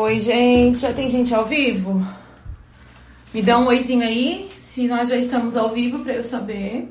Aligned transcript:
Oi, 0.00 0.20
gente. 0.20 0.78
Já 0.78 0.92
tem 0.92 1.08
gente 1.08 1.34
ao 1.34 1.44
vivo? 1.44 2.06
Me 3.34 3.42
dá 3.42 3.58
um 3.58 3.66
oizinho 3.66 4.04
aí, 4.04 4.48
se 4.52 4.86
nós 4.86 5.08
já 5.08 5.16
estamos 5.16 5.56
ao 5.56 5.70
vivo 5.70 6.04
para 6.04 6.12
eu 6.12 6.22
saber. 6.22 6.88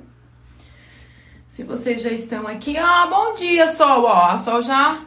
Se 1.47 1.63
vocês 1.63 2.01
já 2.01 2.11
estão 2.11 2.45
aqui. 2.45 2.77
Ah, 2.77 3.07
bom 3.09 3.33
dia, 3.33 3.65
Sol. 3.67 4.03
Ó, 4.03 4.25
a 4.25 4.35
Sol 4.35 4.61
já 4.61 4.99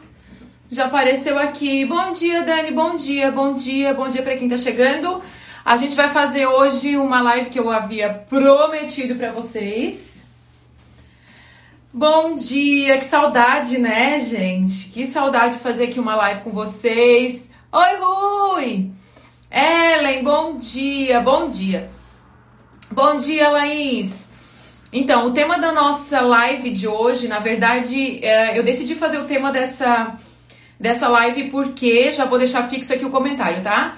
já 0.71 0.85
apareceu 0.85 1.37
aqui. 1.37 1.85
Bom 1.85 2.11
dia, 2.11 2.41
Dani. 2.41 2.71
Bom 2.71 2.95
dia, 2.95 3.31
bom 3.31 3.53
dia, 3.53 3.93
bom 3.93 4.09
dia 4.09 4.23
para 4.23 4.35
quem 4.35 4.49
tá 4.49 4.57
chegando. 4.57 5.21
A 5.63 5.77
gente 5.77 5.95
vai 5.95 6.09
fazer 6.09 6.47
hoje 6.47 6.97
uma 6.97 7.21
live 7.21 7.51
que 7.51 7.59
eu 7.59 7.69
havia 7.69 8.11
prometido 8.11 9.13
para 9.13 9.31
vocês. 9.31 10.25
Bom 11.93 12.33
dia, 12.33 12.97
que 12.97 13.05
saudade, 13.05 13.77
né, 13.77 14.19
gente? 14.21 14.89
Que 14.89 15.05
saudade 15.05 15.57
de 15.57 15.59
fazer 15.59 15.83
aqui 15.83 15.99
uma 15.99 16.15
live 16.15 16.41
com 16.41 16.49
vocês. 16.49 17.50
Oi, 17.73 17.95
Rui! 18.01 18.91
Ellen, 19.49 20.23
bom 20.25 20.57
dia, 20.57 21.21
bom 21.21 21.49
dia. 21.49 21.87
Bom 22.91 23.17
dia, 23.17 23.47
Laís. 23.47 24.29
Então, 24.91 25.27
o 25.27 25.31
tema 25.31 25.57
da 25.57 25.71
nossa 25.71 26.19
live 26.19 26.69
de 26.69 26.85
hoje, 26.85 27.29
na 27.29 27.39
verdade, 27.39 28.19
é, 28.25 28.59
eu 28.59 28.63
decidi 28.63 28.93
fazer 28.93 29.19
o 29.19 29.23
tema 29.23 29.53
dessa, 29.53 30.15
dessa 30.77 31.07
live 31.07 31.49
porque, 31.49 32.11
já 32.11 32.25
vou 32.25 32.37
deixar 32.37 32.67
fixo 32.67 32.93
aqui 32.93 33.05
o 33.05 33.09
comentário, 33.09 33.63
tá? 33.63 33.97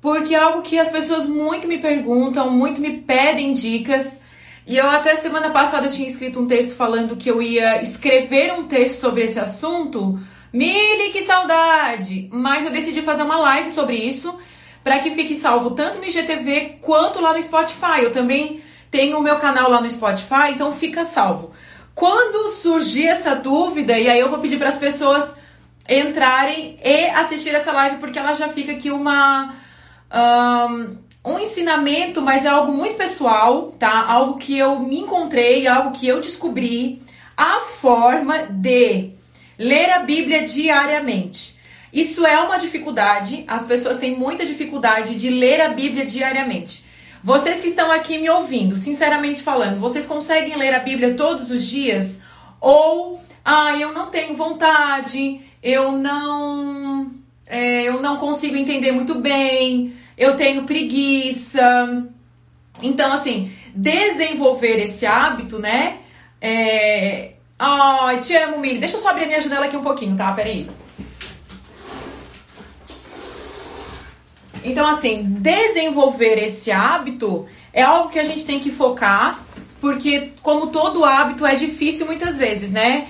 Porque 0.00 0.32
é 0.32 0.38
algo 0.38 0.62
que 0.62 0.78
as 0.78 0.88
pessoas 0.88 1.28
muito 1.28 1.66
me 1.66 1.78
perguntam, 1.78 2.48
muito 2.48 2.80
me 2.80 2.98
pedem 2.98 3.52
dicas. 3.54 4.22
E 4.64 4.76
eu 4.76 4.88
até 4.88 5.16
semana 5.16 5.50
passada 5.50 5.88
tinha 5.88 6.06
escrito 6.06 6.38
um 6.38 6.46
texto 6.46 6.76
falando 6.76 7.16
que 7.16 7.28
eu 7.28 7.42
ia 7.42 7.82
escrever 7.82 8.52
um 8.52 8.68
texto 8.68 9.00
sobre 9.00 9.24
esse 9.24 9.40
assunto, 9.40 10.16
Mili, 10.52 11.10
que 11.12 11.22
saudade! 11.22 12.28
Mas 12.32 12.64
eu 12.64 12.70
decidi 12.70 13.02
fazer 13.02 13.22
uma 13.22 13.38
live 13.38 13.70
sobre 13.70 13.96
isso 13.96 14.36
para 14.82 14.98
que 14.98 15.10
fique 15.10 15.34
salvo 15.34 15.72
tanto 15.72 15.98
no 15.98 16.04
IGTV 16.04 16.78
quanto 16.80 17.20
lá 17.20 17.32
no 17.32 17.42
Spotify. 17.42 18.02
Eu 18.02 18.12
também 18.12 18.62
tenho 18.90 19.18
o 19.18 19.22
meu 19.22 19.36
canal 19.36 19.70
lá 19.70 19.80
no 19.80 19.90
Spotify, 19.90 20.50
então 20.50 20.74
fica 20.74 21.04
salvo. 21.04 21.52
Quando 21.94 22.48
surgir 22.48 23.06
essa 23.06 23.36
dúvida, 23.36 23.98
e 23.98 24.08
aí 24.08 24.18
eu 24.18 24.30
vou 24.30 24.38
pedir 24.38 24.58
para 24.58 24.68
as 24.68 24.78
pessoas 24.78 25.36
entrarem 25.88 26.78
e 26.82 27.06
assistir 27.10 27.54
essa 27.54 27.72
live, 27.72 27.98
porque 27.98 28.18
ela 28.18 28.34
já 28.34 28.48
fica 28.48 28.72
aqui 28.72 28.90
uma. 28.90 29.54
Um, 30.12 30.96
um 31.22 31.38
ensinamento, 31.38 32.22
mas 32.22 32.44
é 32.46 32.48
algo 32.48 32.72
muito 32.72 32.96
pessoal, 32.96 33.74
tá? 33.78 34.04
Algo 34.06 34.38
que 34.38 34.58
eu 34.58 34.80
me 34.80 35.00
encontrei, 35.00 35.68
algo 35.68 35.92
que 35.92 36.08
eu 36.08 36.20
descobri, 36.20 37.02
a 37.36 37.60
forma 37.60 38.38
de 38.38 39.12
ler 39.60 39.90
a 39.90 39.98
Bíblia 39.98 40.46
diariamente. 40.46 41.54
Isso 41.92 42.24
é 42.24 42.40
uma 42.40 42.58
dificuldade, 42.58 43.44
as 43.46 43.66
pessoas 43.66 43.98
têm 43.98 44.16
muita 44.16 44.46
dificuldade 44.46 45.16
de 45.16 45.28
ler 45.28 45.60
a 45.60 45.68
Bíblia 45.68 46.06
diariamente. 46.06 46.82
Vocês 47.22 47.60
que 47.60 47.68
estão 47.68 47.92
aqui 47.92 48.16
me 48.16 48.30
ouvindo, 48.30 48.74
sinceramente 48.74 49.42
falando, 49.42 49.78
vocês 49.78 50.06
conseguem 50.06 50.56
ler 50.56 50.74
a 50.74 50.78
Bíblia 50.78 51.14
todos 51.14 51.50
os 51.50 51.66
dias? 51.66 52.22
Ou, 52.58 53.20
ah, 53.44 53.76
eu 53.76 53.92
não 53.92 54.06
tenho 54.06 54.34
vontade, 54.34 55.42
eu 55.62 55.92
não, 55.92 57.10
é, 57.46 57.82
eu 57.82 58.00
não 58.00 58.16
consigo 58.16 58.56
entender 58.56 58.92
muito 58.92 59.16
bem, 59.16 59.92
eu 60.16 60.36
tenho 60.36 60.62
preguiça. 60.62 62.08
Então, 62.82 63.12
assim, 63.12 63.52
desenvolver 63.74 64.78
esse 64.78 65.04
hábito, 65.04 65.58
né? 65.58 65.98
É, 66.40 67.32
Ai, 67.62 68.20
te 68.20 68.34
amo, 68.34 68.58
Mili. 68.58 68.78
Deixa 68.78 68.96
eu 68.96 69.00
só 69.00 69.10
abrir 69.10 69.24
a 69.24 69.26
minha 69.26 69.40
janela 69.42 69.66
aqui 69.66 69.76
um 69.76 69.82
pouquinho, 69.82 70.16
tá? 70.16 70.32
Peraí. 70.32 70.66
Então, 74.64 74.88
assim, 74.88 75.22
desenvolver 75.22 76.38
esse 76.38 76.72
hábito 76.72 77.46
é 77.70 77.82
algo 77.82 78.08
que 78.08 78.18
a 78.18 78.24
gente 78.24 78.46
tem 78.46 78.60
que 78.60 78.70
focar, 78.70 79.38
porque, 79.78 80.32
como 80.40 80.68
todo 80.68 81.04
hábito, 81.04 81.44
é 81.44 81.54
difícil 81.54 82.06
muitas 82.06 82.38
vezes, 82.38 82.70
né? 82.70 83.08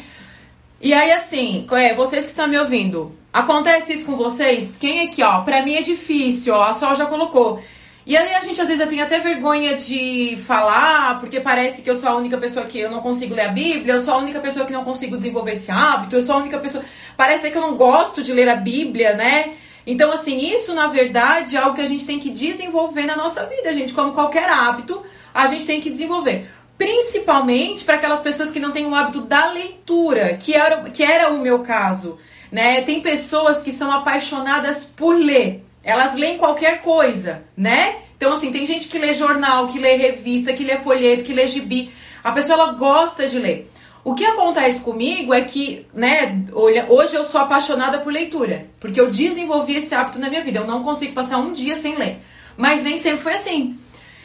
E 0.81 0.93
aí, 0.93 1.12
assim, 1.12 1.65
é, 1.71 1.94
vocês 1.94 2.25
que 2.25 2.31
estão 2.33 2.49
me 2.49 2.59
ouvindo, 2.59 3.15
acontece 3.33 3.93
isso 3.93 4.06
com 4.06 4.16
vocês? 4.16 4.77
Quem 4.81 5.03
aqui, 5.03 5.22
ó, 5.22 5.43
pra 5.43 5.65
mim 5.65 5.77
é 5.77 5.83
difícil, 5.83 6.55
ó, 6.55 6.65
a 6.65 6.72
Sol 6.72 6.97
já 6.97 7.06
colocou. 7.06 7.62
E 8.06 8.16
aí 8.16 8.34
a 8.34 8.41
gente 8.41 8.61
às 8.61 8.66
vezes 8.66 8.88
tem 8.88 9.03
até 9.03 9.19
vergonha 9.19 9.77
de 9.77 10.38
falar, 10.47 11.21
porque 11.21 11.38
parece 11.38 11.83
que 11.83 11.91
eu 11.91 11.94
sou 11.94 12.09
a 12.09 12.16
única 12.16 12.38
pessoa 12.38 12.65
que 12.65 12.78
eu 12.78 12.91
não 12.91 13.00
consigo 13.00 13.34
ler 13.34 13.49
a 13.49 13.53
Bíblia, 13.53 13.94
eu 13.94 14.00
sou 14.00 14.15
a 14.15 14.19
única 14.19 14.41
pessoa 14.41 14.65
que 14.65 14.72
não 14.72 14.84
consigo 14.84 15.16
desenvolver 15.16 15.53
esse 15.53 15.71
hábito, 15.71 16.16
eu 16.16 16.22
sou 16.22 16.37
a 16.37 16.39
única 16.39 16.59
pessoa. 16.59 16.83
Parece 17.16 17.50
que 17.50 17.56
eu 17.56 17.62
não 17.62 17.77
gosto 17.77 18.22
de 18.22 18.33
ler 18.33 18.49
a 18.49 18.56
Bíblia, 18.56 19.15
né? 19.15 19.53
Então, 19.87 20.12
assim, 20.12 20.39
isso 20.39 20.75
na 20.75 20.87
verdade 20.87 21.56
é 21.56 21.59
algo 21.59 21.75
que 21.75 21.83
a 21.83 21.89
gente 21.89 22.06
tem 22.06 22.19
que 22.19 22.31
desenvolver 22.31 23.05
na 23.05 23.16
nossa 23.16 23.44
vida, 23.47 23.72
gente. 23.72 23.93
Como 23.93 24.12
qualquer 24.12 24.49
hábito, 24.49 25.03
a 25.34 25.47
gente 25.47 25.66
tem 25.66 25.81
que 25.81 25.91
desenvolver. 25.91 26.49
Principalmente 26.78 27.84
para 27.84 27.97
aquelas 27.97 28.22
pessoas 28.22 28.50
que 28.50 28.60
não 28.60 28.72
têm 28.72 28.87
o 28.87 28.94
hábito 28.94 29.21
da 29.21 29.50
leitura, 29.50 30.39
que 30.39 30.55
era, 30.55 30.89
que 30.91 31.03
era 31.03 31.31
o 31.31 31.39
meu 31.39 31.59
caso. 31.59 32.19
Né? 32.50 32.81
Tem 32.81 33.00
pessoas 33.00 33.62
que 33.62 33.71
são 33.71 33.93
apaixonadas 33.93 34.84
por 34.84 35.15
ler. 35.15 35.62
Elas 35.83 36.15
leem 36.15 36.39
qualquer 36.39 36.81
coisa, 36.83 37.43
né? 37.57 37.97
Então, 38.17 38.33
assim, 38.33 38.53
tem 38.53 38.67
gente 38.67 38.89
que 38.89 38.99
lê 38.99 39.15
jornal, 39.15 39.69
que 39.69 39.79
lê 39.79 39.97
revista, 39.97 40.53
que 40.53 40.63
lê 40.63 40.77
folheto, 40.77 41.25
que 41.25 41.33
lê 41.33 41.47
gibi. 41.47 41.91
A 42.23 42.33
pessoa, 42.33 42.55
ela 42.61 42.73
gosta 42.73 43.27
de 43.29 43.39
ler. 43.39 43.71
O 44.05 44.15
que 44.15 44.25
acontece 44.25 44.83
comigo 44.83 45.33
é 45.33 45.43
que, 45.43 45.87
né, 45.93 46.45
hoje 46.53 47.15
eu 47.15 47.25
sou 47.25 47.41
apaixonada 47.41 47.99
por 47.99 48.13
leitura, 48.13 48.67
porque 48.79 49.01
eu 49.01 49.11
desenvolvi 49.11 49.77
esse 49.77 49.95
hábito 49.95 50.19
na 50.19 50.29
minha 50.29 50.43
vida. 50.43 50.59
Eu 50.59 50.67
não 50.67 50.83
consigo 50.83 51.13
passar 51.13 51.39
um 51.39 51.53
dia 51.53 51.77
sem 51.77 51.97
ler. 51.97 52.21
Mas 52.57 52.83
nem 52.83 52.97
sempre 52.97 53.21
foi 53.21 53.35
assim. 53.35 53.79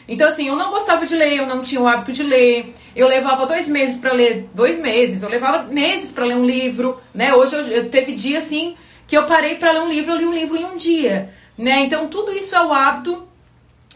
Então, 0.07 0.27
assim, 0.27 0.47
eu 0.47 0.55
não 0.55 0.69
gostava 0.69 1.05
de 1.05 1.15
ler, 1.15 1.37
eu 1.37 1.47
não 1.47 1.61
tinha 1.61 1.81
o 1.81 1.87
hábito 1.87 2.13
de 2.13 2.23
ler. 2.23 2.73
Eu 2.95 3.07
levava 3.07 3.45
dois 3.45 3.67
meses 3.67 3.99
para 3.99 4.13
ler, 4.13 4.49
dois 4.53 4.79
meses, 4.79 5.23
eu 5.23 5.29
levava 5.29 5.63
meses 5.63 6.11
para 6.11 6.25
ler 6.25 6.35
um 6.35 6.45
livro, 6.45 6.99
né? 7.13 7.33
Hoje 7.33 7.55
eu, 7.55 7.61
eu 7.61 7.89
teve 7.89 8.13
dia 8.13 8.37
assim 8.37 8.75
que 9.07 9.17
eu 9.17 9.25
parei 9.25 9.55
para 9.55 9.71
ler 9.71 9.81
um 9.81 9.89
livro, 9.89 10.13
eu 10.13 10.17
li 10.17 10.25
um 10.25 10.33
livro 10.33 10.57
em 10.57 10.65
um 10.65 10.77
dia. 10.77 11.33
Né? 11.57 11.81
Então, 11.81 12.07
tudo 12.07 12.31
isso 12.31 12.55
é 12.55 12.61
o 12.61 12.73
hábito. 12.73 13.27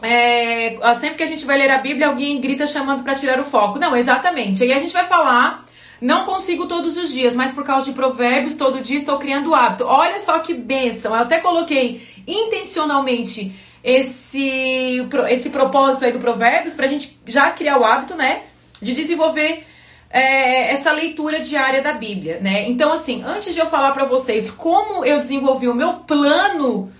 É, 0.02 0.78
sempre 0.94 1.16
que 1.16 1.22
a 1.22 1.26
gente 1.26 1.44
vai 1.44 1.58
ler 1.58 1.70
a 1.70 1.78
Bíblia, 1.78 2.08
alguém 2.08 2.40
grita 2.40 2.66
chamando 2.66 3.02
para 3.02 3.14
tirar 3.14 3.38
o 3.40 3.44
foco. 3.44 3.78
Não, 3.78 3.96
exatamente. 3.96 4.62
Aí 4.62 4.72
a 4.72 4.78
gente 4.78 4.92
vai 4.92 5.06
falar. 5.06 5.64
Não 6.00 6.24
consigo 6.24 6.66
todos 6.66 6.96
os 6.96 7.12
dias, 7.12 7.36
mas 7.36 7.52
por 7.52 7.62
causa 7.62 7.84
de 7.84 7.92
provérbios, 7.92 8.54
todo 8.54 8.80
dia 8.80 8.96
estou 8.96 9.18
criando 9.18 9.50
o 9.50 9.54
hábito. 9.54 9.84
Olha 9.84 10.18
só 10.18 10.38
que 10.38 10.54
bênção. 10.54 11.14
Eu 11.14 11.22
até 11.22 11.40
coloquei 11.40 12.00
intencionalmente 12.26 13.54
esse, 13.84 15.06
esse 15.28 15.50
propósito 15.50 16.06
aí 16.06 16.12
do 16.12 16.18
provérbios 16.18 16.74
para 16.74 16.86
a 16.86 16.88
gente 16.88 17.18
já 17.26 17.50
criar 17.50 17.78
o 17.78 17.84
hábito, 17.84 18.14
né? 18.14 18.44
De 18.80 18.94
desenvolver 18.94 19.66
é, 20.08 20.72
essa 20.72 20.90
leitura 20.90 21.40
diária 21.40 21.82
da 21.82 21.92
Bíblia, 21.92 22.40
né? 22.40 22.68
Então, 22.68 22.92
assim, 22.92 23.22
antes 23.22 23.52
de 23.52 23.60
eu 23.60 23.66
falar 23.66 23.92
para 23.92 24.04
vocês 24.04 24.50
como 24.50 25.04
eu 25.04 25.18
desenvolvi 25.18 25.68
o 25.68 25.74
meu 25.74 25.94
plano 25.94 26.90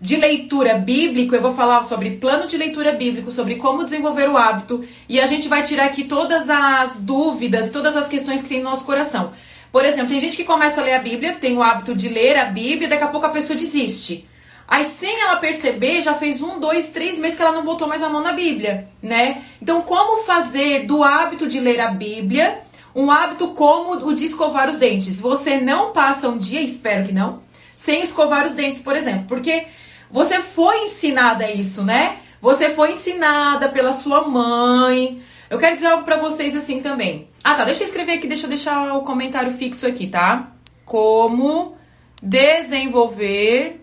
de 0.00 0.16
leitura 0.16 0.74
bíblico, 0.74 1.34
eu 1.34 1.40
vou 1.40 1.54
falar 1.54 1.82
sobre 1.82 2.12
plano 2.12 2.46
de 2.46 2.56
leitura 2.56 2.92
bíblico, 2.92 3.30
sobre 3.30 3.56
como 3.56 3.84
desenvolver 3.84 4.28
o 4.28 4.36
hábito, 4.36 4.84
e 5.08 5.18
a 5.20 5.26
gente 5.26 5.48
vai 5.48 5.62
tirar 5.62 5.86
aqui 5.86 6.04
todas 6.04 6.48
as 6.50 7.00
dúvidas, 7.00 7.70
todas 7.70 7.96
as 7.96 8.06
questões 8.06 8.42
que 8.42 8.48
tem 8.48 8.58
no 8.58 8.70
nosso 8.70 8.84
coração. 8.84 9.32
Por 9.72 9.84
exemplo, 9.84 10.08
tem 10.08 10.20
gente 10.20 10.36
que 10.36 10.44
começa 10.44 10.80
a 10.80 10.84
ler 10.84 10.94
a 10.94 11.00
Bíblia, 11.00 11.34
tem 11.34 11.56
o 11.56 11.62
hábito 11.62 11.94
de 11.94 12.08
ler 12.08 12.36
a 12.38 12.46
Bíblia, 12.46 12.88
daqui 12.88 13.04
a 13.04 13.08
pouco 13.08 13.26
a 13.26 13.30
pessoa 13.30 13.58
desiste. 13.58 14.26
Aí, 14.68 14.90
sem 14.90 15.20
ela 15.20 15.36
perceber, 15.36 16.02
já 16.02 16.14
fez 16.14 16.42
um, 16.42 16.58
dois, 16.58 16.88
três 16.88 17.18
meses 17.18 17.36
que 17.36 17.42
ela 17.42 17.52
não 17.52 17.64
botou 17.64 17.86
mais 17.86 18.02
a 18.02 18.08
mão 18.08 18.22
na 18.22 18.32
Bíblia, 18.32 18.88
né? 19.00 19.44
Então, 19.62 19.82
como 19.82 20.24
fazer 20.24 20.86
do 20.86 21.04
hábito 21.04 21.46
de 21.46 21.60
ler 21.60 21.80
a 21.80 21.90
Bíblia 21.90 22.58
um 22.94 23.10
hábito 23.10 23.48
como 23.48 24.08
o 24.08 24.14
de 24.14 24.24
escovar 24.26 24.68
os 24.68 24.78
dentes? 24.78 25.20
Você 25.20 25.60
não 25.60 25.92
passa 25.92 26.28
um 26.28 26.36
dia, 26.36 26.60
espero 26.60 27.06
que 27.06 27.12
não, 27.12 27.42
sem 27.74 28.00
escovar 28.00 28.44
os 28.44 28.54
dentes, 28.54 28.80
por 28.80 28.96
exemplo, 28.96 29.26
porque 29.28 29.66
você 30.10 30.40
foi 30.40 30.84
ensinada 30.84 31.50
isso, 31.50 31.84
né? 31.84 32.18
Você 32.40 32.70
foi 32.70 32.92
ensinada 32.92 33.68
pela 33.68 33.92
sua 33.92 34.26
mãe. 34.28 35.20
Eu 35.48 35.58
quero 35.58 35.74
dizer 35.74 35.88
algo 35.88 36.04
para 36.04 36.16
vocês 36.16 36.54
assim 36.54 36.80
também. 36.80 37.28
Ah, 37.42 37.54
tá. 37.54 37.64
Deixa 37.64 37.82
eu 37.82 37.86
escrever 37.86 38.12
aqui, 38.12 38.26
deixa 38.26 38.46
eu 38.46 38.50
deixar 38.50 38.94
o 38.94 39.02
comentário 39.02 39.52
fixo 39.52 39.86
aqui, 39.86 40.06
tá? 40.06 40.52
Como 40.84 41.76
desenvolver. 42.22 43.80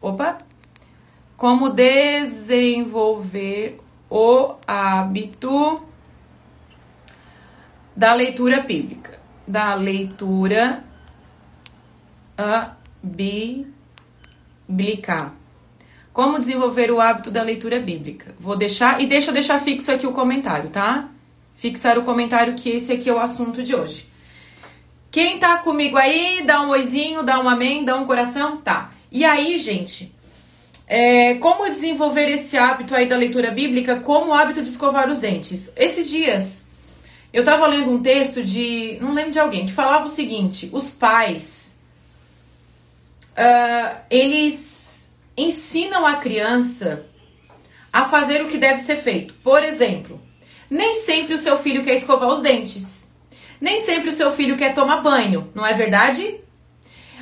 Opa! 0.00 0.38
Como 1.36 1.70
desenvolver 1.70 2.60
o 4.10 4.54
hábito 4.66 5.82
da 7.96 8.14
leitura 8.14 8.60
bíblica. 8.60 9.18
Da 9.46 9.74
leitura 9.74 10.84
a 12.36 12.76
bíblica 13.02 13.79
bíblica. 14.70 15.32
Como 16.12 16.38
desenvolver 16.38 16.90
o 16.90 17.00
hábito 17.00 17.30
da 17.30 17.42
leitura 17.42 17.78
bíblica? 17.78 18.34
Vou 18.38 18.56
deixar 18.56 19.00
e 19.00 19.06
deixa 19.06 19.30
eu 19.30 19.34
deixar 19.34 19.60
fixo 19.60 19.92
aqui 19.92 20.06
o 20.06 20.12
comentário, 20.12 20.70
tá? 20.70 21.08
Fixar 21.56 21.98
o 21.98 22.04
comentário 22.04 22.54
que 22.54 22.70
esse 22.70 22.92
aqui 22.92 23.08
é 23.08 23.12
o 23.12 23.18
assunto 23.18 23.62
de 23.62 23.74
hoje. 23.74 24.06
Quem 25.10 25.38
tá 25.38 25.58
comigo 25.58 25.96
aí, 25.96 26.42
dá 26.44 26.62
um 26.62 26.70
oizinho, 26.70 27.22
dá 27.22 27.40
um 27.40 27.48
amém, 27.48 27.84
dá 27.84 27.96
um 27.96 28.06
coração, 28.06 28.58
tá? 28.58 28.92
E 29.10 29.24
aí, 29.24 29.58
gente, 29.58 30.12
é, 30.86 31.34
como 31.34 31.68
desenvolver 31.68 32.28
esse 32.28 32.56
hábito 32.56 32.94
aí 32.94 33.06
da 33.06 33.16
leitura 33.16 33.50
bíblica 33.50 34.00
como 34.00 34.30
o 34.30 34.34
hábito 34.34 34.62
de 34.62 34.68
escovar 34.68 35.08
os 35.08 35.18
dentes? 35.18 35.72
Esses 35.76 36.08
dias 36.08 36.68
eu 37.32 37.40
estava 37.40 37.66
lendo 37.66 37.90
um 37.90 38.02
texto 38.02 38.42
de, 38.42 38.98
não 39.00 39.14
lembro 39.14 39.30
de 39.30 39.38
alguém, 39.38 39.66
que 39.66 39.72
falava 39.72 40.06
o 40.06 40.08
seguinte: 40.08 40.68
os 40.72 40.90
pais, 40.90 41.59
uh, 43.32 43.96
eles 44.10 45.12
ensinam 45.36 46.06
a 46.06 46.16
criança 46.16 47.06
a 47.92 48.04
fazer 48.04 48.42
o 48.42 48.48
que 48.48 48.58
deve 48.58 48.80
ser 48.80 48.96
feito. 48.96 49.34
Por 49.42 49.62
exemplo, 49.62 50.20
nem 50.68 51.00
sempre 51.00 51.34
o 51.34 51.38
seu 51.38 51.58
filho 51.58 51.84
quer 51.84 51.94
escovar 51.94 52.28
os 52.28 52.40
dentes. 52.40 53.10
Nem 53.60 53.80
sempre 53.80 54.08
o 54.08 54.12
seu 54.12 54.32
filho 54.32 54.56
quer 54.56 54.72
tomar 54.72 55.02
banho, 55.02 55.50
não 55.54 55.66
é 55.66 55.74
verdade? 55.74 56.40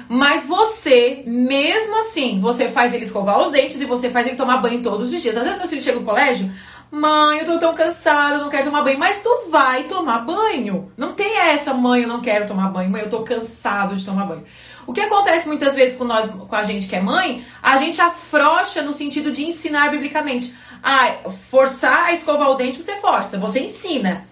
Mas 0.09 0.47
você, 0.47 1.23
mesmo 1.27 1.99
assim, 1.99 2.41
você 2.41 2.69
faz 2.69 2.95
ele 2.95 3.05
escovar 3.05 3.41
os 3.41 3.51
dentes 3.51 3.81
e 3.81 3.85
você 3.85 4.09
faz 4.09 4.27
ele 4.27 4.37
tomar 4.37 4.59
banho 4.59 4.83
todos 4.83 5.13
os 5.13 5.21
dias. 5.21 5.37
Às 5.37 5.45
vezes 5.45 5.59
meu 5.59 5.69
filho 5.69 5.83
chega 5.83 5.99
no 5.99 6.05
colégio, 6.05 6.51
mãe, 6.91 7.41
eu 7.41 7.45
tô 7.45 7.59
tão 7.59 7.75
cansado, 7.75 8.39
não 8.39 8.49
quero 8.49 8.65
tomar 8.65 8.83
banho. 8.83 8.99
Mas 8.99 9.23
tu 9.23 9.51
vai 9.51 9.85
tomar 9.85 10.21
banho. 10.21 10.91
Não 10.97 11.13
tem 11.13 11.37
essa, 11.37 11.75
mãe, 11.75 12.03
eu 12.03 12.09
não 12.09 12.23
quero 12.23 12.47
tomar 12.47 12.69
banho, 12.71 12.91
mãe, 12.91 13.03
eu 13.03 13.11
tô 13.11 13.23
cansado 13.23 13.97
de 13.97 14.05
tomar 14.05 14.25
banho. 14.25 14.45
O 14.89 14.93
que 14.95 15.03
acontece 15.03 15.47
muitas 15.47 15.75
vezes 15.75 15.99
com 15.99 16.05
nós, 16.05 16.31
com 16.31 16.57
a 16.57 16.63
gente 16.63 16.89
que 16.89 16.97
é 16.97 17.01
mãe, 17.01 17.45
a 17.63 17.77
gente 17.77 18.01
afrouxa 18.01 18.81
no 18.81 18.95
sentido 18.95 19.31
de 19.31 19.45
ensinar 19.45 19.91
biblicamente. 19.91 20.55
Ah, 20.83 21.29
forçar 21.51 22.07
a 22.07 22.13
escovar 22.15 22.49
o 22.49 22.55
dente, 22.55 22.83
você 22.83 22.95
força, 22.97 23.37
você 23.37 23.61
ensina. 23.61 24.25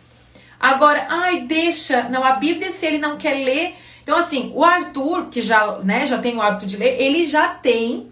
Agora, 0.59 1.09
ai, 1.11 1.41
deixa. 1.41 2.05
Não, 2.05 2.25
a 2.25 2.37
Bíblia, 2.37 2.73
se 2.73 2.87
ele 2.87 2.97
não 2.97 3.19
quer 3.19 3.45
ler. 3.45 3.77
Então, 4.03 4.17
assim, 4.17 4.51
o 4.55 4.65
Arthur, 4.65 5.27
que 5.27 5.43
já, 5.43 5.77
né, 5.81 6.07
já 6.07 6.17
tem 6.17 6.35
o 6.35 6.41
hábito 6.41 6.65
de 6.65 6.79
ler, 6.79 7.03
ele 7.03 7.27
já 7.27 7.49
tem 7.49 8.11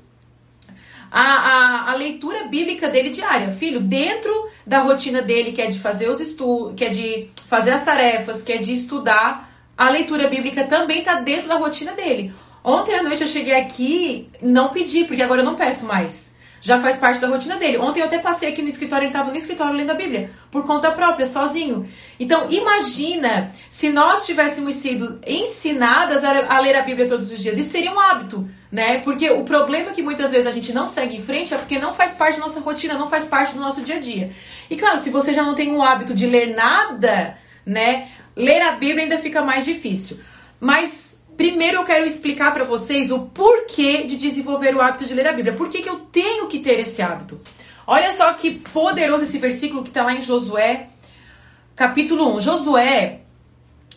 a, 1.11 1.23
a, 1.23 1.93
a, 1.93 1.94
leitura 1.94 2.44
bíblica 2.44 2.91
dele 2.91 3.08
diária. 3.08 3.52
Filho, 3.52 3.81
dentro 3.81 4.50
da 4.67 4.81
rotina 4.81 5.23
dele, 5.23 5.52
que 5.52 5.62
é 5.62 5.67
de 5.69 5.79
fazer 5.79 6.11
os 6.11 6.20
estudos, 6.20 6.75
que 6.76 6.85
é 6.85 6.91
de 6.91 7.26
fazer 7.49 7.70
as 7.70 7.82
tarefas, 7.82 8.43
que 8.43 8.52
é 8.52 8.58
de 8.58 8.75
estudar, 8.75 9.53
a 9.76 9.90
leitura 9.90 10.28
bíblica 10.28 10.64
também 10.64 11.00
está 11.00 11.20
dentro 11.20 11.48
da 11.48 11.56
rotina 11.56 11.92
dele. 11.92 12.32
Ontem 12.62 12.94
à 12.94 13.02
noite 13.02 13.22
eu 13.22 13.28
cheguei 13.28 13.54
aqui, 13.54 14.28
não 14.40 14.70
pedi, 14.70 15.04
porque 15.04 15.22
agora 15.22 15.42
eu 15.42 15.44
não 15.44 15.54
peço 15.54 15.86
mais 15.86 16.34
já 16.64 16.80
faz 16.80 16.96
parte 16.96 17.20
da 17.20 17.28
rotina 17.28 17.58
dele. 17.58 17.76
Ontem 17.76 18.00
eu 18.00 18.06
até 18.06 18.18
passei 18.18 18.48
aqui 18.48 18.62
no 18.62 18.68
escritório, 18.68 19.02
ele 19.02 19.10
estava 19.10 19.30
no 19.30 19.36
escritório 19.36 19.74
lendo 19.74 19.90
a 19.90 19.94
Bíblia, 19.94 20.30
por 20.50 20.64
conta 20.64 20.90
própria, 20.90 21.26
sozinho. 21.26 21.86
Então, 22.18 22.50
imagina 22.50 23.52
se 23.68 23.90
nós 23.90 24.24
tivéssemos 24.24 24.76
sido 24.76 25.20
ensinadas 25.26 26.24
a, 26.24 26.58
ler 26.60 26.74
a 26.74 26.80
Bíblia 26.80 27.06
todos 27.06 27.30
os 27.30 27.38
dias. 27.38 27.58
Isso 27.58 27.70
seria 27.70 27.92
um 27.92 28.00
hábito, 28.00 28.48
né? 28.72 29.00
Porque 29.00 29.28
o 29.28 29.44
problema 29.44 29.90
que 29.90 30.02
muitas 30.02 30.30
vezes 30.30 30.46
a 30.46 30.50
gente 30.50 30.72
não 30.72 30.88
segue 30.88 31.14
em 31.14 31.22
frente 31.22 31.52
é 31.52 31.58
porque 31.58 31.78
não 31.78 31.92
faz 31.92 32.14
parte 32.14 32.38
da 32.38 32.44
nossa 32.44 32.60
rotina, 32.60 32.94
não 32.94 33.10
faz 33.10 33.26
parte 33.26 33.52
do 33.52 33.60
nosso 33.60 33.82
dia 33.82 33.96
a 33.96 34.00
dia. 34.00 34.30
E 34.70 34.76
claro, 34.76 34.98
se 34.98 35.10
você 35.10 35.34
já 35.34 35.42
não 35.42 35.54
tem 35.54 35.70
um 35.70 35.82
hábito 35.82 36.14
de 36.14 36.26
ler 36.26 36.56
nada, 36.56 37.36
né? 37.66 38.08
Ler 38.36 38.62
a 38.62 38.72
Bíblia 38.72 39.04
ainda 39.04 39.19
fica 39.19 39.42
mais 39.42 39.64
difícil. 39.64 40.19
Mas 40.60 41.14
Primeiro 41.36 41.78
eu 41.78 41.84
quero 41.84 42.06
explicar 42.06 42.52
para 42.52 42.64
vocês 42.64 43.10
o 43.10 43.20
porquê 43.20 44.04
de 44.04 44.16
desenvolver 44.16 44.75
o 44.75 44.81
hábito 44.81 45.04
de 45.04 45.14
ler 45.14 45.26
a 45.26 45.32
Bíblia. 45.32 45.54
Por 45.54 45.69
que, 45.69 45.82
que 45.82 45.88
eu 45.88 45.96
tenho 45.96 46.46
que 46.46 46.60
ter 46.60 46.78
esse 46.78 47.02
hábito? 47.02 47.40
Olha 47.86 48.12
só 48.12 48.32
que 48.34 48.52
poderoso 48.52 49.25
esse 49.25 49.38
versículo 49.38 49.82
que 49.82 49.90
está 49.90 50.04
lá 50.04 50.14
em 50.14 50.22
Josué, 50.22 50.86
capítulo 51.75 52.36
1. 52.36 52.40
Josué, 52.40 53.20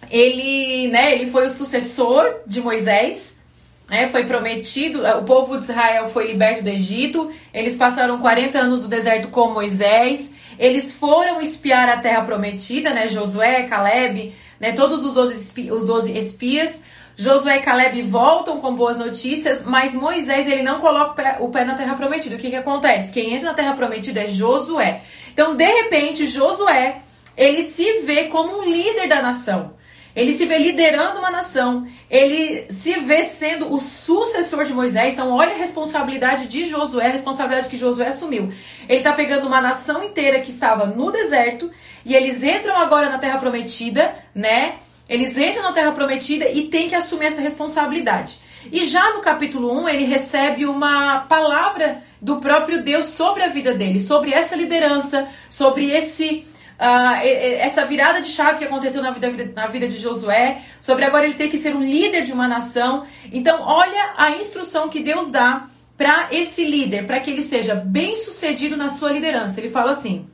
ele, 0.09 0.87
né, 0.87 1.13
ele 1.13 1.29
foi 1.29 1.45
o 1.45 1.49
sucessor 1.49 2.37
de 2.47 2.59
Moisés, 2.59 3.39
né, 3.87 4.09
foi 4.09 4.25
prometido, 4.25 5.05
o 5.05 5.23
povo 5.23 5.55
de 5.55 5.63
Israel 5.63 6.09
foi 6.09 6.27
liberto 6.27 6.63
do 6.63 6.69
Egito, 6.69 7.31
eles 7.53 7.75
passaram 7.75 8.19
40 8.19 8.57
anos 8.59 8.81
no 8.81 8.87
deserto 8.87 9.27
com 9.29 9.51
Moisés, 9.51 10.31
eles 10.57 10.93
foram 10.93 11.41
espiar 11.41 11.89
a 11.89 11.97
terra 11.97 12.23
prometida, 12.23 12.91
né, 12.91 13.07
Josué, 13.07 13.63
Caleb, 13.63 14.33
né, 14.59 14.71
todos 14.71 15.03
os 15.05 15.13
12, 15.13 15.71
os 15.71 15.85
12 15.85 16.17
espias, 16.17 16.83
Josué 17.15 17.57
e 17.57 17.61
Caleb 17.61 18.01
voltam 18.03 18.61
com 18.61 18.75
boas 18.75 18.97
notícias, 18.97 19.65
mas 19.65 19.91
Moisés 19.91 20.47
ele 20.47 20.61
não 20.61 20.79
coloca 20.79 21.37
o 21.39 21.49
pé 21.49 21.65
na 21.65 21.73
terra 21.73 21.95
prometida. 21.95 22.35
O 22.35 22.37
que, 22.37 22.51
que 22.51 22.55
acontece? 22.55 23.11
Quem 23.11 23.33
entra 23.33 23.49
na 23.49 23.55
terra 23.55 23.73
prometida 23.73 24.21
é 24.21 24.27
Josué. 24.27 25.01
Então, 25.33 25.55
de 25.55 25.65
repente, 25.65 26.27
Josué 26.27 27.01
ele 27.35 27.63
se 27.63 28.01
vê 28.01 28.25
como 28.25 28.59
um 28.59 28.63
líder 28.63 29.07
da 29.07 29.21
nação. 29.21 29.76
Ele 30.17 30.33
se 30.33 30.47
vê 30.47 30.57
liderando 30.57 31.19
uma 31.19 31.29
nação, 31.29 31.87
ele 32.09 32.65
se 32.71 32.99
vê 33.01 33.23
sendo 33.25 33.71
o 33.71 33.79
sucessor 33.79 34.63
de 34.63 34.73
Moisés. 34.73 35.13
Então, 35.13 35.31
olha 35.31 35.53
a 35.53 35.57
responsabilidade 35.57 36.47
de 36.47 36.65
Josué, 36.65 37.05
a 37.05 37.11
responsabilidade 37.11 37.69
que 37.69 37.77
Josué 37.77 38.07
assumiu. 38.07 38.51
Ele 38.89 38.97
está 38.97 39.13
pegando 39.13 39.45
uma 39.45 39.61
nação 39.61 40.03
inteira 40.03 40.41
que 40.41 40.49
estava 40.49 40.87
no 40.87 41.11
deserto 41.11 41.69
e 42.03 42.15
eles 42.15 42.41
entram 42.41 42.75
agora 42.75 43.11
na 43.11 43.19
terra 43.19 43.37
prometida, 43.37 44.15
né? 44.33 44.77
Eles 45.07 45.37
entram 45.37 45.63
na 45.63 45.71
Terra 45.71 45.91
Prometida 45.93 46.49
e 46.49 46.67
têm 46.67 46.89
que 46.89 46.95
assumir 46.95 47.27
essa 47.27 47.39
responsabilidade. 47.39 48.39
E 48.71 48.83
já 48.83 49.13
no 49.13 49.21
capítulo 49.21 49.71
1, 49.83 49.87
ele 49.87 50.03
recebe 50.03 50.65
uma 50.65 51.21
palavra 51.29 52.03
do 52.21 52.41
próprio 52.41 52.83
Deus 52.83 53.05
sobre 53.05 53.43
a 53.43 53.47
vida 53.47 53.73
dele, 53.73 53.99
sobre 53.99 54.33
essa 54.33 54.55
liderança, 54.55 55.27
sobre 55.49 55.91
esse 55.91 56.45
uh, 56.79 57.25
essa 57.59 57.85
virada 57.85 58.21
de 58.21 58.29
chave 58.29 58.59
que 58.59 58.65
aconteceu 58.65 59.01
na 59.01 59.11
vida, 59.11 59.51
na 59.55 59.67
vida 59.67 59.87
de 59.87 59.97
Josué, 59.97 60.61
sobre 60.79 61.05
agora 61.05 61.25
ele 61.25 61.33
ter 61.33 61.49
que 61.49 61.57
ser 61.57 61.75
um 61.75 61.81
líder 61.81 62.23
de 62.23 62.31
uma 62.31 62.47
nação. 62.47 63.05
Então, 63.31 63.61
olha 63.61 64.13
a 64.17 64.31
instrução 64.31 64.89
que 64.89 65.01
Deus 65.01 65.31
dá 65.31 65.67
para 65.97 66.27
esse 66.31 66.63
líder, 66.63 67.05
para 67.05 67.19
que 67.19 67.31
ele 67.31 67.41
seja 67.41 67.75
bem 67.75 68.15
sucedido 68.17 68.77
na 68.77 68.89
sua 68.89 69.11
liderança. 69.11 69.59
Ele 69.59 69.69
fala 69.69 69.91
assim, 69.91 70.27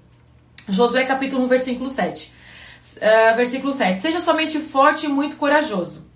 Josué 0.68 1.06
capítulo 1.06 1.46
1, 1.46 1.48
versículo 1.48 1.90
7 1.90 2.44
uh, 2.98 3.36
versículo 3.36 3.72
7. 3.72 4.00
Seja 4.00 4.20
somente 4.20 4.60
forte 4.60 5.06
e 5.06 5.10
muito 5.10 5.38
corajoso. 5.38 6.12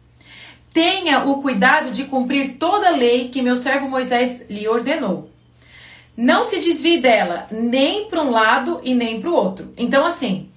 Tenha 0.74 1.26
o 1.26 1.42
cuidado 1.42 1.92
de 1.92 2.04
cumprir 2.06 2.58
toda 2.58 2.90
a 2.90 2.96
lei 2.96 3.30
que 3.30 3.42
meu 3.42 3.56
servo 3.56 3.90
Moisés 3.90 4.46
lhe 4.50 4.68
ordenou. 4.68 5.32
Não 6.18 6.44
se 6.44 6.60
desvie 6.60 7.00
dela, 7.00 7.46
nem 7.52 8.10
para 8.10 8.24
um 8.24 8.32
lado 8.32 8.82
e 8.84 8.96
nem 8.96 9.22
para 9.22 9.30
o 9.30 9.36
outro. 9.36 9.72
Então, 9.78 10.04
assim, 10.04 10.50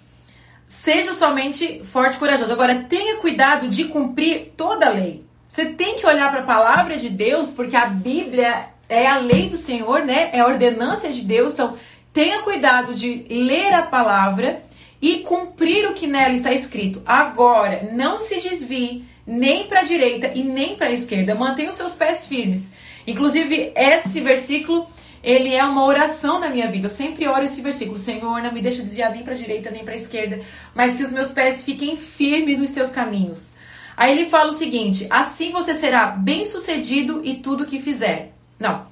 seja 0.66 1.12
somente 1.12 1.82
forte 1.84 2.16
e 2.16 2.18
corajoso. 2.18 2.50
Agora, 2.50 2.86
tenha 2.88 3.16
cuidado 3.16 3.68
de 3.68 3.84
cumprir 3.84 4.52
toda 4.56 4.86
a 4.86 4.90
lei. 4.90 5.22
Você 5.46 5.66
tem 5.66 5.96
que 5.96 6.06
olhar 6.06 6.30
para 6.30 6.40
a 6.40 6.46
palavra 6.46 6.96
de 6.96 7.10
Deus, 7.10 7.52
porque 7.52 7.76
a 7.76 7.86
Bíblia 7.86 8.68
é 8.88 9.06
a 9.06 9.18
lei 9.18 9.50
do 9.50 9.58
Senhor, 9.58 10.02
né? 10.02 10.30
É 10.32 10.40
a 10.40 10.46
ordenança 10.46 11.10
de 11.10 11.22
Deus. 11.22 11.52
Então, 11.52 11.76
tenha 12.10 12.40
cuidado 12.42 12.94
de 12.94 13.26
ler 13.28 13.74
a 13.74 13.82
palavra 13.82 14.62
e 15.02 15.18
cumprir 15.18 15.88
o 15.88 15.94
que 15.94 16.06
nela 16.06 16.32
está 16.32 16.52
escrito. 16.52 17.02
Agora, 17.04 17.90
não 17.92 18.18
se 18.18 18.40
desvie 18.40 19.04
nem 19.26 19.66
para 19.66 19.80
a 19.80 19.84
direita 19.84 20.30
e 20.34 20.42
nem 20.42 20.74
para 20.74 20.88
a 20.88 20.92
esquerda. 20.92 21.34
Mantenha 21.34 21.70
os 21.70 21.76
seus 21.76 21.94
pés 21.94 22.26
firmes. 22.26 22.72
Inclusive, 23.06 23.72
esse 23.74 24.20
versículo, 24.20 24.86
ele 25.22 25.54
é 25.54 25.62
uma 25.64 25.84
oração 25.84 26.40
na 26.40 26.48
minha 26.48 26.68
vida. 26.68 26.86
Eu 26.86 26.90
sempre 26.90 27.26
oro 27.28 27.44
esse 27.44 27.60
versículo. 27.60 27.96
Senhor, 27.96 28.42
não 28.42 28.52
me 28.52 28.62
deixe 28.62 28.80
desviar 28.80 29.12
nem 29.12 29.22
para 29.22 29.34
a 29.34 29.36
direita 29.36 29.70
nem 29.70 29.84
para 29.84 29.94
a 29.94 29.96
esquerda, 29.96 30.40
mas 30.74 30.94
que 30.94 31.02
os 31.02 31.12
meus 31.12 31.30
pés 31.30 31.62
fiquem 31.62 31.96
firmes 31.96 32.58
nos 32.58 32.72
teus 32.72 32.90
caminhos. 32.90 33.54
Aí 33.96 34.12
ele 34.12 34.30
fala 34.30 34.48
o 34.48 34.54
seguinte: 34.54 35.06
assim 35.10 35.50
você 35.50 35.74
será 35.74 36.06
bem-sucedido 36.06 37.20
e 37.22 37.34
tudo 37.34 37.66
que 37.66 37.80
fizer. 37.80 38.32
Não. 38.58 38.86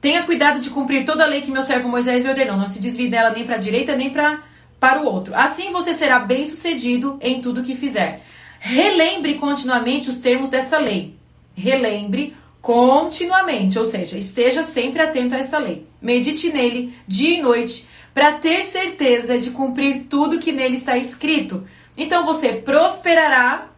Tenha 0.00 0.24
cuidado 0.24 0.60
de 0.60 0.70
cumprir 0.70 1.04
toda 1.04 1.24
a 1.24 1.26
lei 1.26 1.42
que 1.42 1.50
meu 1.50 1.62
servo 1.62 1.88
Moisés 1.88 2.22
me 2.22 2.30
ordenou. 2.30 2.56
Não 2.56 2.66
se 2.66 2.80
desvie 2.80 3.08
dela 3.08 3.30
nem 3.30 3.44
para 3.44 3.56
a 3.56 3.58
direita 3.58 3.96
nem 3.96 4.10
para 4.10 4.42
para 4.78 5.02
o 5.02 5.06
outro. 5.06 5.34
Assim 5.34 5.72
você 5.72 5.92
será 5.92 6.18
bem-sucedido 6.18 7.18
em 7.20 7.40
tudo 7.40 7.62
que 7.62 7.74
fizer. 7.74 8.22
Relembre 8.58 9.34
continuamente 9.34 10.08
os 10.08 10.18
termos 10.18 10.48
dessa 10.48 10.78
lei. 10.78 11.14
Relembre 11.54 12.34
continuamente, 12.60 13.78
ou 13.78 13.84
seja, 13.84 14.18
esteja 14.18 14.62
sempre 14.62 15.02
atento 15.02 15.34
a 15.34 15.38
essa 15.38 15.58
lei. 15.58 15.86
Medite 16.00 16.52
nele 16.52 16.94
dia 17.06 17.38
e 17.38 17.42
noite 17.42 17.88
para 18.12 18.32
ter 18.32 18.64
certeza 18.64 19.38
de 19.38 19.50
cumprir 19.50 20.06
tudo 20.08 20.38
que 20.38 20.52
nele 20.52 20.76
está 20.76 20.96
escrito. 20.96 21.66
Então 21.96 22.24
você 22.24 22.52
prosperará 22.52 23.68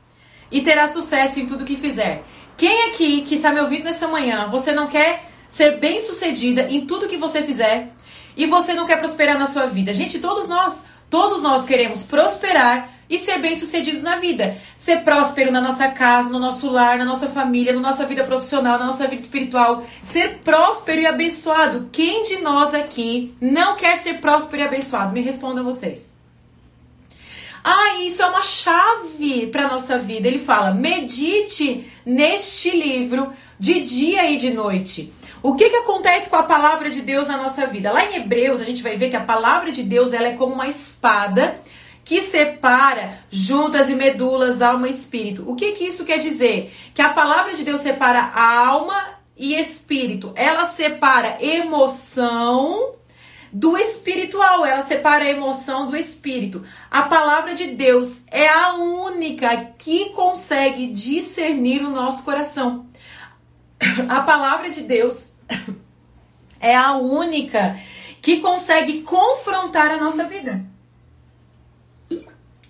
e 0.51 0.61
terá 0.63 0.87
sucesso 0.87 1.41
em 1.41 1.47
tudo 1.47 1.65
que 1.65 1.77
fizer. 1.77 2.23
Quem 2.57 2.89
aqui 2.89 3.23
que 3.23 3.37
está 3.37 3.53
me 3.53 3.61
ouvindo 3.61 3.85
nessa 3.85 4.09
manhã, 4.09 4.49
você 4.51 4.73
não 4.73 4.89
quer 4.89 5.31
ser 5.49 5.79
bem-sucedida 5.79 6.63
em 6.71 6.87
tudo 6.87 7.09
que 7.09 7.17
você 7.17 7.43
fizer 7.43 7.91
e 8.37 8.47
você 8.47 8.73
não 8.73 8.87
quer 8.87 8.99
prosperar 8.99 9.39
na 9.39 9.47
sua 9.47 9.67
vida? 9.67 9.93
Gente, 9.93 10.19
todos 10.19 10.49
nós 10.49 10.87
Todos 11.13 11.43
nós 11.43 11.63
queremos 11.65 12.05
prosperar 12.05 12.89
e 13.13 13.19
ser 13.19 13.39
bem-sucedidos 13.41 14.01
na 14.01 14.17
vida. 14.17 14.57
Ser 14.75 15.05
próspero 15.05 15.53
na 15.53 15.61
nossa 15.61 15.87
casa, 15.89 16.31
no 16.31 16.39
nosso 16.39 16.71
lar, 16.71 16.97
na 16.97 17.05
nossa 17.05 17.29
família, 17.29 17.75
na 17.75 17.81
nossa 17.81 18.07
vida 18.07 18.25
profissional, 18.25 18.79
na 18.79 18.87
nossa 18.87 19.07
vida 19.07 19.21
espiritual. 19.21 19.85
Ser 20.03 20.39
próspero 20.39 21.03
e 21.03 21.07
abençoado. 21.07 21.91
Quem 21.93 22.23
de 22.25 22.39
nós 22.39 22.73
aqui 22.73 23.37
não 23.39 23.77
quer 23.77 23.99
ser 23.99 24.15
próspero 24.15 24.63
e 24.63 24.67
abençoado? 24.67 25.13
Me 25.13 25.21
respondam 25.21 25.63
vocês. 25.63 26.17
Ah, 27.63 28.01
isso 28.01 28.23
é 28.23 28.27
uma 28.27 28.43
chave 28.43 29.47
para 29.49 29.69
nossa 29.69 29.99
vida. 29.99 30.27
Ele 30.27 30.39
fala: 30.39 30.73
medite 30.73 31.87
neste 32.07 32.71
livro 32.71 33.31
de 33.59 33.83
dia 33.83 34.31
e 34.31 34.39
de 34.39 34.51
noite. 34.51 35.13
O 35.43 35.55
que, 35.55 35.69
que 35.69 35.77
acontece 35.77 36.31
com 36.31 36.37
a 36.37 36.45
palavra 36.45 36.89
de 36.89 37.03
Deus 37.03 37.29
na 37.29 37.37
nossa 37.37 37.67
vida? 37.67 37.93
Lá 37.93 38.05
em 38.07 38.15
Hebreus, 38.15 38.61
a 38.61 38.65
gente 38.65 38.83
vai 38.83 38.97
ver 38.97 39.11
que 39.11 39.17
a 39.17 39.25
palavra 39.25 39.71
de 39.71 39.83
Deus 39.83 40.15
ela 40.15 40.29
é 40.29 40.37
como 40.37 40.55
uma 40.55 40.67
espada 40.67 41.61
que 42.05 42.23
separa 42.23 43.19
juntas 43.31 43.89
e 43.89 43.95
medulas, 43.95 44.61
alma 44.61 44.89
e 44.89 44.91
espírito. 44.91 45.49
O 45.49 45.55
que, 45.55 45.73
que 45.73 45.85
isso 45.85 46.05
quer 46.05 46.19
dizer? 46.19 46.73
Que 46.95 47.03
a 47.03 47.13
palavra 47.13 47.55
de 47.55 47.65
Deus 47.65 47.81
separa 47.81 48.21
a 48.21 48.67
alma 48.67 49.21
e 49.37 49.55
espírito. 49.55 50.33
Ela 50.35 50.65
separa 50.65 51.39
emoção 51.41 52.95
do 53.53 53.77
espiritual, 53.77 54.65
ela 54.65 54.83
separa 54.83 55.25
a 55.25 55.31
emoção 55.31 55.91
do 55.91 55.97
espírito. 55.97 56.65
A 56.91 57.03
palavra 57.03 57.55
de 57.55 57.69
Deus 57.69 58.25
é 58.31 58.49
a 58.49 58.75
única 58.75 59.57
que 59.79 60.11
consegue 60.11 60.87
discernir 60.87 61.85
o 61.85 61.91
nosso 61.91 62.25
coração. 62.25 62.87
A 64.09 64.21
palavra 64.23 64.71
de 64.71 64.83
Deus 64.83 65.35
é 66.61 66.75
a 66.75 66.95
única 66.95 67.79
que 68.23 68.41
consegue 68.41 69.03
confrontar 69.03 69.91
a 69.91 69.99
nossa 69.99 70.25
vida. 70.25 70.72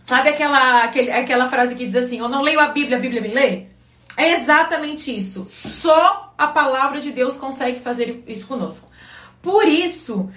Sabe 0.04 0.30
aquela, 0.30 0.84
aquele, 0.84 1.10
aquela 1.10 1.48
frase 1.48 1.74
que 1.74 1.86
diz 1.86 1.96
assim: 1.96 2.18
Eu 2.18 2.28
não 2.28 2.42
leio 2.42 2.60
a 2.60 2.68
Bíblia, 2.68 2.96
a 2.96 3.00
Bíblia 3.00 3.20
me 3.20 3.28
lê? 3.28 3.66
É 4.16 4.32
exatamente 4.32 5.16
isso. 5.16 5.44
Só 5.46 6.32
a 6.36 6.48
palavra 6.48 7.00
de 7.00 7.12
Deus 7.12 7.36
consegue 7.36 7.80
fazer 7.80 8.22
isso 8.26 8.46
conosco. 8.46 8.90
Por 9.40 9.66
isso 9.66 10.30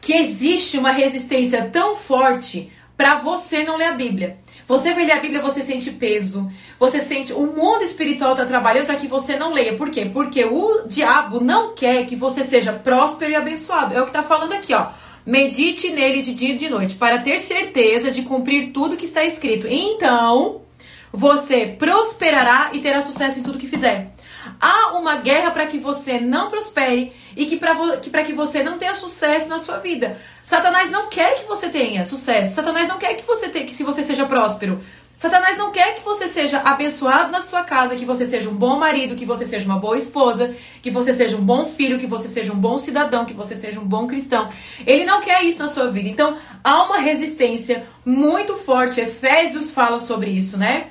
que 0.00 0.12
existe 0.12 0.78
uma 0.78 0.90
resistência 0.90 1.68
tão 1.70 1.96
forte 1.96 2.72
para 2.96 3.20
você 3.20 3.62
não 3.64 3.76
ler 3.76 3.86
a 3.86 3.94
Bíblia. 3.94 4.38
Você 4.66 4.92
vai 4.92 5.06
ler 5.06 5.12
a 5.12 5.20
Bíblia, 5.20 5.40
você 5.40 5.62
sente 5.62 5.90
peso, 5.92 6.50
você 6.78 7.00
sente. 7.00 7.32
O 7.32 7.46
mundo 7.46 7.82
espiritual 7.82 8.32
está 8.32 8.44
trabalhando 8.44 8.86
para 8.86 8.96
que 8.96 9.06
você 9.06 9.36
não 9.36 9.52
leia. 9.52 9.76
Por 9.76 9.90
quê? 9.90 10.10
Porque 10.12 10.44
o 10.44 10.82
diabo 10.86 11.40
não 11.40 11.74
quer 11.74 12.06
que 12.06 12.16
você 12.16 12.44
seja 12.44 12.72
próspero 12.72 13.30
e 13.30 13.36
abençoado. 13.36 13.94
É 13.94 14.00
o 14.00 14.04
que 14.04 14.10
está 14.10 14.22
falando 14.22 14.52
aqui, 14.52 14.74
ó. 14.74 14.88
Medite 15.28 15.90
nele 15.90 16.22
de 16.22 16.32
dia 16.32 16.54
e 16.54 16.56
de 16.56 16.70
noite, 16.70 16.94
para 16.94 17.18
ter 17.18 17.38
certeza 17.38 18.10
de 18.10 18.22
cumprir 18.22 18.72
tudo 18.72 18.96
que 18.96 19.04
está 19.04 19.22
escrito. 19.22 19.66
Então, 19.68 20.62
você 21.12 21.66
prosperará 21.66 22.70
e 22.72 22.78
terá 22.78 23.02
sucesso 23.02 23.38
em 23.38 23.42
tudo 23.42 23.58
que 23.58 23.66
fizer. 23.66 24.14
Há 24.58 24.96
uma 24.96 25.16
guerra 25.16 25.50
para 25.50 25.66
que 25.66 25.76
você 25.76 26.18
não 26.18 26.48
prospere 26.48 27.12
e 27.36 27.44
que 27.44 27.58
para 27.58 27.98
que, 27.98 28.24
que 28.24 28.32
você 28.32 28.62
não 28.62 28.78
tenha 28.78 28.94
sucesso 28.94 29.50
na 29.50 29.58
sua 29.58 29.76
vida. 29.76 30.18
Satanás 30.40 30.90
não 30.90 31.10
quer 31.10 31.40
que 31.40 31.46
você 31.46 31.68
tenha 31.68 32.06
sucesso. 32.06 32.54
Satanás 32.54 32.88
não 32.88 32.96
quer 32.96 33.12
que 33.12 33.26
você 33.26 33.50
tenha, 33.50 33.66
que 33.66 33.74
se 33.74 33.82
você 33.82 34.02
seja 34.02 34.24
próspero. 34.24 34.80
Satanás 35.18 35.58
não 35.58 35.72
quer 35.72 35.96
que 35.96 36.04
você 36.04 36.28
seja 36.28 36.60
abençoado 36.60 37.32
na 37.32 37.40
sua 37.40 37.64
casa, 37.64 37.96
que 37.96 38.04
você 38.04 38.24
seja 38.24 38.48
um 38.48 38.54
bom 38.54 38.78
marido, 38.78 39.16
que 39.16 39.24
você 39.24 39.44
seja 39.44 39.66
uma 39.66 39.80
boa 39.80 39.98
esposa, 39.98 40.54
que 40.80 40.92
você 40.92 41.12
seja 41.12 41.36
um 41.36 41.44
bom 41.44 41.66
filho, 41.66 41.98
que 41.98 42.06
você 42.06 42.28
seja 42.28 42.52
um 42.52 42.56
bom 42.56 42.78
cidadão, 42.78 43.24
que 43.24 43.34
você 43.34 43.56
seja 43.56 43.80
um 43.80 43.84
bom 43.84 44.06
cristão. 44.06 44.48
Ele 44.86 45.04
não 45.04 45.20
quer 45.20 45.42
isso 45.42 45.58
na 45.58 45.66
sua 45.66 45.90
vida. 45.90 46.08
Então, 46.08 46.38
há 46.62 46.84
uma 46.84 46.98
resistência 46.98 47.84
muito 48.06 48.54
forte. 48.54 49.00
Efésios 49.00 49.72
fala 49.72 49.98
sobre 49.98 50.30
isso, 50.30 50.56
né? 50.56 50.86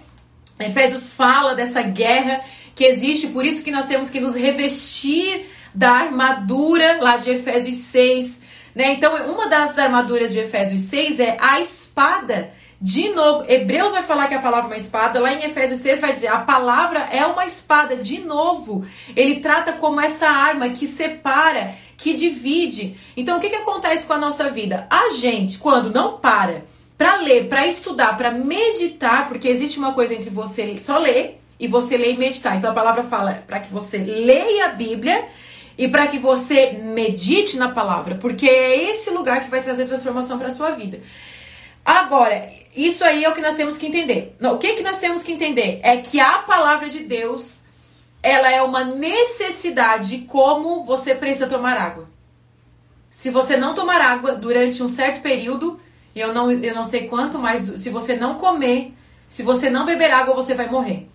Efésios 0.60 1.14
fala 1.14 1.56
dessa 1.56 1.82
guerra 1.82 2.42
que 2.76 2.84
existe, 2.84 3.28
por 3.28 3.46
isso 3.46 3.64
que 3.64 3.72
nós 3.72 3.86
temos 3.86 4.10
que 4.10 4.20
nos 4.20 4.36
revestir 4.36 5.46
da 5.74 5.92
armadura 5.92 6.98
lá 7.02 7.16
de 7.16 7.30
Efésios 7.30 7.78
6. 7.78 8.42
Né? 8.76 8.92
Então, 8.92 9.32
uma 9.32 9.48
das 9.48 9.78
armaduras 9.78 10.34
de 10.34 10.40
Efésios 10.40 10.82
6 10.82 11.22
é 11.22 11.38
a 11.40 11.62
espada. 11.62 12.57
De 12.80 13.10
novo, 13.10 13.44
Hebreus 13.48 13.92
vai 13.92 14.04
falar 14.04 14.28
que 14.28 14.36
a 14.36 14.42
palavra 14.42 14.70
é 14.70 14.74
uma 14.74 14.78
espada, 14.78 15.20
lá 15.20 15.34
em 15.34 15.44
Efésios 15.44 15.80
6 15.80 16.00
vai 16.00 16.14
dizer 16.14 16.28
a 16.28 16.40
palavra 16.40 17.00
é 17.12 17.26
uma 17.26 17.46
espada. 17.46 17.96
De 17.96 18.20
novo, 18.20 18.86
ele 19.16 19.40
trata 19.40 19.74
como 19.74 20.00
essa 20.00 20.28
arma 20.28 20.70
que 20.70 20.86
separa, 20.86 21.74
que 21.98 22.14
divide. 22.14 22.96
Então, 23.16 23.38
o 23.38 23.42
que, 23.42 23.50
que 23.50 23.56
acontece 23.56 24.06
com 24.06 24.14
a 24.14 24.20
nossa 24.20 24.52
vida? 24.52 24.86
A 24.92 25.10
gente, 25.14 25.58
quando 25.58 25.92
não 25.92 26.20
para 26.20 26.64
para 26.98 27.18
ler, 27.18 27.48
para 27.48 27.68
estudar, 27.68 28.18
para 28.18 28.32
meditar, 28.32 29.28
porque 29.28 29.48
existe 29.48 29.78
uma 29.78 29.94
coisa 29.94 30.16
entre 30.16 30.32
você 30.32 30.78
só 30.78 30.98
ler 30.98 31.40
e 31.60 31.68
você 31.68 31.96
ler 31.96 32.14
e 32.14 32.18
meditar. 32.18 32.58
Então 32.58 32.72
a 32.72 32.74
palavra 32.74 33.04
fala 33.04 33.44
para 33.46 33.60
que 33.60 33.72
você 33.72 34.00
leia 34.00 34.66
a 34.66 34.70
Bíblia 34.70 35.28
e 35.78 35.88
para 35.88 36.08
que 36.08 36.18
você 36.18 36.72
medite 36.72 37.56
na 37.56 37.70
palavra, 37.70 38.16
porque 38.16 38.50
é 38.50 38.90
esse 38.90 39.12
lugar 39.12 39.44
que 39.44 39.50
vai 39.52 39.62
trazer 39.62 39.86
transformação 39.86 40.40
para 40.40 40.50
sua 40.50 40.72
vida. 40.72 41.02
Agora, 41.86 42.50
isso 42.86 43.04
aí 43.04 43.24
é 43.24 43.30
o 43.30 43.34
que 43.34 43.42
nós 43.42 43.56
temos 43.56 43.76
que 43.76 43.88
entender. 43.88 44.36
O 44.40 44.58
que, 44.60 44.76
que 44.76 44.84
nós 44.84 45.00
temos 45.00 45.24
que 45.24 45.32
entender? 45.32 45.80
É 45.82 45.98
que 45.98 46.20
a 46.20 46.40
palavra 46.40 46.90
de 46.90 47.00
Deus, 47.00 47.64
ela 48.22 48.52
é 48.52 48.62
uma 48.62 48.84
necessidade 48.84 50.20
como 50.28 50.84
você 50.84 51.16
precisa 51.16 51.48
tomar 51.48 51.76
água. 51.76 52.08
Se 53.10 53.32
você 53.32 53.58
não 53.58 53.74
tomar 53.74 54.00
água 54.00 54.36
durante 54.36 54.84
um 54.84 54.88
certo 54.88 55.24
período, 55.24 55.80
eu 56.16 56.32
não, 56.32 56.52
eu 56.52 56.76
não 56.76 56.84
sei 56.84 57.08
quanto, 57.08 57.40
mas 57.40 57.82
se 57.82 57.90
você 57.90 58.16
não 58.16 58.36
comer, 58.36 58.94
se 59.28 59.42
você 59.42 59.72
não 59.72 59.84
beber 59.84 60.12
água, 60.12 60.36
você 60.36 60.54
vai 60.54 60.70
morrer. 60.70 61.08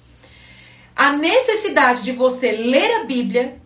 A 0.96 1.12
necessidade 1.12 2.02
de 2.02 2.10
você 2.10 2.50
ler 2.50 3.02
a 3.02 3.04
Bíblia, 3.04 3.56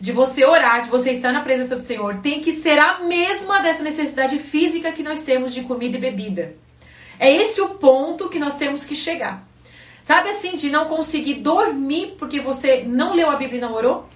de 0.00 0.10
você 0.10 0.44
orar, 0.44 0.82
de 0.82 0.90
você 0.90 1.12
estar 1.12 1.32
na 1.32 1.40
presença 1.40 1.76
do 1.76 1.82
Senhor, 1.82 2.16
tem 2.16 2.40
que 2.40 2.50
ser 2.50 2.80
a 2.80 2.98
mesma 2.98 3.60
dessa 3.60 3.84
necessidade 3.84 4.38
física 4.38 4.90
que 4.90 5.04
nós 5.04 5.22
temos 5.22 5.54
de 5.54 5.62
comida 5.62 5.96
e 5.96 6.00
bebida. 6.00 6.63
É 7.18 7.30
esse 7.30 7.60
o 7.60 7.70
ponto 7.70 8.28
que 8.28 8.38
nós 8.38 8.56
temos 8.56 8.84
que 8.84 8.94
chegar. 8.94 9.46
Sabe 10.02 10.28
assim, 10.28 10.54
de 10.54 10.70
não 10.70 10.84
conseguir 10.86 11.34
dormir 11.34 12.16
porque 12.18 12.40
você 12.40 12.82
não 12.82 13.14
leu 13.14 13.30
a 13.30 13.36
Bíblia 13.36 13.58
e 13.58 13.60
não 13.60 13.72
orou? 13.72 14.06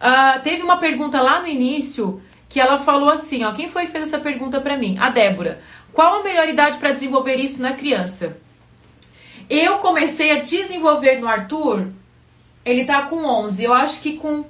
Uh, 0.00 0.42
teve 0.42 0.62
uma 0.62 0.78
pergunta 0.78 1.20
lá 1.20 1.40
no 1.40 1.48
início 1.48 2.22
que 2.48 2.60
ela 2.60 2.78
falou 2.78 3.10
assim, 3.10 3.44
ó, 3.44 3.52
quem 3.52 3.68
foi 3.68 3.86
que 3.86 3.92
fez 3.92 4.04
essa 4.04 4.18
pergunta 4.18 4.60
para 4.60 4.76
mim? 4.76 4.96
A 4.98 5.10
Débora. 5.10 5.60
Qual 5.92 6.20
a 6.20 6.22
melhor 6.22 6.48
idade 6.48 6.78
para 6.78 6.92
desenvolver 6.92 7.36
isso 7.36 7.60
na 7.60 7.74
criança? 7.74 8.36
Eu 9.48 9.78
comecei 9.78 10.30
a 10.30 10.40
desenvolver 10.40 11.20
no 11.20 11.28
Arthur, 11.28 11.88
ele 12.64 12.84
tá 12.84 13.02
com 13.06 13.24
11, 13.24 13.64
eu 13.64 13.72
acho 13.74 14.00
que 14.00 14.16
com 14.16 14.44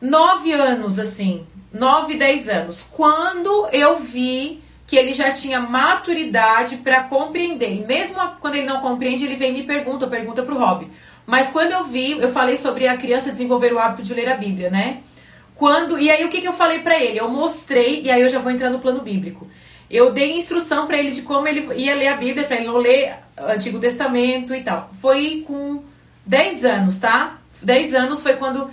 9 0.00 0.52
anos, 0.52 0.98
assim, 0.98 1.46
9, 1.72 2.16
10 2.16 2.48
anos. 2.48 2.86
Quando 2.90 3.68
eu 3.72 4.00
vi 4.00 4.62
que 4.86 4.96
ele 4.96 5.12
já 5.12 5.32
tinha 5.32 5.60
maturidade 5.60 6.78
para 6.78 7.04
compreender. 7.04 7.74
E 7.74 7.86
mesmo 7.86 8.18
quando 8.40 8.56
ele 8.56 8.66
não 8.66 8.80
compreende, 8.80 9.24
ele 9.24 9.36
vem 9.36 9.50
e 9.50 9.60
me 9.60 9.62
pergunta, 9.62 10.06
pergunta 10.06 10.42
pro 10.42 10.58
Rob. 10.58 10.86
Mas 11.26 11.50
quando 11.50 11.72
eu 11.72 11.84
vi, 11.84 12.12
eu 12.12 12.30
falei 12.30 12.56
sobre 12.56 12.88
a 12.88 12.96
criança 12.96 13.30
desenvolver 13.30 13.72
o 13.72 13.78
hábito 13.78 14.02
de 14.02 14.12
ler 14.12 14.28
a 14.28 14.36
Bíblia, 14.36 14.70
né? 14.70 14.98
Quando, 15.54 15.98
e 15.98 16.10
aí 16.10 16.24
o 16.24 16.28
que, 16.28 16.40
que 16.40 16.48
eu 16.48 16.52
falei 16.52 16.80
para 16.80 16.98
ele? 16.98 17.20
Eu 17.20 17.28
mostrei, 17.28 18.02
e 18.02 18.10
aí 18.10 18.20
eu 18.20 18.28
já 18.28 18.38
vou 18.38 18.50
entrar 18.50 18.70
no 18.70 18.80
plano 18.80 19.00
bíblico 19.00 19.48
eu 19.92 20.10
dei 20.10 20.38
instrução 20.38 20.86
para 20.86 20.96
ele 20.96 21.10
de 21.10 21.20
como 21.20 21.46
ele 21.46 21.68
ia 21.74 21.94
ler 21.94 22.08
a 22.08 22.16
Bíblia, 22.16 22.46
para 22.46 22.56
ele 22.56 22.66
não 22.66 22.78
ler 22.78 23.14
o 23.38 23.44
Antigo 23.44 23.78
Testamento 23.78 24.54
e 24.54 24.62
tal. 24.62 24.90
Foi 25.02 25.44
com 25.46 25.84
10 26.24 26.64
anos, 26.64 26.98
tá? 26.98 27.38
10 27.60 27.94
anos 27.94 28.22
foi 28.22 28.36
quando 28.36 28.70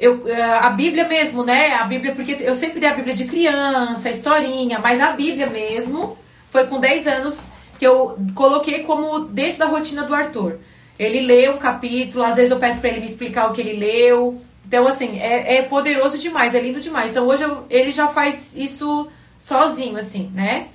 eu, 0.00 0.26
eh, 0.26 0.42
a 0.42 0.70
Bíblia 0.70 1.06
mesmo, 1.06 1.44
né? 1.44 1.74
A 1.74 1.84
Bíblia, 1.84 2.14
porque 2.14 2.38
eu 2.40 2.54
sempre 2.54 2.80
dei 2.80 2.88
a 2.88 2.94
Bíblia 2.94 3.14
de 3.14 3.26
criança, 3.26 4.08
historinha, 4.08 4.78
mas 4.78 4.98
a 4.98 5.12
Bíblia 5.12 5.46
mesmo 5.46 6.16
foi 6.48 6.66
com 6.66 6.80
10 6.80 7.06
anos 7.06 7.48
que 7.78 7.86
eu 7.86 8.18
coloquei 8.34 8.80
como 8.80 9.20
dentro 9.20 9.58
da 9.58 9.66
rotina 9.66 10.04
do 10.04 10.14
Arthur. 10.14 10.58
Ele 10.98 11.20
lê 11.20 11.50
um 11.50 11.58
capítulo, 11.58 12.24
às 12.24 12.36
vezes 12.36 12.50
eu 12.50 12.58
peço 12.58 12.80
para 12.80 12.88
ele 12.90 13.00
me 13.00 13.06
explicar 13.06 13.48
o 13.48 13.52
que 13.52 13.60
ele 13.60 13.74
leu. 13.74 14.40
Então, 14.66 14.86
assim, 14.86 15.18
é, 15.18 15.56
é 15.56 15.62
poderoso 15.62 16.16
demais, 16.16 16.54
é 16.54 16.60
lindo 16.60 16.80
demais. 16.80 17.10
Então, 17.10 17.26
hoje 17.26 17.42
eu, 17.42 17.66
ele 17.68 17.92
já 17.92 18.08
faz 18.08 18.54
isso 18.56 19.08
sozinho, 19.38 19.98
assim, 19.98 20.30
né? 20.34 20.68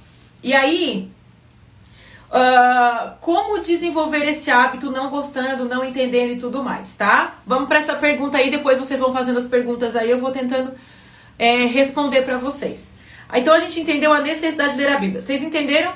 E 0.44 0.54
aí, 0.54 1.10
uh, 2.36 3.16
como 3.22 3.60
desenvolver 3.60 4.28
esse 4.28 4.52
hábito 4.52 4.92
não 4.92 5.10
gostando, 5.10 5.66
não 5.66 5.86
entendendo 5.86 6.34
e 6.34 6.38
tudo 6.38 6.62
mais, 6.62 6.96
tá? 6.96 7.40
Vamos 7.48 7.70
para 7.70 7.80
essa 7.80 7.96
pergunta 7.96 8.38
aí, 8.38 8.52
depois 8.52 8.78
vocês 8.78 9.00
vão 9.00 9.14
fazendo 9.14 9.38
as 9.38 9.48
perguntas 9.48 9.96
aí, 9.96 10.12
eu 10.12 10.20
vou 10.20 10.32
tentando 10.32 10.74
é, 11.40 11.66
responder 11.66 12.24
para 12.24 12.38
vocês. 12.38 12.94
Então 13.34 13.54
a 13.54 13.60
gente 13.60 13.80
entendeu 13.80 14.14
a 14.14 14.22
necessidade 14.22 14.74
de 14.74 14.80
ler 14.82 14.92
a 14.92 15.00
Bíblia. 15.00 15.22
Vocês 15.22 15.42
entenderam? 15.42 15.94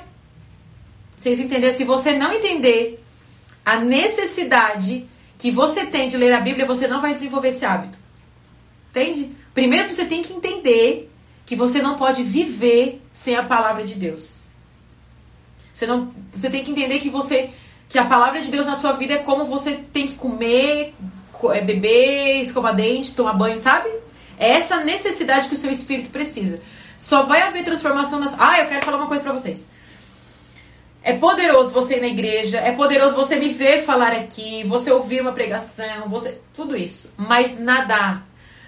Vocês 1.16 1.40
entenderam? 1.40 1.74
Se 1.74 1.84
você 1.84 2.14
não 2.14 2.34
entender 2.34 3.04
a 3.66 3.78
necessidade 3.80 5.08
que 5.38 5.52
você 5.52 5.86
tem 5.86 6.08
de 6.08 6.18
ler 6.18 6.34
a 6.34 6.40
Bíblia, 6.40 6.66
você 6.66 6.88
não 6.88 7.02
vai 7.02 7.14
desenvolver 7.14 7.50
esse 7.50 7.66
hábito. 7.66 7.98
Entende? 8.90 9.32
Primeiro 9.54 9.88
você 9.88 10.06
tem 10.06 10.22
que 10.22 10.34
entender 10.34 11.12
que 11.46 11.56
você 11.56 11.82
não 11.82 11.96
pode 11.96 12.24
viver 12.24 13.02
sem 13.14 13.36
a 13.36 13.44
palavra 13.44 13.84
de 13.84 13.96
Deus. 13.96 14.49
Você 15.72 15.86
não, 15.88 16.12
você 16.32 16.50
tem 16.50 16.64
que 16.64 16.72
entender 16.72 17.00
que 17.00 17.10
você 17.10 17.50
que 17.90 17.98
a 17.98 18.06
palavra 18.06 18.40
de 18.40 18.52
Deus 18.52 18.68
na 18.68 18.76
sua 18.76 18.92
vida 18.94 19.16
é 19.16 19.18
como 19.18 19.46
você 19.46 19.74
tem 19.92 20.08
que 20.08 20.14
comer, 20.14 20.94
é, 21.52 21.62
beber, 21.62 22.40
escovar 22.40 22.76
dente, 22.76 23.16
tomar 23.16 23.34
banho, 23.34 23.60
sabe? 23.60 23.90
É 24.38 24.52
essa 24.52 24.84
necessidade 24.84 25.48
que 25.48 25.56
o 25.56 25.58
seu 25.58 25.72
espírito 25.72 26.12
precisa. 26.12 26.62
Só 27.00 27.24
vai 27.24 27.42
haver 27.42 27.66
transformação 27.66 28.20
nas. 28.20 28.40
Ah, 28.40 28.60
eu 28.60 28.68
quero 28.68 28.86
falar 28.86 28.98
uma 28.98 29.08
coisa 29.08 29.24
para 29.24 29.34
vocês. 29.34 29.70
É 31.02 31.14
poderoso 31.14 31.72
você 31.72 31.96
ir 31.96 32.02
na 32.02 32.08
igreja, 32.08 32.60
é 32.60 32.74
poderoso 32.74 33.16
você 33.16 33.38
me 33.38 33.50
ver 33.50 33.84
falar 33.84 34.12
aqui, 34.12 34.64
você 34.66 34.92
ouvir 34.92 35.22
uma 35.22 35.32
pregação, 35.32 36.10
você 36.10 36.40
tudo 36.54 36.76
isso. 36.76 37.12
Mas 37.18 37.60
nada, 37.60 38.22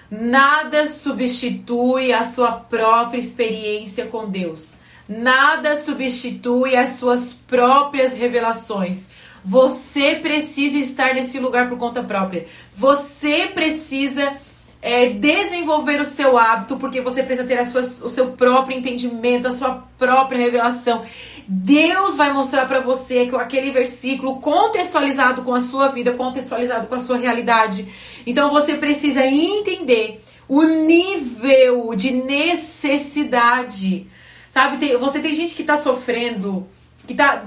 nada 0.10 0.88
substitui 0.88 2.14
a 2.14 2.24
sua 2.24 2.54
própria 2.54 3.20
experiência 3.20 4.08
com 4.08 4.30
Deus. 4.30 4.81
Nada 5.12 5.76
substitui 5.76 6.78
as 6.78 6.92
suas 6.92 7.34
próprias 7.34 8.14
revelações. 8.14 9.10
Você 9.44 10.16
precisa 10.16 10.78
estar 10.78 11.14
nesse 11.14 11.38
lugar 11.38 11.68
por 11.68 11.78
conta 11.78 12.02
própria. 12.02 12.48
Você 12.74 13.48
precisa 13.48 14.34
é, 14.82 15.10
desenvolver 15.10 16.00
o 16.00 16.06
seu 16.06 16.38
hábito, 16.38 16.78
porque 16.78 17.02
você 17.02 17.24
precisa 17.24 17.46
ter 17.46 17.60
o 17.60 18.10
seu 18.10 18.32
próprio 18.32 18.78
entendimento, 18.78 19.50
a 19.50 19.52
sua 19.52 19.84
própria 19.98 20.40
revelação. 20.40 21.04
Deus 21.46 22.16
vai 22.16 22.32
mostrar 22.32 22.66
para 22.66 22.80
você 22.80 23.30
aquele 23.36 23.70
versículo 23.72 24.40
contextualizado 24.40 25.42
com 25.42 25.54
a 25.54 25.60
sua 25.60 25.90
vida, 25.90 26.14
contextualizado 26.14 26.88
com 26.88 26.96
a 26.96 27.00
sua 27.00 27.18
realidade. 27.18 27.86
Então 28.26 28.50
você 28.50 28.76
precisa 28.76 29.26
entender 29.26 30.22
o 30.48 30.64
nível 30.64 31.94
de 31.96 32.12
necessidade. 32.12 34.08
Sabe, 34.52 34.80
tem, 34.80 34.98
você 34.98 35.22
tem 35.22 35.34
gente 35.34 35.56
que 35.56 35.64
tá 35.64 35.78
sofrendo, 35.78 36.68
que 37.08 37.16
tá 37.16 37.46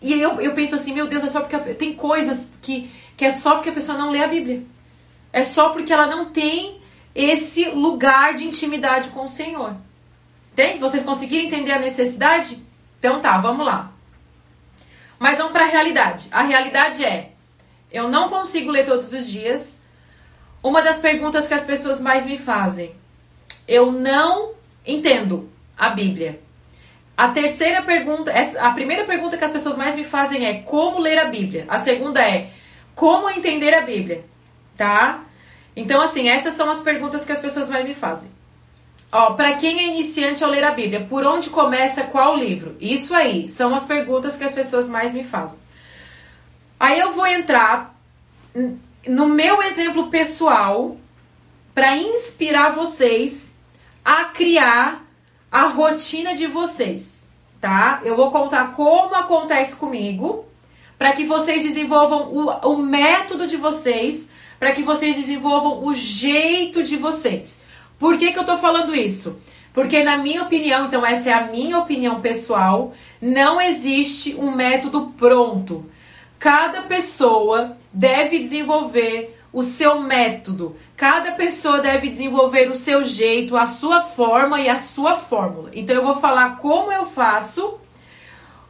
e 0.00 0.12
eu, 0.12 0.40
eu 0.40 0.54
penso 0.54 0.76
assim, 0.76 0.94
meu 0.94 1.08
Deus, 1.08 1.24
é 1.24 1.26
só 1.26 1.40
porque 1.40 1.74
tem 1.74 1.92
coisas 1.92 2.48
que, 2.62 2.88
que 3.16 3.24
é 3.24 3.32
só 3.32 3.56
porque 3.56 3.70
a 3.70 3.72
pessoa 3.72 3.98
não 3.98 4.10
lê 4.10 4.22
a 4.22 4.28
Bíblia. 4.28 4.62
É 5.32 5.42
só 5.42 5.70
porque 5.70 5.92
ela 5.92 6.06
não 6.06 6.26
tem 6.26 6.80
esse 7.12 7.64
lugar 7.70 8.34
de 8.34 8.44
intimidade 8.44 9.08
com 9.08 9.24
o 9.24 9.28
Senhor. 9.28 9.74
Entende? 10.52 10.78
Vocês 10.78 11.02
conseguiram 11.02 11.46
entender 11.46 11.72
a 11.72 11.80
necessidade? 11.80 12.62
Então 13.00 13.20
tá, 13.20 13.36
vamos 13.38 13.66
lá. 13.66 13.90
Mas 15.18 15.38
vamos 15.38 15.52
para 15.52 15.64
a 15.64 15.68
realidade. 15.68 16.28
A 16.30 16.44
realidade 16.44 17.04
é: 17.04 17.32
eu 17.90 18.08
não 18.08 18.28
consigo 18.28 18.70
ler 18.70 18.86
todos 18.86 19.12
os 19.12 19.26
dias. 19.26 19.82
Uma 20.62 20.80
das 20.80 21.00
perguntas 21.00 21.48
que 21.48 21.54
as 21.54 21.64
pessoas 21.64 22.00
mais 22.00 22.24
me 22.24 22.38
fazem: 22.38 22.94
eu 23.66 23.90
não 23.90 24.52
entendo 24.86 25.50
a 25.76 25.90
Bíblia. 25.90 26.40
A 27.16 27.28
terceira 27.28 27.82
pergunta, 27.82 28.32
a 28.60 28.70
primeira 28.72 29.04
pergunta 29.04 29.38
que 29.38 29.44
as 29.44 29.50
pessoas 29.50 29.76
mais 29.76 29.94
me 29.94 30.04
fazem 30.04 30.46
é 30.46 30.60
como 30.62 31.00
ler 31.00 31.18
a 31.18 31.26
Bíblia. 31.26 31.64
A 31.68 31.78
segunda 31.78 32.20
é 32.20 32.50
como 32.94 33.30
entender 33.30 33.72
a 33.74 33.82
Bíblia, 33.82 34.24
tá? 34.76 35.24
Então, 35.74 36.00
assim, 36.00 36.28
essas 36.28 36.54
são 36.54 36.70
as 36.70 36.80
perguntas 36.80 37.24
que 37.24 37.32
as 37.32 37.38
pessoas 37.38 37.68
mais 37.68 37.86
me 37.86 37.94
fazem. 37.94 38.30
Ó, 39.12 39.34
para 39.34 39.54
quem 39.54 39.78
é 39.78 39.86
iniciante 39.88 40.42
ao 40.42 40.50
ler 40.50 40.64
a 40.64 40.72
Bíblia, 40.72 41.06
por 41.08 41.24
onde 41.24 41.48
começa 41.48 42.04
qual 42.04 42.36
livro? 42.36 42.76
Isso 42.80 43.14
aí 43.14 43.48
são 43.48 43.74
as 43.74 43.84
perguntas 43.84 44.36
que 44.36 44.44
as 44.44 44.52
pessoas 44.52 44.88
mais 44.88 45.12
me 45.12 45.24
fazem. 45.24 45.58
Aí 46.78 46.98
eu 46.98 47.12
vou 47.12 47.26
entrar 47.26 47.94
no 49.06 49.26
meu 49.26 49.62
exemplo 49.62 50.10
pessoal 50.10 50.96
para 51.74 51.96
inspirar 51.96 52.74
vocês 52.74 53.56
a 54.04 54.24
criar 54.26 55.05
a 55.50 55.66
rotina 55.66 56.34
de 56.34 56.46
vocês, 56.46 57.28
tá? 57.60 58.00
Eu 58.04 58.16
vou 58.16 58.30
contar 58.30 58.72
como 58.72 59.14
acontece 59.14 59.76
comigo, 59.76 60.44
para 60.98 61.12
que 61.12 61.24
vocês 61.24 61.62
desenvolvam 61.62 62.32
o, 62.32 62.72
o 62.72 62.78
método 62.78 63.46
de 63.46 63.56
vocês, 63.56 64.30
para 64.58 64.72
que 64.72 64.82
vocês 64.82 65.16
desenvolvam 65.16 65.84
o 65.84 65.94
jeito 65.94 66.82
de 66.82 66.96
vocês. 66.96 67.60
Por 67.98 68.16
que, 68.16 68.32
que 68.32 68.38
eu 68.38 68.44
tô 68.44 68.56
falando 68.58 68.94
isso? 68.94 69.38
Porque, 69.72 70.02
na 70.02 70.16
minha 70.16 70.42
opinião, 70.42 70.86
então, 70.86 71.04
essa 71.04 71.28
é 71.28 71.32
a 71.32 71.48
minha 71.48 71.78
opinião 71.78 72.20
pessoal, 72.20 72.94
não 73.20 73.60
existe 73.60 74.34
um 74.34 74.50
método 74.50 75.12
pronto. 75.18 75.84
Cada 76.38 76.82
pessoa 76.82 77.76
deve 77.92 78.38
desenvolver 78.38 79.38
o 79.52 79.62
seu 79.62 80.00
método. 80.00 80.76
Cada 80.96 81.32
pessoa 81.32 81.80
deve 81.80 82.08
desenvolver 82.08 82.70
o 82.70 82.74
seu 82.74 83.04
jeito, 83.04 83.56
a 83.56 83.66
sua 83.66 84.00
forma 84.00 84.60
e 84.60 84.68
a 84.68 84.76
sua 84.76 85.16
fórmula. 85.16 85.70
Então 85.74 85.94
eu 85.94 86.02
vou 86.02 86.16
falar 86.16 86.56
como 86.56 86.90
eu 86.90 87.06
faço 87.06 87.78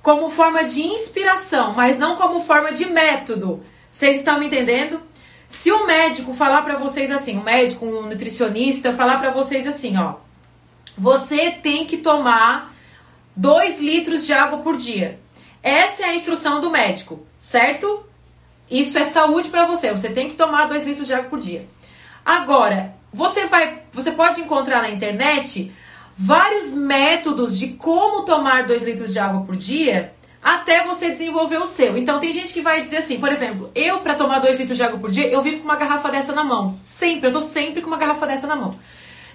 como 0.02 0.28
forma 0.28 0.64
de 0.64 0.82
inspiração, 0.82 1.72
mas 1.72 1.98
não 1.98 2.16
como 2.16 2.40
forma 2.40 2.72
de 2.72 2.86
método. 2.86 3.62
Vocês 3.90 4.18
estão 4.18 4.38
me 4.38 4.46
entendendo? 4.46 5.00
Se 5.48 5.70
o 5.70 5.86
médico 5.86 6.32
falar 6.32 6.62
para 6.62 6.76
vocês 6.76 7.10
assim, 7.10 7.38
um 7.38 7.42
médico, 7.42 7.86
um 7.86 8.02
nutricionista, 8.02 8.92
falar 8.92 9.18
para 9.18 9.30
vocês 9.30 9.66
assim, 9.66 9.96
ó, 9.96 10.14
você 10.96 11.50
tem 11.50 11.86
que 11.86 11.96
tomar 11.96 12.72
2 13.36 13.80
litros 13.80 14.26
de 14.26 14.32
água 14.32 14.58
por 14.58 14.76
dia. 14.76 15.20
Essa 15.62 16.02
é 16.02 16.06
a 16.06 16.14
instrução 16.14 16.60
do 16.60 16.70
médico, 16.70 17.26
certo? 17.38 18.04
Isso 18.70 18.98
é 18.98 19.04
saúde 19.04 19.48
para 19.48 19.66
você. 19.66 19.90
Você 19.90 20.08
tem 20.08 20.28
que 20.28 20.36
tomar 20.36 20.66
2 20.66 20.84
litros 20.84 21.06
de 21.06 21.14
água 21.14 21.30
por 21.30 21.38
dia. 21.38 21.66
Agora, 22.26 22.92
você 23.12 23.46
vai, 23.46 23.82
você 23.92 24.10
pode 24.10 24.40
encontrar 24.40 24.82
na 24.82 24.90
internet 24.90 25.72
vários 26.18 26.74
métodos 26.74 27.56
de 27.56 27.68
como 27.74 28.24
tomar 28.24 28.66
2 28.66 28.82
litros 28.82 29.12
de 29.12 29.18
água 29.20 29.42
por 29.42 29.54
dia 29.54 30.12
até 30.42 30.84
você 30.84 31.10
desenvolver 31.10 31.58
o 31.58 31.66
seu. 31.66 31.96
Então 31.96 32.18
tem 32.18 32.32
gente 32.32 32.52
que 32.52 32.60
vai 32.60 32.82
dizer 32.82 32.96
assim, 32.96 33.20
por 33.20 33.30
exemplo, 33.30 33.70
eu 33.76 34.00
para 34.00 34.16
tomar 34.16 34.40
2 34.40 34.58
litros 34.58 34.76
de 34.76 34.82
água 34.82 34.98
por 34.98 35.12
dia, 35.12 35.28
eu 35.28 35.40
vivo 35.40 35.58
com 35.58 35.64
uma 35.66 35.76
garrafa 35.76 36.10
dessa 36.10 36.32
na 36.32 36.42
mão. 36.42 36.76
Sempre, 36.84 37.28
eu 37.28 37.32
tô 37.32 37.40
sempre 37.40 37.80
com 37.80 37.86
uma 37.86 37.96
garrafa 37.96 38.26
dessa 38.26 38.48
na 38.48 38.56
mão. 38.56 38.74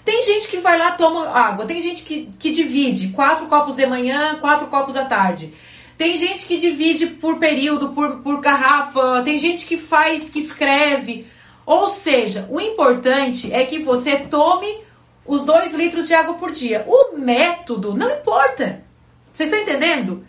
Tem 0.04 0.21
gente 0.23 0.49
que 0.49 0.58
vai 0.58 0.77
lá 0.77 0.91
toma 0.91 1.30
água, 1.30 1.65
tem 1.65 1.82
gente 1.82 2.04
que, 2.04 2.30
que 2.38 2.51
divide 2.51 3.10
quatro 3.10 3.45
copos 3.45 3.75
de 3.75 3.86
manhã, 3.86 4.38
quatro 4.41 4.67
copos 4.67 4.97
à 4.97 5.06
tarde. 5.06 5.54
Tem 5.97 6.17
gente 6.17 6.45
que 6.45 6.58
divide 6.58 7.08
por 7.08 7.39
período, 7.39 7.89
por, 7.89 8.17
por 8.19 8.41
garrafa, 8.41 9.21
tem 9.23 9.38
gente 9.38 9.65
que 9.65 9.77
faz, 9.77 10.30
que 10.30 10.39
escreve. 10.39 11.25
Ou 11.65 11.89
seja, 11.89 12.47
o 12.50 12.60
importante 12.60 13.54
é 13.54 13.63
que 13.65 13.80
você 13.80 14.17
tome 14.17 14.67
os 15.26 15.43
dois 15.43 15.74
litros 15.74 16.08
de 16.08 16.13
água 16.13 16.36
por 16.36 16.52
dia. 16.52 16.86
O 16.88 17.17
método 17.17 17.95
não 17.95 18.10
importa. 18.10 18.84
Vocês 19.32 19.50
estão 19.50 19.62
entendendo? 19.62 20.26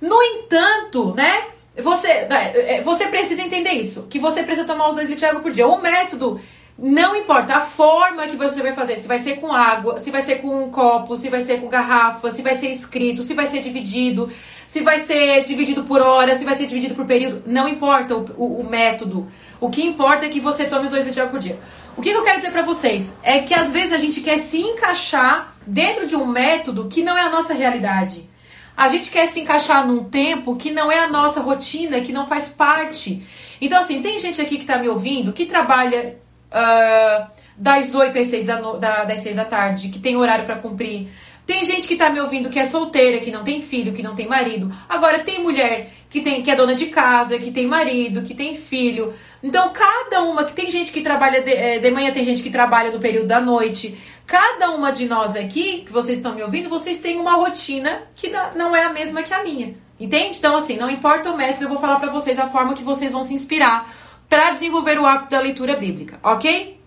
No 0.00 0.22
entanto, 0.22 1.14
né? 1.14 1.44
Você, 1.76 2.08
é, 2.08 2.82
você 2.82 3.06
precisa 3.06 3.42
entender 3.42 3.72
isso, 3.72 4.06
que 4.08 4.18
você 4.18 4.44
precisa 4.44 4.66
tomar 4.66 4.88
os 4.88 4.94
dois 4.94 5.08
litros 5.08 5.20
de 5.20 5.26
água 5.26 5.40
por 5.40 5.50
dia. 5.50 5.66
O 5.66 5.80
método 5.80 6.40
não 6.78 7.16
importa 7.16 7.54
a 7.54 7.60
forma 7.60 8.26
que 8.26 8.36
você 8.36 8.60
vai 8.60 8.72
fazer, 8.72 8.96
se 8.96 9.06
vai 9.06 9.18
ser 9.18 9.36
com 9.36 9.52
água, 9.52 9.98
se 9.98 10.10
vai 10.10 10.22
ser 10.22 10.36
com 10.36 10.64
um 10.64 10.70
copo, 10.70 11.16
se 11.16 11.28
vai 11.28 11.40
ser 11.40 11.60
com 11.60 11.68
garrafa, 11.68 12.30
se 12.30 12.42
vai 12.42 12.56
ser 12.56 12.68
escrito, 12.68 13.22
se 13.22 13.34
vai 13.34 13.46
ser 13.46 13.60
dividido, 13.60 14.30
se 14.66 14.80
vai 14.80 14.98
ser 14.98 15.44
dividido 15.44 15.84
por 15.84 16.00
hora, 16.00 16.34
se 16.34 16.44
vai 16.44 16.54
ser 16.54 16.66
dividido 16.66 16.94
por 16.94 17.06
período, 17.06 17.44
não 17.46 17.68
importa 17.68 18.16
o, 18.16 18.24
o, 18.36 18.60
o 18.60 18.68
método. 18.68 19.28
O 19.60 19.70
que 19.70 19.84
importa 19.84 20.26
é 20.26 20.28
que 20.28 20.40
você 20.40 20.66
tome 20.66 20.84
os 20.84 20.90
dois 20.90 21.02
litros 21.02 21.14
de 21.14 21.20
água 21.20 21.32
por 21.32 21.40
dia. 21.40 21.58
O 21.96 22.02
que, 22.02 22.10
que 22.10 22.16
eu 22.16 22.24
quero 22.24 22.38
dizer 22.38 22.50
para 22.50 22.62
vocês? 22.62 23.16
É 23.22 23.38
que 23.40 23.54
às 23.54 23.70
vezes 23.70 23.92
a 23.92 23.98
gente 23.98 24.20
quer 24.20 24.38
se 24.38 24.60
encaixar 24.60 25.54
dentro 25.66 26.06
de 26.06 26.16
um 26.16 26.26
método 26.26 26.88
que 26.88 27.02
não 27.02 27.16
é 27.16 27.22
a 27.22 27.30
nossa 27.30 27.54
realidade. 27.54 28.28
A 28.76 28.88
gente 28.88 29.10
quer 29.10 29.26
se 29.26 29.40
encaixar 29.40 29.86
num 29.86 30.04
tempo 30.04 30.56
que 30.56 30.72
não 30.72 30.90
é 30.90 30.98
a 30.98 31.08
nossa 31.08 31.40
rotina, 31.40 32.00
que 32.00 32.12
não 32.12 32.26
faz 32.26 32.48
parte. 32.48 33.24
Então, 33.60 33.78
assim, 33.78 34.02
tem 34.02 34.18
gente 34.18 34.40
aqui 34.40 34.56
que 34.56 34.62
está 34.62 34.78
me 34.78 34.88
ouvindo 34.88 35.32
que 35.32 35.46
trabalha 35.46 36.16
uh, 36.50 37.26
das 37.56 37.94
8 37.94 38.18
às 38.18 38.26
6 38.26 38.46
da, 38.46 38.60
no, 38.60 38.78
da, 38.78 39.04
das 39.04 39.20
6 39.20 39.36
da 39.36 39.44
tarde, 39.44 39.88
que 39.90 40.00
tem 40.00 40.16
horário 40.16 40.44
para 40.44 40.56
cumprir. 40.56 41.08
Tem 41.46 41.62
gente 41.64 41.86
que 41.86 41.96
tá 41.96 42.08
me 42.08 42.20
ouvindo 42.20 42.48
que 42.48 42.58
é 42.58 42.64
solteira, 42.64 43.20
que 43.20 43.30
não 43.30 43.44
tem 43.44 43.60
filho, 43.60 43.92
que 43.92 44.02
não 44.02 44.16
tem 44.16 44.26
marido. 44.26 44.74
Agora 44.88 45.18
tem 45.18 45.42
mulher 45.42 45.92
que 46.08 46.20
tem 46.20 46.42
que 46.42 46.50
é 46.50 46.56
dona 46.56 46.74
de 46.74 46.86
casa, 46.86 47.38
que 47.38 47.50
tem 47.50 47.66
marido, 47.66 48.22
que 48.22 48.34
tem 48.34 48.56
filho. 48.56 49.12
Então 49.44 49.74
cada 49.74 50.22
uma, 50.22 50.42
que 50.42 50.54
tem 50.54 50.70
gente 50.70 50.90
que 50.90 51.02
trabalha 51.02 51.42
de, 51.42 51.52
eh, 51.52 51.78
de 51.78 51.90
manhã, 51.90 52.10
tem 52.10 52.24
gente 52.24 52.42
que 52.42 52.48
trabalha 52.48 52.90
no 52.90 52.98
período 52.98 53.26
da 53.26 53.42
noite. 53.42 53.94
Cada 54.26 54.70
uma 54.70 54.90
de 54.90 55.06
nós 55.06 55.36
aqui, 55.36 55.82
que 55.82 55.92
vocês 55.92 56.16
estão 56.16 56.34
me 56.34 56.42
ouvindo, 56.42 56.70
vocês 56.70 56.98
têm 56.98 57.20
uma 57.20 57.34
rotina 57.34 58.04
que 58.16 58.32
não 58.56 58.74
é 58.74 58.84
a 58.84 58.92
mesma 58.94 59.22
que 59.22 59.34
a 59.34 59.42
minha. 59.42 59.74
Entende? 60.00 60.38
Então 60.38 60.56
assim, 60.56 60.78
não 60.78 60.88
importa 60.88 61.30
o 61.30 61.36
método, 61.36 61.64
eu 61.64 61.68
vou 61.68 61.76
falar 61.76 62.00
para 62.00 62.10
vocês 62.10 62.38
a 62.38 62.46
forma 62.46 62.72
que 62.72 62.82
vocês 62.82 63.12
vão 63.12 63.22
se 63.22 63.34
inspirar 63.34 63.94
para 64.30 64.52
desenvolver 64.52 64.98
o 64.98 65.04
hábito 65.04 65.30
da 65.32 65.40
leitura 65.40 65.76
bíblica, 65.76 66.18
ok? 66.22 66.80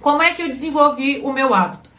Como 0.00 0.22
é 0.22 0.32
que 0.32 0.40
eu 0.40 0.48
desenvolvi 0.48 1.20
o 1.22 1.30
meu 1.30 1.52
hábito? 1.52 1.90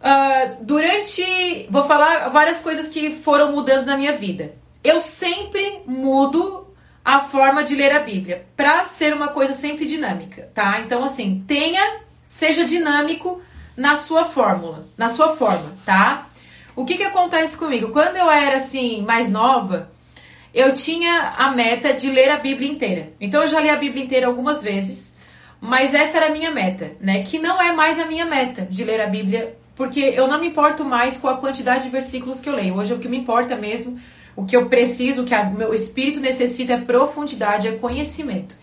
Uh, 0.00 0.64
durante. 0.64 1.66
Vou 1.68 1.84
falar 1.84 2.30
várias 2.30 2.62
coisas 2.62 2.88
que 2.88 3.10
foram 3.10 3.52
mudando 3.52 3.84
na 3.84 3.98
minha 3.98 4.12
vida. 4.12 4.54
Eu 4.82 4.98
sempre 4.98 5.82
mudo 5.86 6.63
a 7.04 7.20
forma 7.20 7.62
de 7.62 7.74
ler 7.74 7.92
a 7.92 8.00
Bíblia 8.00 8.46
para 8.56 8.86
ser 8.86 9.12
uma 9.12 9.28
coisa 9.28 9.52
sempre 9.52 9.84
dinâmica, 9.84 10.50
tá? 10.54 10.80
Então, 10.80 11.04
assim, 11.04 11.44
tenha, 11.46 12.00
seja 12.26 12.64
dinâmico 12.64 13.42
na 13.76 13.94
sua 13.94 14.24
fórmula, 14.24 14.88
na 14.96 15.08
sua 15.08 15.36
forma, 15.36 15.76
tá? 15.84 16.26
O 16.74 16.84
que 16.84 16.96
que 16.96 17.04
acontece 17.04 17.56
comigo? 17.56 17.90
Quando 17.90 18.16
eu 18.16 18.30
era 18.30 18.56
assim 18.56 19.02
mais 19.02 19.30
nova, 19.30 19.90
eu 20.54 20.72
tinha 20.72 21.34
a 21.36 21.50
meta 21.50 21.92
de 21.92 22.10
ler 22.10 22.30
a 22.30 22.38
Bíblia 22.38 22.70
inteira. 22.70 23.12
Então 23.20 23.42
eu 23.42 23.48
já 23.48 23.60
li 23.60 23.68
a 23.68 23.76
Bíblia 23.76 24.04
inteira 24.04 24.26
algumas 24.26 24.62
vezes, 24.62 25.14
mas 25.60 25.92
essa 25.92 26.16
era 26.16 26.26
a 26.28 26.32
minha 26.32 26.50
meta, 26.50 26.92
né? 27.00 27.22
Que 27.22 27.38
não 27.38 27.60
é 27.60 27.72
mais 27.72 27.98
a 27.98 28.06
minha 28.06 28.24
meta 28.24 28.62
de 28.62 28.82
ler 28.82 29.00
a 29.00 29.06
Bíblia 29.06 29.56
porque 29.76 30.00
eu 30.00 30.28
não 30.28 30.40
me 30.40 30.48
importo 30.48 30.84
mais 30.84 31.16
com 31.16 31.28
a 31.28 31.36
quantidade 31.36 31.84
de 31.84 31.90
versículos 31.90 32.40
que 32.40 32.48
eu 32.48 32.54
leio. 32.54 32.76
Hoje 32.76 32.94
o 32.94 32.98
que 32.98 33.08
me 33.08 33.18
importa 33.18 33.56
mesmo, 33.56 34.00
O 34.36 34.44
que 34.44 34.56
eu 34.56 34.68
preciso, 34.68 35.22
o 35.22 35.24
que 35.24 35.34
o 35.34 35.50
meu 35.50 35.72
espírito 35.72 36.20
necessita 36.20 36.74
é 36.74 36.80
profundidade, 36.80 37.68
é 37.68 37.72
conhecimento. 37.72 38.56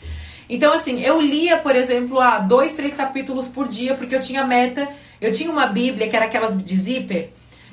Então, 0.50 0.74
assim, 0.74 1.02
eu 1.02 1.22
lia, 1.22 1.58
por 1.60 1.76
exemplo, 1.76 2.20
ah, 2.20 2.40
dois, 2.40 2.74
três 2.74 2.94
capítulos 2.94 3.48
por 3.48 3.70
dia, 3.70 3.96
porque 3.96 4.14
eu 4.14 4.20
tinha 4.20 4.46
meta. 4.46 4.88
Eu 5.22 5.32
tinha 5.32 5.50
uma 5.50 5.68
Bíblia, 5.68 6.10
que 6.10 6.16
era 6.16 6.26
aquelas 6.26 6.62
de 6.62 6.76
zíper, 6.76 7.30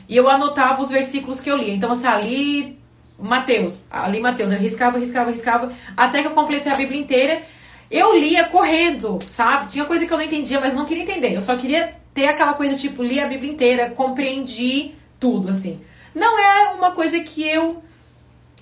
e 0.09 0.17
eu 0.17 0.29
anotava 0.29 0.81
os 0.81 0.91
versículos 0.91 1.41
que 1.41 1.51
eu 1.51 1.57
lia. 1.57 1.75
Então, 1.75 1.91
assim, 1.91 2.07
ali 2.07 2.79
Mateus, 3.19 3.87
ali 3.91 4.21
Mateus, 4.21 4.53
eu 4.53 4.59
riscava, 4.59 4.99
riscava, 4.99 5.31
riscava, 5.31 5.73
até 5.97 6.23
que 6.23 6.29
eu 6.29 6.33
completei 6.33 6.71
a 6.71 6.77
Bíblia 6.77 7.01
inteira. 7.01 7.43
Eu 7.91 8.19
lia 8.19 8.45
correndo, 8.45 9.19
sabe? 9.33 9.73
Tinha 9.73 9.87
coisa 9.87 10.07
que 10.07 10.13
eu 10.13 10.19
não 10.19 10.25
entendia, 10.25 10.61
mas 10.61 10.75
não 10.75 10.85
queria 10.85 11.03
entender. 11.03 11.35
Eu 11.35 11.41
só 11.41 11.57
queria 11.57 11.95
ter 12.13 12.27
aquela 12.29 12.53
coisa 12.53 12.77
tipo, 12.77 13.03
li 13.03 13.19
a 13.19 13.27
Bíblia 13.27 13.51
inteira, 13.51 13.91
compreendi 13.91 14.95
tudo, 15.19 15.49
assim. 15.49 15.81
Não 16.15 16.39
é 16.39 16.75
uma 16.75 16.93
coisa 16.93 17.19
que 17.21 17.43
eu 17.43 17.83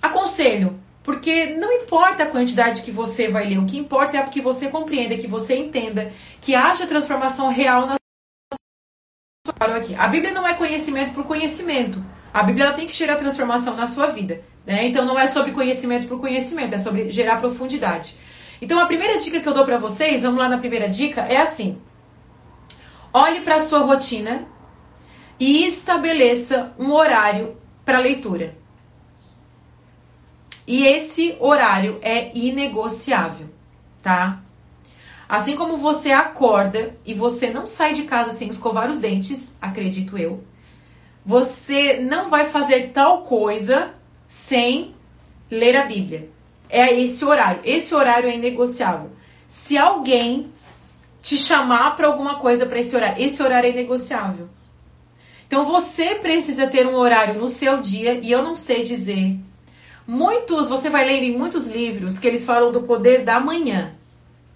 aconselho, 0.06 0.78
porque 1.02 1.54
não 1.54 1.72
importa 1.72 2.24
a 2.24 2.26
quantidade 2.26 2.82
que 2.82 2.90
você 2.90 3.28
vai 3.28 3.46
ler, 3.48 3.58
o 3.58 3.66
que 3.66 3.78
importa 3.78 4.16
é 4.16 4.22
que 4.24 4.40
você 4.40 4.68
compreenda, 4.68 5.16
que 5.16 5.26
você 5.26 5.54
entenda, 5.54 6.12
que 6.40 6.54
haja 6.54 6.86
transformação 6.86 7.48
real 7.48 7.86
na 7.86 7.96
aqui. 9.58 9.94
A 9.94 10.08
Bíblia 10.08 10.32
não 10.32 10.46
é 10.46 10.54
conhecimento 10.54 11.12
por 11.12 11.24
conhecimento. 11.24 12.04
A 12.34 12.42
Bíblia 12.42 12.74
tem 12.74 12.86
que 12.86 12.92
gerar 12.92 13.16
transformação 13.16 13.76
na 13.76 13.86
sua 13.86 14.08
vida. 14.08 14.42
Né? 14.66 14.86
Então 14.86 15.04
não 15.04 15.18
é 15.18 15.26
sobre 15.26 15.52
conhecimento 15.52 16.08
por 16.08 16.20
conhecimento, 16.20 16.74
é 16.74 16.78
sobre 16.78 17.10
gerar 17.10 17.36
profundidade. 17.36 18.16
Então 18.60 18.78
a 18.80 18.86
primeira 18.86 19.18
dica 19.20 19.40
que 19.40 19.48
eu 19.48 19.54
dou 19.54 19.64
para 19.64 19.78
vocês, 19.78 20.22
vamos 20.22 20.38
lá 20.38 20.48
na 20.48 20.58
primeira 20.58 20.88
dica, 20.88 21.20
é 21.22 21.36
assim: 21.36 21.80
olhe 23.12 23.40
para 23.40 23.56
a 23.56 23.60
sua 23.60 23.80
rotina 23.80 24.44
e 25.38 25.66
estabeleça 25.66 26.74
um 26.78 26.92
horário 26.92 27.56
para 27.84 28.00
leitura. 28.00 28.56
E 30.66 30.86
esse 30.86 31.36
horário 31.38 31.98
é 32.02 32.36
inegociável, 32.36 33.48
tá? 34.02 34.40
Assim 35.28 35.56
como 35.56 35.76
você 35.76 36.12
acorda 36.12 36.96
e 37.04 37.14
você 37.14 37.50
não 37.50 37.66
sai 37.66 37.94
de 37.94 38.04
casa 38.04 38.30
sem 38.30 38.48
escovar 38.48 38.90
os 38.90 38.98
dentes, 38.98 39.58
acredito 39.60 40.16
eu, 40.16 40.44
você 41.24 41.98
não 41.98 42.30
vai 42.30 42.46
fazer 42.46 42.90
tal 42.92 43.22
coisa 43.22 43.92
sem 44.26 44.94
ler 45.50 45.76
a 45.76 45.84
Bíblia. 45.84 46.28
É 46.68 46.92
esse 47.00 47.24
horário. 47.24 47.60
Esse 47.64 47.94
horário 47.94 48.28
é 48.28 48.34
inegociável. 48.34 49.10
Se 49.48 49.76
alguém 49.76 50.50
te 51.22 51.36
chamar 51.36 51.96
para 51.96 52.06
alguma 52.06 52.38
coisa 52.38 52.66
para 52.66 52.78
esse 52.78 52.94
horário, 52.94 53.24
esse 53.24 53.42
horário 53.42 53.68
é 53.68 53.72
inegociável. 53.72 54.48
Então 55.46 55.64
você 55.64 56.16
precisa 56.16 56.66
ter 56.66 56.86
um 56.86 56.94
horário 56.94 57.40
no 57.40 57.48
seu 57.48 57.80
dia 57.80 58.14
e 58.14 58.30
eu 58.30 58.42
não 58.42 58.54
sei 58.54 58.84
dizer. 58.84 59.36
Muitos, 60.06 60.68
você 60.68 60.88
vai 60.88 61.04
ler 61.04 61.22
em 61.22 61.36
muitos 61.36 61.66
livros 61.66 62.18
que 62.18 62.26
eles 62.26 62.44
falam 62.44 62.70
do 62.70 62.82
poder 62.82 63.24
da 63.24 63.40
manhã. 63.40 63.92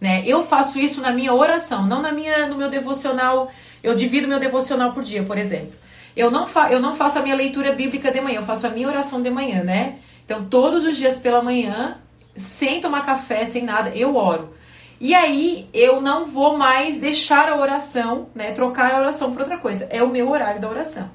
Né? 0.00 0.22
Eu 0.24 0.44
faço 0.44 0.78
isso 0.78 1.00
na 1.00 1.12
minha 1.12 1.34
oração, 1.34 1.86
não 1.86 2.00
na 2.00 2.12
minha, 2.12 2.46
no 2.46 2.56
meu 2.56 2.70
devocional. 2.70 3.50
Eu 3.82 3.94
divido 3.94 4.28
meu 4.28 4.38
devocional 4.38 4.92
por 4.92 5.02
dia, 5.02 5.22
por 5.22 5.36
exemplo. 5.36 5.72
Eu 6.16 6.30
não, 6.30 6.46
fa 6.46 6.70
eu 6.70 6.80
não 6.80 6.94
faço 6.94 7.18
a 7.18 7.22
minha 7.22 7.34
leitura 7.34 7.72
bíblica 7.72 8.10
de 8.10 8.20
manhã, 8.20 8.38
eu 8.38 8.44
faço 8.44 8.66
a 8.66 8.70
minha 8.70 8.88
oração 8.88 9.22
de 9.22 9.30
manhã, 9.30 9.62
né? 9.62 9.98
Então, 10.24 10.44
todos 10.44 10.84
os 10.84 10.96
dias 10.96 11.18
pela 11.18 11.42
manhã, 11.42 11.98
sem 12.36 12.80
tomar 12.80 13.04
café, 13.04 13.44
sem 13.44 13.64
nada, 13.64 13.90
eu 13.90 14.16
oro. 14.16 14.54
E 15.00 15.14
aí, 15.14 15.68
eu 15.72 16.00
não 16.00 16.26
vou 16.26 16.56
mais 16.56 16.98
deixar 16.98 17.48
a 17.48 17.56
oração, 17.56 18.28
né? 18.34 18.52
Trocar 18.52 18.92
a 18.92 18.98
oração 18.98 19.32
por 19.32 19.40
outra 19.40 19.58
coisa. 19.58 19.88
É 19.90 20.02
o 20.02 20.08
meu 20.08 20.30
horário 20.30 20.60
da 20.60 20.68
oração. 20.68 21.10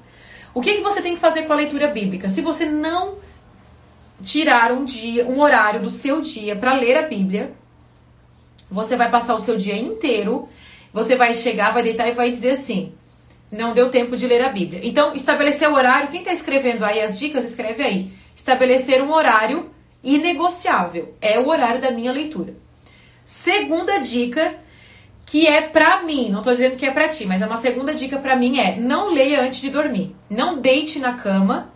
O 0.52 0.60
que, 0.60 0.74
que 0.74 0.82
você 0.82 1.02
tem 1.02 1.14
que 1.14 1.20
fazer 1.20 1.42
com 1.42 1.52
a 1.52 1.56
leitura 1.56 1.88
bíblica? 1.88 2.28
Se 2.28 2.40
você 2.40 2.66
não 2.66 3.16
tirar 4.22 4.72
um 4.72 4.84
dia, 4.84 5.26
um 5.26 5.40
horário 5.40 5.80
do 5.80 5.90
seu 5.90 6.20
dia 6.20 6.56
para 6.56 6.74
ler 6.74 6.96
a 6.96 7.02
Bíblia, 7.02 7.52
você 8.70 8.96
vai 8.96 9.10
passar 9.10 9.34
o 9.34 9.38
seu 9.38 9.56
dia 9.56 9.76
inteiro, 9.76 10.48
você 10.92 11.14
vai 11.14 11.34
chegar, 11.34 11.72
vai 11.72 11.82
deitar 11.82 12.08
e 12.08 12.12
vai 12.12 12.30
dizer 12.30 12.50
assim: 12.50 12.92
não 13.50 13.72
deu 13.72 13.90
tempo 13.90 14.16
de 14.16 14.26
ler 14.26 14.42
a 14.42 14.48
Bíblia. 14.48 14.80
Então, 14.82 15.14
estabelecer 15.14 15.68
o 15.68 15.74
horário, 15.74 16.08
quem 16.08 16.20
está 16.20 16.32
escrevendo 16.32 16.84
aí 16.84 17.00
as 17.00 17.18
dicas, 17.18 17.44
escreve 17.44 17.82
aí. 17.82 18.12
Estabelecer 18.34 19.02
um 19.02 19.12
horário 19.12 19.70
inegociável. 20.02 21.14
É 21.20 21.38
o 21.38 21.48
horário 21.48 21.80
da 21.80 21.90
minha 21.90 22.12
leitura. 22.12 22.54
Segunda 23.24 23.98
dica, 23.98 24.54
que 25.24 25.46
é 25.46 25.62
pra 25.62 26.02
mim, 26.02 26.28
não 26.30 26.38
estou 26.38 26.52
dizendo 26.52 26.76
que 26.76 26.86
é 26.86 26.90
pra 26.90 27.08
ti, 27.08 27.26
mas 27.26 27.42
é 27.42 27.46
uma 27.46 27.56
segunda 27.56 27.94
dica 27.94 28.18
pra 28.18 28.36
mim 28.36 28.58
é: 28.58 28.76
não 28.76 29.12
leia 29.12 29.42
antes 29.42 29.60
de 29.60 29.70
dormir. 29.70 30.14
Não 30.28 30.58
deite 30.58 30.98
na 30.98 31.14
cama 31.14 31.72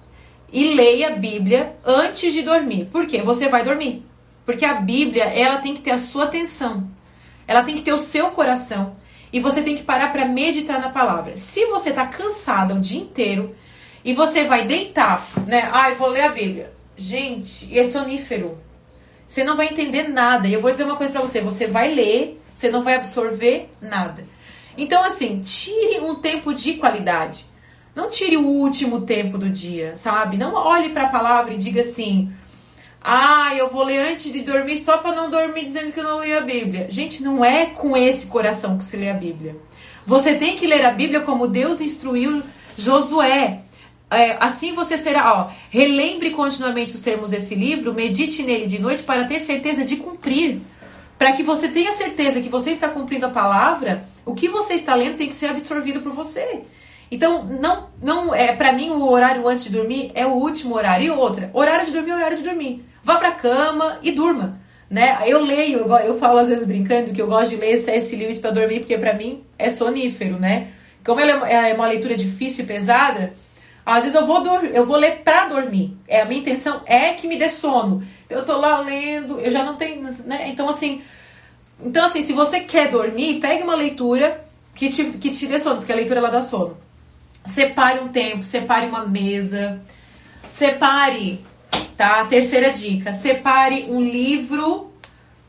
e 0.53 0.75
leia 0.75 1.09
a 1.09 1.17
Bíblia 1.17 1.77
antes 1.85 2.33
de 2.33 2.43
dormir. 2.43 2.87
Por 2.87 3.07
quê? 3.07 3.23
Você 3.23 3.49
vai 3.49 3.65
dormir. 3.65 4.05
Porque 4.45 4.65
a 4.65 4.75
Bíblia, 4.75 5.25
ela 5.25 5.59
tem 5.59 5.75
que 5.75 5.83
ter 5.83 5.93
a 5.93 5.99
sua 5.99 6.25
atenção. 6.25 6.89
Ela 7.47 7.63
tem 7.63 7.77
que 7.77 7.83
ter 7.83 7.93
o 7.93 7.99
seu 7.99 8.31
coração 8.31 8.97
e 9.33 9.41
você 9.41 9.63
tem 9.63 9.77
que 9.77 9.83
parar 9.83 10.13
para 10.13 10.27
meditar 10.27 10.81
na 10.81 10.89
palavra. 10.89 11.37
Se 11.37 11.67
você 11.67 11.91
está 11.91 12.07
cansada 12.07 12.75
o 12.75 12.81
dia 12.81 13.01
inteiro 13.01 13.55
e 14.05 14.13
você 14.13 14.45
vai 14.45 14.67
deitar, 14.67 15.25
né? 15.47 15.69
Ai, 15.73 15.93
ah, 15.93 15.95
vou 15.95 16.09
ler 16.09 16.23
a 16.23 16.31
Bíblia. 16.31 16.73
Gente, 16.97 17.79
é 17.79 17.85
sonífero. 17.85 18.59
Você 19.27 19.45
não 19.45 19.57
vai 19.57 19.69
entender 19.69 20.09
nada. 20.09 20.49
E 20.49 20.53
eu 20.53 20.61
vou 20.61 20.71
dizer 20.71 20.85
uma 20.85 20.97
coisa 20.97 21.13
para 21.13 21.23
você: 21.23 21.41
você 21.41 21.67
vai 21.67 21.95
ler, 21.95 22.41
você 22.53 22.69
não 22.71 22.83
vai 22.83 22.97
absorver 22.97 23.69
nada. 23.81 24.27
Então, 24.77 25.03
assim, 25.05 25.41
tire 25.41 26.01
um 26.01 26.17
tempo 26.17 26.53
de 26.53 26.75
qualidade. 26.75 27.45
Não 28.01 28.09
tire 28.09 28.39
o 28.39 28.47
último 28.47 29.03
tempo 29.03 29.37
do 29.37 29.51
dia, 29.51 29.95
sabe? 29.95 30.39
Não 30.39 30.55
olhe 30.55 30.89
para 30.89 31.03
a 31.03 31.09
palavra 31.11 31.53
e 31.53 31.59
diga 31.59 31.83
assim: 31.83 32.33
ah, 32.99 33.55
eu 33.55 33.69
vou 33.69 33.83
ler 33.83 34.13
antes 34.13 34.33
de 34.33 34.41
dormir 34.41 34.79
só 34.79 34.97
para 34.97 35.15
não 35.15 35.29
dormir 35.29 35.67
dizendo 35.67 35.93
que 35.93 36.01
eu 36.01 36.05
não 36.05 36.21
leio 36.21 36.39
a 36.39 36.41
Bíblia. 36.41 36.87
Gente, 36.89 37.23
não 37.23 37.45
é 37.45 37.67
com 37.67 37.95
esse 37.95 38.27
coração 38.27 38.79
que 38.79 38.87
se 38.87 38.97
lê 38.97 39.11
a 39.11 39.15
Bíblia. 39.15 39.55
Você 40.07 40.35
tem 40.35 40.57
que 40.57 40.67
ler 40.67 40.83
a 40.87 40.93
Bíblia 40.93 41.21
como 41.21 41.47
Deus 41.47 41.83
instruiu 41.83 42.43
Josué. 42.75 43.61
É, 44.11 44.39
assim 44.41 44.73
você 44.73 44.97
será, 44.97 45.35
ó, 45.35 45.51
relembre 45.69 46.31
continuamente 46.31 46.95
os 46.95 47.03
termos 47.03 47.33
desse 47.33 47.55
livro, 47.55 47.93
medite 47.93 48.43
nele 48.43 48.65
de 48.65 48.81
noite 48.81 49.03
para 49.03 49.27
ter 49.27 49.41
certeza 49.41 49.85
de 49.85 49.97
cumprir. 49.97 50.63
Para 51.19 51.33
que 51.33 51.43
você 51.43 51.69
tenha 51.69 51.93
certeza 51.93 52.41
que 52.41 52.49
você 52.49 52.71
está 52.71 52.89
cumprindo 52.89 53.27
a 53.27 53.31
palavra, 53.31 54.05
o 54.25 54.35
que 54.35 54.49
você 54.49 54.73
está 54.73 54.95
lendo 54.95 55.19
tem 55.19 55.29
que 55.29 55.35
ser 55.35 55.49
absorvido 55.49 56.01
por 56.01 56.13
você. 56.13 56.63
Então, 57.11 57.44
não, 57.44 57.88
não 58.01 58.35
é 58.35 58.55
para 58.55 58.73
mim 58.73 58.90
o 58.90 59.11
horário 59.11 59.46
antes 59.49 59.64
de 59.64 59.70
dormir 59.70 60.12
é 60.14 60.25
o 60.27 60.35
último 60.35 60.77
horário. 60.77 61.07
E 61.07 61.11
outra, 61.11 61.51
horário 61.53 61.87
de 61.87 61.92
dormir 61.92 62.11
é 62.11 62.14
horário 62.14 62.37
de 62.37 62.44
dormir. 62.44 62.85
Vá 63.03 63.16
para 63.16 63.33
cama 63.33 63.99
e 64.03 64.12
durma. 64.12 64.61
Né? 64.88 65.18
Eu 65.27 65.40
leio, 65.40 65.79
eu, 65.81 65.96
eu 65.99 66.18
falo 66.18 66.38
às 66.38 66.49
vezes 66.49 66.66
brincando 66.66 67.12
que 67.12 67.20
eu 67.20 67.27
gosto 67.27 67.51
de 67.51 67.57
ler 67.57 67.77
C.S. 67.77 68.14
Lewis 68.14 68.38
para 68.38 68.51
dormir, 68.51 68.81
porque 68.81 68.99
para 68.99 69.14
mim 69.14 69.44
é 69.59 69.70
sonífero, 69.70 70.38
né? 70.38 70.68
Como 71.05 71.20
ela 71.20 71.49
é, 71.49 71.70
é 71.70 71.75
uma 71.75 71.87
leitura 71.87 72.16
difícil 72.16 72.64
e 72.64 72.66
pesada, 72.66 73.33
às 73.85 74.05
vezes 74.05 74.14
eu 74.14 74.27
vou, 74.27 74.44
eu 74.64 74.85
vou 74.85 74.96
ler 74.96 75.18
para 75.25 75.46
dormir. 75.49 75.96
É, 76.07 76.20
a 76.20 76.25
minha 76.25 76.40
intenção 76.40 76.83
é 76.87 77.12
que 77.14 77.27
me 77.27 77.38
dê 77.38 77.49
sono. 77.49 78.03
Eu 78.29 78.44
tô 78.44 78.57
lá 78.57 78.81
lendo, 78.81 79.40
eu 79.40 79.51
já 79.51 79.64
não 79.64 79.77
tenho. 79.77 80.03
Né? 80.03 80.49
Então, 80.49 80.68
assim. 80.68 81.03
Então, 81.83 82.05
assim, 82.05 82.23
se 82.23 82.33
você 82.33 82.61
quer 82.61 82.88
dormir, 82.88 83.40
pegue 83.40 83.62
uma 83.62 83.75
leitura 83.75 84.44
que 84.75 84.90
te, 84.90 85.05
que 85.05 85.31
te 85.31 85.46
dê 85.46 85.59
sono, 85.59 85.79
porque 85.79 85.92
a 85.92 85.96
leitura 85.96 86.20
ela 86.20 86.31
dá 86.31 86.42
sono. 86.42 86.77
Separe 87.44 88.00
um 88.00 88.09
tempo, 88.09 88.44
separe 88.44 88.87
uma 88.87 89.07
mesa, 89.07 89.81
separe 90.48 91.44
tá? 92.00 92.24
Terceira 92.24 92.72
dica: 92.72 93.12
separe 93.12 93.85
um 93.90 94.00
livro 94.00 94.90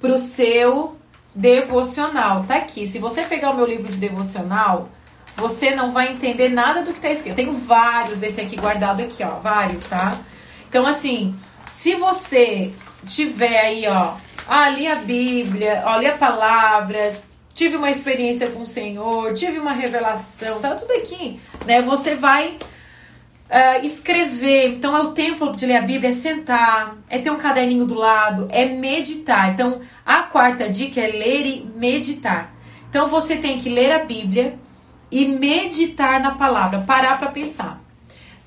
para 0.01 0.13
o 0.13 0.17
seu 0.17 0.97
devocional. 1.33 2.43
Tá 2.43 2.55
aqui. 2.55 2.85
Se 2.85 2.99
você 2.99 3.23
pegar 3.23 3.51
o 3.51 3.55
meu 3.55 3.65
livro 3.65 3.89
de 3.89 3.97
devocional, 3.97 4.89
você 5.37 5.73
não 5.73 5.93
vai 5.93 6.11
entender 6.11 6.49
nada 6.49 6.83
do 6.83 6.93
que 6.93 6.99
tá 6.99 7.09
escrito. 7.09 7.31
Eu 7.31 7.45
tenho 7.45 7.53
vários 7.53 8.17
desse 8.17 8.41
aqui 8.41 8.57
guardado 8.57 9.01
aqui, 9.01 9.23
ó, 9.23 9.39
vários, 9.39 9.85
tá? 9.85 10.19
Então, 10.67 10.85
assim, 10.85 11.33
se 11.65 11.95
você 11.95 12.73
tiver 13.05 13.57
aí, 13.57 13.87
ó, 13.87 14.15
ah, 14.45 14.69
li 14.69 14.87
a 14.87 14.95
Bíblia, 14.95 15.85
li 15.99 16.07
a 16.07 16.17
palavra, 16.17 17.13
tive 17.53 17.75
uma 17.75 17.89
experiência 17.89 18.49
com 18.49 18.61
o 18.61 18.67
Senhor, 18.67 19.33
tive 19.33 19.59
uma 19.59 19.73
revelação, 19.73 20.59
tá 20.59 20.75
tudo 20.75 20.91
aqui, 20.91 21.39
né? 21.65 21.81
Você 21.81 22.15
vai 22.15 22.57
Uh, 23.51 23.85
escrever, 23.85 24.75
então 24.77 24.95
é 24.95 25.01
o 25.01 25.11
tempo 25.11 25.53
de 25.53 25.65
ler 25.65 25.75
a 25.75 25.81
Bíblia, 25.81 26.07
é 26.07 26.13
sentar, 26.13 26.95
é 27.09 27.19
ter 27.19 27.29
um 27.29 27.35
caderninho 27.35 27.85
do 27.85 27.95
lado, 27.95 28.47
é 28.49 28.63
meditar. 28.63 29.51
Então, 29.51 29.81
a 30.05 30.23
quarta 30.23 30.69
dica 30.69 31.01
é 31.01 31.07
ler 31.07 31.45
e 31.45 31.65
meditar. 31.75 32.55
Então, 32.89 33.09
você 33.09 33.35
tem 33.35 33.59
que 33.59 33.67
ler 33.67 33.91
a 33.91 34.05
Bíblia 34.05 34.57
e 35.11 35.25
meditar 35.25 36.21
na 36.21 36.31
palavra, 36.31 36.85
parar 36.87 37.19
para 37.19 37.27
pensar. 37.29 37.83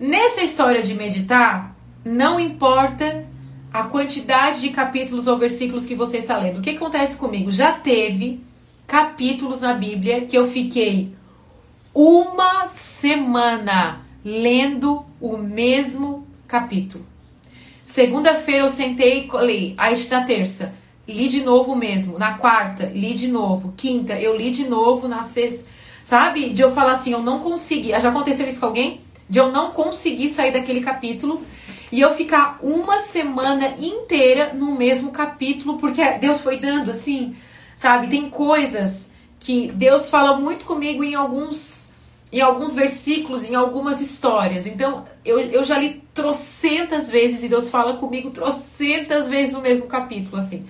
Nessa 0.01 0.41
história 0.41 0.83
de 0.83 0.95
meditar, 0.95 1.77
não 2.03 2.41
importa 2.41 3.27
a 3.71 3.83
quantidade 3.83 4.63
de 4.63 4.71
capítulos 4.71 5.27
ou 5.27 5.37
versículos 5.37 5.85
que 5.85 5.95
você 5.95 6.17
está 6.17 6.39
lendo. 6.39 6.61
O 6.61 6.63
que 6.63 6.71
acontece 6.71 7.19
comigo? 7.19 7.51
Já 7.51 7.73
teve 7.73 8.41
capítulos 8.87 9.61
na 9.61 9.75
Bíblia 9.75 10.23
que 10.23 10.37
eu 10.37 10.51
fiquei 10.51 11.15
uma 11.95 12.69
semana 12.69 14.05
lendo 14.25 15.05
o 15.21 15.37
mesmo 15.37 16.27
capítulo. 16.47 17.07
Segunda-feira 17.85 18.63
eu 18.63 18.71
sentei 18.71 19.29
e 19.31 19.47
li. 19.47 19.75
Aí 19.77 19.95
na 20.11 20.25
terça, 20.25 20.75
li 21.07 21.29
de 21.29 21.43
novo 21.43 21.77
mesmo. 21.77 22.19
Na 22.19 22.39
quarta, 22.39 22.87
li 22.87 23.15
de 23.15 23.29
novo. 23.29 23.75
Quinta, 23.77 24.19
eu 24.19 24.37
li 24.37 24.51
de 24.51 24.67
novo. 24.67 25.07
Na 25.07 25.23
sexta, 25.23 25.69
sabe? 26.03 26.51
De 26.51 26.63
eu 26.63 26.73
falar 26.73 26.93
assim, 26.93 27.13
eu 27.13 27.23
não 27.23 27.41
consegui. 27.41 27.91
Já 27.91 28.09
aconteceu 28.09 28.49
isso 28.49 28.61
com 28.61 28.67
alguém? 28.67 29.01
De 29.29 29.39
eu 29.39 29.53
não 29.53 29.73
conseguir 29.73 30.29
sair 30.29 30.53
daquele 30.53 30.81
capítulo 30.81 31.43
e 31.93 32.01
eu 32.01 32.15
ficar 32.15 32.59
uma 32.63 32.99
semana 32.99 33.77
inteira 33.79 34.53
no 34.53 34.75
mesmo 34.75 35.11
capítulo, 35.11 35.79
porque 35.79 36.03
Deus 36.19 36.41
foi 36.41 36.59
dando 36.59 36.91
assim, 36.91 37.37
sabe? 37.77 38.09
Tem 38.09 38.29
coisas 38.29 39.11
que 39.41 39.71
Deus 39.73 40.09
fala 40.09 40.37
muito 40.37 40.65
comigo 40.65 41.05
em 41.05 41.15
alguns 41.15 41.93
em 42.35 42.41
alguns 42.41 42.75
versículos, 42.75 43.49
em 43.49 43.55
algumas 43.55 44.01
histórias. 44.01 44.67
Então, 44.67 45.05
eu, 45.25 45.39
eu 45.39 45.63
já 45.63 45.79
li 45.79 46.03
trocentas 46.13 47.09
vezes 47.09 47.45
e 47.45 47.49
Deus 47.49 47.71
fala 47.71 47.97
comigo 47.97 48.29
trocentas 48.31 49.29
vezes 49.29 49.55
no 49.55 49.61
mesmo 49.61 49.87
capítulo, 49.87 50.39
assim. 50.39 50.67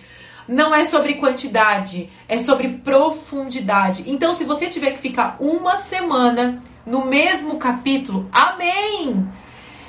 Não 0.47 0.75
é 0.75 0.85
sobre 0.85 1.15
quantidade, 1.15 2.11
é 2.29 2.37
sobre 2.37 2.69
profundidade. 2.69 4.05
Então, 4.07 4.35
se 4.35 4.45
você 4.45 4.67
tiver 4.67 4.91
que 4.91 4.99
ficar 4.99 5.39
uma 5.41 5.77
semana 5.77 6.63
no 6.85 7.07
mesmo 7.07 7.57
capítulo, 7.57 8.29
amém! 8.31 9.27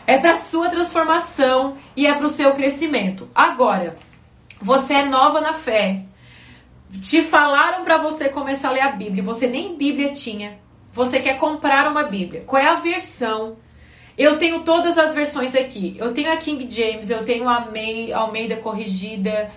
É 0.07 0.17
para 0.17 0.37
sua 0.37 0.69
transformação 0.69 1.75
e 1.93 2.07
é 2.07 2.13
para 2.13 2.25
o 2.25 2.29
seu 2.29 2.53
crescimento. 2.53 3.27
Agora, 3.35 3.97
você 4.61 4.93
é 4.93 5.05
nova 5.05 5.41
na 5.41 5.51
fé. 5.51 6.05
Te 7.01 7.21
falaram 7.23 7.83
para 7.83 7.97
você 7.97 8.29
começar 8.29 8.69
a 8.69 8.71
ler 8.71 8.81
a 8.81 8.91
Bíblia, 8.91 9.23
você 9.23 9.47
nem 9.47 9.75
Bíblia 9.75 10.13
tinha. 10.13 10.59
Você 10.93 11.19
quer 11.19 11.37
comprar 11.37 11.91
uma 11.91 12.03
Bíblia. 12.03 12.43
Qual 12.45 12.61
é 12.61 12.67
a 12.67 12.75
versão? 12.75 13.57
Eu 14.17 14.37
tenho 14.37 14.61
todas 14.61 14.97
as 14.97 15.13
versões 15.13 15.53
aqui. 15.55 15.95
Eu 15.99 16.13
tenho 16.13 16.31
a 16.31 16.37
King 16.37 16.67
James, 16.69 17.09
eu 17.09 17.25
tenho 17.25 17.49
a 17.49 17.67
Almeida 18.15 18.55
Corrigida, 18.57 19.51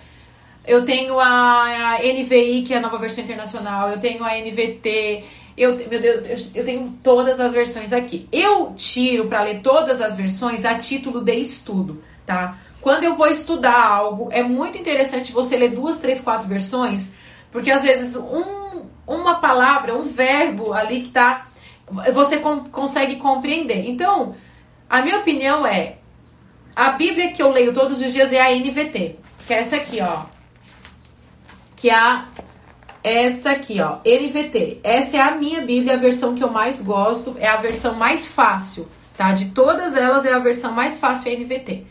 eu 0.67 0.83
tenho 0.83 1.19
a, 1.19 1.95
a, 1.95 1.97
NVI, 1.99 2.63
que 2.63 2.73
é 2.73 2.77
a 2.77 2.81
nova 2.81 2.97
versão 2.97 3.23
internacional, 3.23 3.89
eu 3.89 3.99
tenho 3.99 4.23
a 4.23 4.35
NVT, 4.37 5.23
eu, 5.57 5.75
meu 5.89 6.01
Deus, 6.01 6.51
eu 6.53 6.63
tenho 6.63 6.97
todas 7.01 7.39
as 7.39 7.53
versões 7.53 7.93
aqui. 7.93 8.27
Eu 8.31 8.73
tiro 8.75 9.27
para 9.27 9.43
ler 9.43 9.61
todas 9.61 10.01
as 10.01 10.17
versões 10.17 10.65
a 10.65 10.75
título 10.77 11.21
de 11.21 11.35
estudo, 11.35 12.03
tá? 12.25 12.57
Quando 12.81 13.03
eu 13.03 13.15
vou 13.15 13.27
estudar 13.27 13.81
algo, 13.81 14.29
é 14.31 14.41
muito 14.41 14.77
interessante 14.77 15.31
você 15.31 15.57
ler 15.57 15.71
duas, 15.71 15.97
três, 15.97 16.21
quatro 16.21 16.47
versões, 16.47 17.13
porque 17.51 17.71
às 17.71 17.81
vezes 17.81 18.15
um, 18.15 18.83
uma 19.07 19.35
palavra, 19.39 19.95
um 19.95 20.03
verbo 20.03 20.73
ali 20.73 21.01
que 21.01 21.09
tá, 21.09 21.47
você 22.13 22.37
com, 22.37 22.65
consegue 22.65 23.15
compreender. 23.17 23.89
Então, 23.89 24.35
a 24.89 25.01
minha 25.01 25.17
opinião 25.17 25.65
é, 25.65 25.97
a 26.75 26.91
Bíblia 26.91 27.31
que 27.31 27.41
eu 27.41 27.51
leio 27.51 27.73
todos 27.73 28.01
os 28.01 28.13
dias 28.13 28.31
é 28.31 28.39
a 28.39 28.55
NVT, 28.55 29.17
que 29.45 29.53
é 29.53 29.57
essa 29.59 29.75
aqui, 29.75 29.99
ó. 30.01 30.23
Que 31.75 31.89
é 31.89 31.95
a 31.95 32.27
essa 33.03 33.51
aqui, 33.51 33.79
ó, 33.81 33.99
NVT. 34.05 34.81
Essa 34.83 35.17
é 35.17 35.21
a 35.21 35.35
minha 35.35 35.61
Bíblia, 35.61 35.93
a 35.93 35.97
versão 35.97 36.35
que 36.35 36.43
eu 36.43 36.49
mais 36.49 36.81
gosto, 36.81 37.35
é 37.39 37.47
a 37.47 37.55
versão 37.55 37.95
mais 37.95 38.25
fácil, 38.25 38.87
tá? 39.17 39.31
De 39.31 39.51
todas 39.51 39.95
elas 39.95 40.25
é 40.25 40.33
a 40.33 40.39
versão 40.39 40.71
mais 40.73 40.99
fácil, 40.99 41.31
é 41.31 41.35
a 41.35 41.39
NVT. 41.39 41.85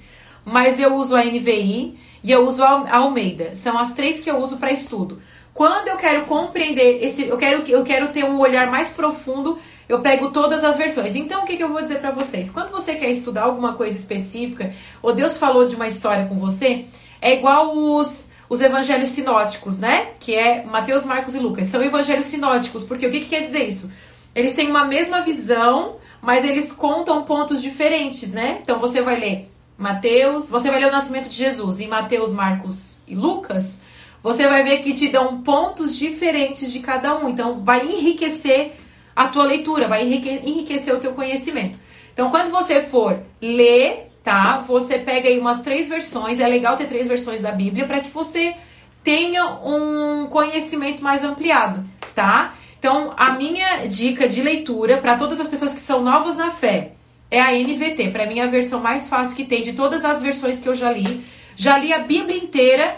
Mas 0.44 0.79
eu 0.79 0.94
uso 0.94 1.16
a 1.16 1.25
NVI 1.25 1.99
e 2.23 2.31
eu 2.31 2.47
uso 2.47 2.62
a 2.62 2.97
Almeida. 2.97 3.55
São 3.55 3.79
as 3.79 3.94
três 3.94 4.21
que 4.21 4.31
eu 4.31 4.38
uso 4.38 4.59
para 4.59 4.73
estudo. 4.73 5.21
Quando 5.59 5.88
eu 5.88 5.97
quero 5.97 6.25
compreender 6.27 7.05
esse, 7.05 7.27
eu 7.27 7.37
quero, 7.37 7.68
eu 7.68 7.83
quero 7.83 8.12
ter 8.12 8.25
um 8.25 8.38
olhar 8.38 8.71
mais 8.71 8.90
profundo, 8.90 9.59
eu 9.88 10.01
pego 10.01 10.31
todas 10.31 10.62
as 10.62 10.79
versões. 10.79 11.16
Então, 11.16 11.42
o 11.42 11.47
que, 11.47 11.57
que 11.57 11.64
eu 11.64 11.68
vou 11.68 11.83
dizer 11.83 11.99
para 11.99 12.12
vocês? 12.12 12.49
Quando 12.49 12.71
você 12.71 12.94
quer 12.94 13.11
estudar 13.11 13.42
alguma 13.42 13.75
coisa 13.75 13.97
específica, 13.97 14.73
ou 15.03 15.12
Deus 15.12 15.37
falou 15.37 15.66
de 15.66 15.75
uma 15.75 15.88
história 15.88 16.27
com 16.27 16.38
você, 16.38 16.85
é 17.21 17.35
igual 17.35 17.77
os, 17.77 18.29
os 18.49 18.61
evangelhos 18.61 19.09
sinóticos, 19.09 19.81
né? 19.81 20.12
Que 20.21 20.37
é 20.37 20.62
Mateus, 20.64 21.05
Marcos 21.05 21.35
e 21.35 21.40
Lucas. 21.40 21.66
São 21.66 21.83
evangelhos 21.83 22.27
sinóticos, 22.27 22.85
porque 22.85 23.09
o 23.09 23.11
que, 23.11 23.18
que 23.18 23.31
quer 23.31 23.42
dizer 23.42 23.64
isso? 23.64 23.90
Eles 24.37 24.53
têm 24.53 24.71
uma 24.71 24.85
mesma 24.85 25.23
visão, 25.23 25.97
mas 26.23 26.44
eles 26.44 26.71
contam 26.71 27.25
pontos 27.25 27.61
diferentes, 27.61 28.31
né? 28.31 28.61
Então 28.62 28.79
você 28.79 29.03
vai 29.03 29.18
ler 29.18 29.51
Mateus, 29.77 30.49
você 30.49 30.71
vai 30.71 30.79
ler 30.79 30.87
o 30.87 30.92
nascimento 30.92 31.29
de 31.29 31.37
Jesus 31.37 31.81
em 31.81 31.88
Mateus, 31.88 32.33
Marcos 32.33 33.03
e 33.09 33.16
Lucas, 33.16 33.81
você 34.22 34.46
vai 34.48 34.62
ver 34.62 34.83
que 34.83 34.94
te 34.94 35.09
dão 35.09 35.42
pontos 35.42 35.96
diferentes 35.96 36.72
de 36.72 36.81
cada 36.81 37.16
um. 37.16 37.28
Então, 37.28 37.62
vai 37.64 37.87
enriquecer 37.87 38.72
a 39.14 39.28
tua 39.28 39.44
leitura, 39.44 39.88
vai 39.88 40.02
enriquecer 40.02 40.94
o 40.94 41.00
teu 41.00 41.12
conhecimento. 41.12 41.78
Então, 42.12 42.31
quando 42.31 42.50
você 42.50 42.83
for 42.83 43.20
ler, 43.40 44.11
tá? 44.22 44.59
Você 44.59 44.98
pega 44.98 45.28
aí 45.28 45.38
umas 45.38 45.62
três 45.62 45.88
versões. 45.88 46.38
É 46.40 46.46
legal 46.46 46.76
ter 46.76 46.87
três 46.87 47.07
versões 47.07 47.40
da 47.40 47.52
Bíblia 47.52 47.87
para 47.87 48.00
que 48.00 48.11
você 48.11 48.54
tenha 49.02 49.46
um 49.64 50.26
conhecimento 50.26 51.02
mais 51.02 51.24
ampliado, 51.24 51.85
tá? 52.14 52.54
Então, 52.78 53.14
a 53.16 53.31
minha 53.33 53.87
dica 53.87 54.28
de 54.28 54.42
leitura 54.42 54.98
para 54.98 55.16
todas 55.16 55.40
as 55.40 55.48
pessoas 55.48 55.74
que 55.74 55.81
são 55.81 56.02
novas 56.02 56.37
na 56.37 56.50
fé 56.50 56.92
é 57.31 57.40
a 57.40 57.52
NVT. 57.52 58.11
Para 58.11 58.26
mim, 58.26 58.38
é 58.38 58.44
a 58.44 58.46
versão 58.46 58.81
mais 58.81 59.09
fácil 59.09 59.35
que 59.35 59.44
tem 59.44 59.62
de 59.62 59.72
todas 59.72 60.04
as 60.04 60.22
versões 60.22 60.61
que 60.61 60.68
eu 60.68 60.74
já 60.74 60.92
li. 60.92 61.24
Já 61.57 61.78
li 61.78 61.92
a 61.92 62.00
Bíblia 62.00 62.37
inteira 62.37 62.96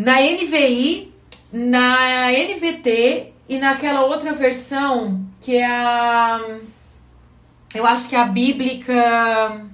na 0.00 0.18
NVI, 0.18 1.12
na 1.52 2.32
NVT 2.32 3.34
e 3.46 3.58
naquela 3.58 4.06
outra 4.06 4.32
versão 4.32 5.26
que 5.42 5.58
é 5.58 5.66
a. 5.66 6.58
Eu 7.74 7.86
acho 7.86 8.08
que 8.08 8.16
é 8.16 8.18
a 8.18 8.24
bíblica. 8.24 9.66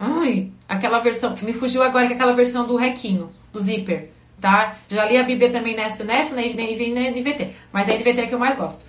Ai, 0.00 0.50
aquela 0.66 1.00
versão. 1.00 1.34
Me 1.42 1.52
fugiu 1.52 1.82
agora 1.82 2.06
que 2.06 2.14
é 2.14 2.16
aquela 2.16 2.32
versão 2.32 2.66
do 2.66 2.76
Requino, 2.76 3.30
do 3.52 3.60
Zipper, 3.60 4.08
tá? 4.40 4.78
Já 4.88 5.04
li 5.04 5.18
a 5.18 5.22
Bíblia 5.22 5.52
também 5.52 5.76
nessa, 5.76 6.02
nessa, 6.02 6.34
na 6.34 6.40
NVI 6.40 6.94
na 6.94 7.10
NVT. 7.10 7.50
Mas 7.70 7.90
a 7.90 7.92
NVT 7.92 8.20
é 8.20 8.24
a 8.24 8.26
que 8.26 8.34
eu 8.34 8.38
mais 8.38 8.56
gosto. 8.56 8.86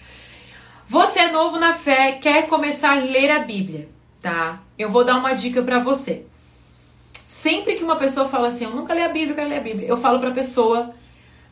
Você 0.87 1.19
é 1.19 1.31
novo 1.31 1.59
na 1.59 1.73
fé, 1.73 2.13
quer 2.13 2.47
começar 2.47 2.91
a 2.91 3.01
ler 3.01 3.31
a 3.31 3.39
Bíblia, 3.39 3.89
tá? 4.21 4.61
Eu 4.77 4.89
vou 4.89 5.03
dar 5.03 5.17
uma 5.17 5.33
dica 5.33 5.61
para 5.61 5.79
você. 5.79 6.25
Sempre 7.45 7.75
que 7.75 7.83
uma 7.83 7.95
pessoa 7.95 8.27
fala 8.27 8.47
assim, 8.47 8.63
eu 8.63 8.71
nunca 8.71 8.91
li 8.95 9.03
a 9.03 9.07
Bíblia, 9.07 9.33
eu 9.33 9.35
quero 9.35 9.49
ler 9.49 9.57
a 9.57 9.61
Bíblia, 9.61 9.87
eu 9.87 9.97
falo 9.97 10.17
para 10.17 10.29
a 10.29 10.33
pessoa, 10.33 10.95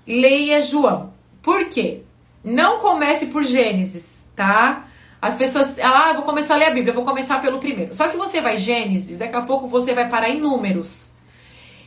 leia 0.08 0.60
João. 0.60 1.14
Por 1.40 1.70
quê? 1.70 2.02
Não 2.44 2.80
comece 2.80 3.28
por 3.28 3.44
Gênesis, 3.44 4.26
tá? 4.36 4.88
As 5.22 5.36
pessoas, 5.36 5.78
ah, 5.80 6.14
vou 6.14 6.24
começar 6.24 6.56
a 6.56 6.58
ler 6.58 6.66
a 6.66 6.72
Bíblia, 6.72 6.96
vou 6.96 7.04
começar 7.04 7.40
pelo 7.44 7.60
primeiro. 7.60 7.94
Só 7.94 8.08
que 8.08 8.18
você 8.18 8.42
vai 8.42 8.58
Gênesis, 8.58 9.20
daqui 9.20 9.36
a 9.36 9.44
pouco 9.44 9.68
você 9.68 9.94
vai 9.94 10.10
parar 10.10 10.32
em 10.32 10.40
números. 10.40 11.14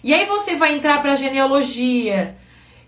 E 0.04 0.14
aí 0.14 0.24
você 0.24 0.54
vai 0.54 0.76
entrar 0.76 1.02
para 1.02 1.16
genealogia. 1.16 2.36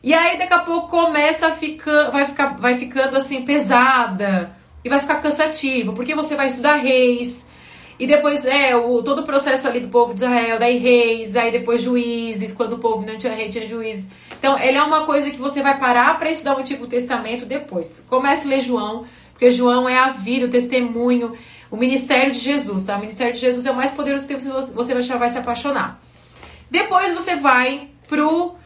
E 0.01 0.15
aí 0.15 0.39
daqui 0.39 0.55
a 0.55 0.61
pouco 0.61 0.87
começa 0.87 1.49
a 1.49 1.51
ficar, 1.51 2.11
vai 2.11 2.27
ficar, 2.27 2.57
vai 2.61 2.77
ficando 2.77 3.17
assim 3.17 3.45
pesada 3.45 4.57
e 4.85 4.89
vai 4.89 5.01
ficar 5.01 5.17
cansativo, 5.17 5.95
porque 5.95 6.15
você 6.15 6.37
vai 6.37 6.47
estudar 6.47 6.77
reis, 6.77 7.49
e 7.99 8.07
depois, 8.07 8.45
é, 8.45 8.77
o, 8.77 9.03
todo 9.03 9.23
o 9.23 9.25
processo 9.25 9.67
ali 9.67 9.81
do 9.81 9.89
povo 9.89 10.15
de 10.15 10.21
Israel, 10.21 10.59
daí 10.59 10.79
reis, 10.79 11.35
aí 11.35 11.51
depois 11.51 11.83
juízes, 11.83 12.53
quando 12.53 12.75
o 12.75 12.79
povo 12.79 13.05
não 13.05 13.19
tinha 13.19 13.35
rei, 13.35 13.49
tinha 13.49 13.67
juízes. 13.67 14.07
Então, 14.39 14.57
ele 14.57 14.79
é 14.79 14.83
uma 14.83 15.05
coisa 15.05 15.31
que 15.31 15.37
você 15.37 15.63
vai 15.63 15.79
parar 15.79 16.17
para 16.17 16.31
estudar 16.31 16.57
o 16.57 16.61
Antigo 16.61 16.87
Testamento 16.87 17.45
depois. 17.45 18.07
Comece 18.09 18.47
a 18.47 18.51
ler 18.51 18.61
João, 18.61 19.05
porque 19.33 19.51
João 19.51 19.89
é 19.89 19.99
a 19.99 20.11
vida, 20.11 20.47
o 20.47 20.51
testemunho, 20.51 21.37
o 21.71 21.77
ministério 21.77 22.33
de 22.33 22.39
Jesus, 22.39 22.85
tá? 22.85 22.97
O 22.97 23.01
ministério 23.01 23.35
de 23.35 23.41
Jesus 23.41 23.67
é 23.67 23.71
o 23.73 23.77
mais 23.77 23.91
poderoso 23.91 24.29
que 24.29 24.35
você 24.37 25.03
já 25.03 25.17
vai 25.17 25.29
se 25.29 25.39
apaixonar. 25.39 26.01
Depois 26.71 27.13
você 27.13 27.35
vai 27.35 27.89
pro 28.07 28.57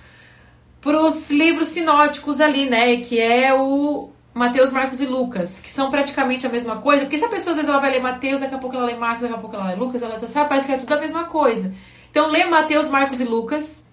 os 0.85 1.31
livros 1.31 1.69
sinóticos 1.69 2.41
ali, 2.41 2.69
né? 2.69 2.97
Que 2.97 3.19
é 3.19 3.55
o 3.55 4.12
Mateus, 4.35 4.73
Marcos 4.73 5.01
e 5.01 5.07
Lucas, 5.07 5.61
que 5.61 5.71
são 5.71 5.91
praticamente 5.91 6.47
a 6.47 6.51
mesma 6.51 6.77
coisa, 6.77 7.03
porque 7.03 7.19
se 7.19 7.25
a 7.25 7.29
pessoa 7.29 7.53
às 7.53 7.57
vezes 7.57 7.69
ela 7.69 7.81
vai 7.81 7.91
ler 7.91 8.01
Mateus, 8.01 8.41
daqui 8.41 8.55
a 8.55 8.59
pouco 8.59 8.75
ela 8.75 8.87
lê 8.87 8.95
Marcos, 8.95 9.23
daqui 9.23 9.35
a 9.35 9.39
pouco 9.39 9.55
ela 9.55 9.69
lê 9.69 9.75
Lucas, 9.75 10.03
ela 10.03 10.19
sabe, 10.19 10.49
parece 10.49 10.67
que 10.67 10.73
é 10.73 10.79
tudo 10.79 10.93
a 10.93 11.01
mesma 11.01 11.25
coisa. 11.25 11.75
Então 12.11 12.31
lê 12.31 12.45
Mateus, 12.45 12.89
Marcos 12.89 13.21
e 13.21 13.25
Lucas, 13.25 13.85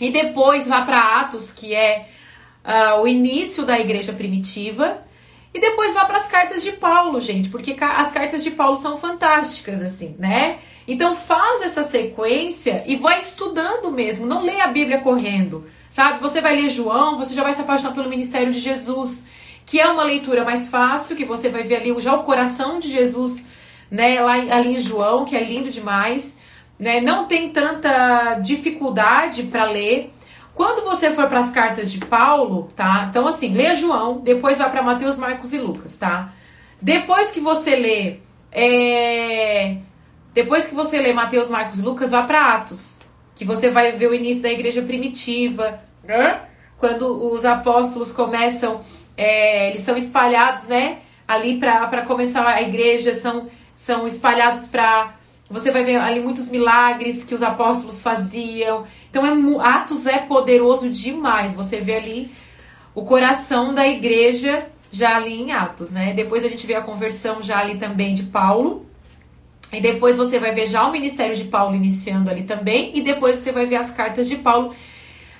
e 0.00 0.10
depois 0.10 0.66
vá 0.66 0.82
para 0.82 1.20
Atos, 1.20 1.52
que 1.52 1.74
é 1.74 2.08
uh, 2.64 3.00
o 3.00 3.06
início 3.06 3.64
da 3.64 3.78
igreja 3.78 4.12
primitiva, 4.12 5.04
e 5.54 5.60
depois 5.60 5.94
vá 5.94 6.04
para 6.04 6.18
as 6.18 6.26
cartas 6.26 6.62
de 6.62 6.72
Paulo, 6.72 7.20
gente, 7.20 7.48
porque 7.48 7.76
as 7.80 8.10
cartas 8.10 8.42
de 8.42 8.50
Paulo 8.50 8.76
são 8.76 8.98
fantásticas, 8.98 9.82
assim, 9.82 10.16
né? 10.18 10.58
Então 10.86 11.14
faz 11.14 11.62
essa 11.62 11.82
sequência 11.82 12.82
e 12.86 12.96
vai 12.96 13.20
estudando 13.20 13.90
mesmo, 13.90 14.26
não 14.26 14.42
lê 14.42 14.60
a 14.60 14.68
Bíblia 14.68 15.00
correndo, 15.00 15.66
sabe? 15.88 16.20
Você 16.20 16.40
vai 16.40 16.56
ler 16.56 16.68
João, 16.70 17.18
você 17.18 17.34
já 17.34 17.42
vai 17.42 17.54
se 17.54 17.60
apaixonar 17.60 17.94
pelo 17.94 18.08
ministério 18.08 18.52
de 18.52 18.58
Jesus 18.58 19.28
que 19.70 19.78
é 19.78 19.88
uma 19.88 20.02
leitura 20.02 20.44
mais 20.44 20.68
fácil, 20.68 21.14
que 21.14 21.24
você 21.24 21.48
vai 21.48 21.62
ver 21.62 21.76
ali 21.76 22.00
já 22.00 22.12
o 22.12 22.24
coração 22.24 22.80
de 22.80 22.88
Jesus, 22.88 23.46
né, 23.88 24.20
lá 24.20 24.32
ali 24.32 24.74
em 24.74 24.78
João, 24.80 25.24
que 25.24 25.36
é 25.36 25.44
lindo 25.44 25.70
demais, 25.70 26.40
né? 26.76 27.00
Não 27.00 27.26
tem 27.26 27.50
tanta 27.50 28.34
dificuldade 28.40 29.44
para 29.44 29.66
ler. 29.66 30.12
Quando 30.56 30.82
você 30.82 31.12
for 31.12 31.28
para 31.28 31.38
as 31.38 31.52
cartas 31.52 31.92
de 31.92 32.00
Paulo, 32.00 32.68
tá? 32.74 33.06
Então 33.08 33.28
assim, 33.28 33.54
lê 33.54 33.76
João, 33.76 34.18
depois 34.18 34.58
vai 34.58 34.68
para 34.68 34.82
Mateus, 34.82 35.16
Marcos 35.16 35.52
e 35.52 35.58
Lucas, 35.58 35.96
tá? 35.96 36.32
Depois 36.82 37.30
que 37.30 37.38
você 37.38 37.76
lê 37.76 38.16
é, 38.50 39.76
Depois 40.34 40.66
que 40.66 40.74
você 40.74 40.98
lê 40.98 41.12
Mateus, 41.12 41.48
Marcos 41.48 41.78
e 41.78 41.82
Lucas, 41.82 42.10
vá 42.10 42.24
para 42.24 42.56
Atos, 42.56 42.98
que 43.36 43.44
você 43.44 43.70
vai 43.70 43.92
ver 43.92 44.10
o 44.10 44.14
início 44.14 44.42
da 44.42 44.50
igreja 44.50 44.82
primitiva, 44.82 45.80
né? 46.02 46.40
quando 46.80 47.32
os 47.32 47.44
apóstolos 47.44 48.10
começam, 48.10 48.80
é, 49.20 49.68
eles 49.68 49.82
são 49.82 49.98
espalhados, 49.98 50.66
né? 50.66 51.00
Ali 51.28 51.58
para 51.58 52.06
começar 52.06 52.46
a 52.46 52.62
igreja, 52.62 53.12
são, 53.12 53.50
são 53.74 54.06
espalhados 54.06 54.66
para. 54.66 55.14
Você 55.50 55.70
vai 55.70 55.84
ver 55.84 55.96
ali 55.96 56.20
muitos 56.20 56.48
milagres 56.50 57.22
que 57.22 57.34
os 57.34 57.42
apóstolos 57.42 58.00
faziam. 58.00 58.86
Então, 59.10 59.26
é, 59.26 59.68
Atos 59.68 60.06
é 60.06 60.18
poderoso 60.18 60.88
demais. 60.88 61.52
Você 61.52 61.80
vê 61.80 61.96
ali 61.96 62.32
o 62.94 63.04
coração 63.04 63.74
da 63.74 63.86
igreja 63.86 64.66
já 64.90 65.16
ali 65.16 65.34
em 65.34 65.52
Atos, 65.52 65.92
né? 65.92 66.14
Depois 66.14 66.42
a 66.42 66.48
gente 66.48 66.66
vê 66.66 66.74
a 66.74 66.80
conversão 66.80 67.42
já 67.42 67.58
ali 67.58 67.76
também 67.76 68.14
de 68.14 68.22
Paulo. 68.22 68.86
E 69.70 69.82
depois 69.82 70.16
você 70.16 70.38
vai 70.38 70.54
ver 70.54 70.66
já 70.66 70.86
o 70.86 70.90
ministério 70.90 71.36
de 71.36 71.44
Paulo 71.44 71.74
iniciando 71.76 72.30
ali 72.30 72.44
também. 72.44 72.96
E 72.96 73.02
depois 73.02 73.38
você 73.38 73.52
vai 73.52 73.66
ver 73.66 73.76
as 73.76 73.90
cartas 73.90 74.26
de 74.26 74.36
Paulo. 74.36 74.74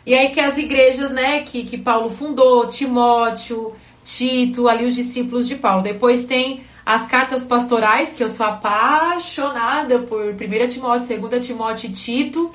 E 0.05 0.15
aí 0.15 0.31
que 0.31 0.41
as 0.41 0.57
igrejas, 0.57 1.11
né, 1.11 1.41
que, 1.41 1.65
que 1.65 1.77
Paulo 1.77 2.11
fundou, 2.11 2.67
Timóteo, 2.67 3.75
Tito, 4.05 4.69
ali 4.69 4.87
os 4.87 4.95
discípulos 4.95 5.47
de 5.47 5.57
Paulo. 5.57 5.83
Depois 5.83 6.25
tem 6.25 6.63
as 6.85 7.07
cartas 7.07 7.45
pastorais, 7.45 8.17
que 8.17 8.25
eu 8.25 8.31
sou 8.31 8.47
apaixonada 8.47 10.01
por 10.01 10.35
1 10.35 10.69
Timóteo, 10.69 11.21
2 11.21 11.47
Timóteo 11.47 11.89
e 11.89 11.93
Tito. 11.93 12.51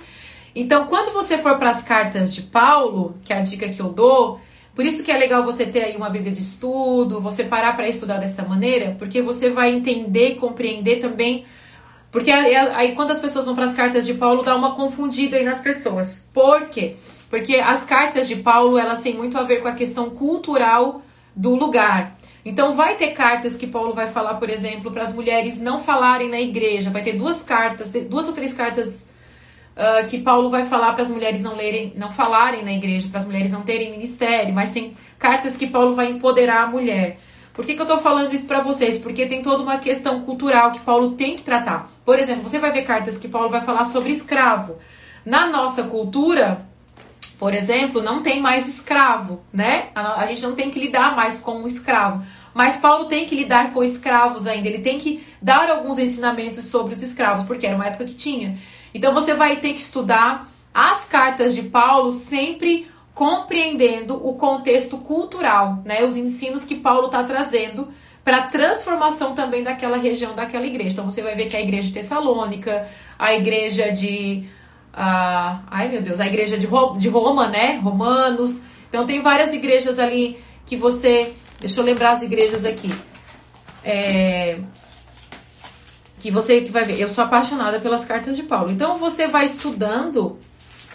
Então, 0.55 0.87
quando 0.87 1.13
você 1.13 1.37
for 1.37 1.57
para 1.57 1.69
as 1.69 1.83
cartas 1.83 2.33
de 2.33 2.41
Paulo, 2.41 3.15
que 3.23 3.31
é 3.31 3.37
a 3.37 3.41
dica 3.41 3.69
que 3.69 3.81
eu 3.81 3.89
dou, 3.89 4.39
por 4.73 4.85
isso 4.85 5.03
que 5.03 5.11
é 5.11 5.17
legal 5.17 5.43
você 5.43 5.65
ter 5.65 5.83
aí 5.83 5.95
uma 5.95 6.09
Bíblia 6.09 6.33
de 6.33 6.41
estudo, 6.41 7.21
você 7.21 7.43
parar 7.43 7.75
para 7.75 7.87
estudar 7.87 8.17
dessa 8.17 8.43
maneira, 8.43 8.95
porque 8.99 9.21
você 9.21 9.49
vai 9.49 9.71
entender 9.71 10.29
e 10.29 10.35
compreender 10.35 10.99
também. 10.99 11.45
Porque 12.11 12.31
aí 12.31 12.93
quando 12.95 13.11
as 13.11 13.19
pessoas 13.19 13.45
vão 13.45 13.55
para 13.55 13.65
as 13.65 13.73
cartas 13.73 14.05
de 14.05 14.13
Paulo, 14.13 14.43
dá 14.43 14.55
uma 14.55 14.75
confundida 14.75 15.37
aí 15.37 15.43
nas 15.43 15.59
pessoas. 15.59 16.27
Por 16.33 16.67
quê? 16.69 16.95
Porque 17.35 17.57
as 17.57 17.83
cartas 17.83 18.29
de 18.29 18.37
Paulo, 18.37 18.77
elas 18.77 19.01
têm 19.01 19.13
muito 19.13 19.37
a 19.37 19.43
ver 19.43 19.61
com 19.61 19.67
a 19.67 19.73
questão 19.73 20.09
cultural 20.09 21.01
do 21.35 21.53
lugar. 21.53 22.15
Então 22.45 22.77
vai 22.77 22.95
ter 22.95 23.09
cartas 23.09 23.57
que 23.57 23.67
Paulo 23.67 23.93
vai 23.93 24.07
falar, 24.07 24.35
por 24.35 24.49
exemplo, 24.49 24.89
para 24.89 25.03
as 25.03 25.13
mulheres 25.13 25.59
não 25.59 25.81
falarem 25.81 26.29
na 26.29 26.39
igreja. 26.39 26.89
Vai 26.89 27.03
ter 27.03 27.11
duas 27.11 27.43
cartas, 27.43 27.91
duas 27.91 28.27
ou 28.29 28.33
três 28.33 28.53
cartas 28.53 29.11
uh, 29.75 30.07
que 30.07 30.19
Paulo 30.19 30.49
vai 30.49 30.63
falar 30.63 30.93
para 30.93 31.01
as 31.01 31.11
mulheres 31.11 31.41
não 31.41 31.57
lerem, 31.57 31.91
não 31.97 32.09
falarem 32.09 32.63
na 32.63 32.71
igreja, 32.71 33.09
para 33.09 33.17
as 33.17 33.25
mulheres 33.25 33.51
não 33.51 33.63
terem 33.63 33.91
ministério, 33.91 34.55
mas 34.55 34.71
tem 34.71 34.95
cartas 35.19 35.57
que 35.57 35.67
Paulo 35.67 35.93
vai 35.93 36.09
empoderar 36.09 36.63
a 36.63 36.67
mulher. 36.67 37.17
Por 37.53 37.65
que, 37.65 37.73
que 37.73 37.81
eu 37.81 37.85
estou 37.85 37.99
falando 37.99 38.33
isso 38.33 38.47
para 38.47 38.61
vocês? 38.61 38.97
Porque 38.97 39.25
tem 39.25 39.43
toda 39.43 39.61
uma 39.61 39.77
questão 39.77 40.21
cultural 40.21 40.71
que 40.71 40.79
Paulo 40.79 41.17
tem 41.17 41.35
que 41.35 41.43
tratar. 41.43 41.91
Por 42.05 42.17
exemplo, 42.17 42.43
você 42.43 42.59
vai 42.59 42.71
ver 42.71 42.83
cartas 42.83 43.17
que 43.17 43.27
Paulo 43.27 43.49
vai 43.49 43.59
falar 43.59 43.83
sobre 43.83 44.13
escravo. 44.13 44.77
Na 45.25 45.47
nossa 45.47 45.83
cultura, 45.83 46.65
por 47.35 47.53
exemplo, 47.53 48.01
não 48.01 48.23
tem 48.23 48.41
mais 48.41 48.67
escravo, 48.69 49.41
né? 49.51 49.89
A, 49.93 50.25
gente 50.27 50.41
não 50.41 50.55
tem 50.55 50.71
que 50.71 50.79
lidar 50.79 51.15
mais 51.15 51.39
com 51.39 51.63
um 51.63 51.67
escravo. 51.67 52.23
Mas 52.53 52.77
Paulo 52.77 53.05
tem 53.05 53.25
que 53.25 53.35
lidar 53.35 53.73
com 53.73 53.83
escravos 53.83 54.47
ainda. 54.47 54.67
Ele 54.67 54.79
tem 54.79 54.97
que 54.97 55.25
dar 55.41 55.69
alguns 55.69 55.99
ensinamentos 55.99 56.65
sobre 56.67 56.93
os 56.93 57.03
escravos, 57.03 57.45
porque 57.45 57.67
era 57.67 57.75
uma 57.75 57.87
época 57.87 58.05
que 58.05 58.13
tinha. 58.13 58.57
Então 58.93 59.13
você 59.13 59.33
vai 59.33 59.57
ter 59.57 59.73
que 59.73 59.81
estudar 59.81 60.47
as 60.73 61.05
cartas 61.05 61.53
de 61.53 61.63
Paulo 61.63 62.11
sempre 62.11 62.87
compreendendo 63.13 64.15
o 64.15 64.35
contexto 64.35 64.97
cultural, 64.97 65.81
né? 65.85 66.03
Os 66.03 66.17
ensinos 66.17 66.65
que 66.65 66.75
Paulo 66.75 67.07
está 67.07 67.23
trazendo 67.23 67.87
para 68.25 68.37
a 68.37 68.47
transformação 68.47 69.35
também 69.35 69.63
daquela 69.63 69.97
região, 69.97 70.33
daquela 70.33 70.65
igreja. 70.65 70.93
Então 70.93 71.05
você 71.05 71.21
vai 71.21 71.35
ver 71.35 71.45
que 71.45 71.55
a 71.55 71.61
igreja 71.61 71.87
de 71.87 71.93
Tessalônica, 71.93 72.87
a 73.17 73.33
igreja 73.33 73.91
de. 73.91 74.49
Uh, 74.95 75.59
ai 75.67 75.89
meu 75.89 76.01
Deus, 76.01 76.21
a 76.21 76.25
igreja 76.25 76.57
de, 76.57 76.67
de 76.97 77.09
Roma, 77.09 77.49
né? 77.49 77.77
Romanos. 77.77 78.63
Então 78.87 79.05
tem 79.05 79.21
várias 79.21 79.53
igrejas 79.53 79.99
ali 79.99 80.39
que 80.65 80.77
você. 80.77 81.33
Deixa 81.59 81.79
eu 81.79 81.83
lembrar 81.83 82.11
as 82.11 82.21
igrejas 82.21 82.63
aqui. 82.63 82.93
É, 83.83 84.57
que 86.19 86.31
você 86.31 86.61
que 86.61 86.71
vai 86.71 86.85
ver, 86.85 86.99
eu 86.99 87.09
sou 87.09 87.23
apaixonada 87.23 87.79
pelas 87.79 88.05
cartas 88.05 88.37
de 88.37 88.43
Paulo. 88.43 88.71
Então 88.71 88.97
você 88.97 89.27
vai 89.27 89.45
estudando 89.45 90.39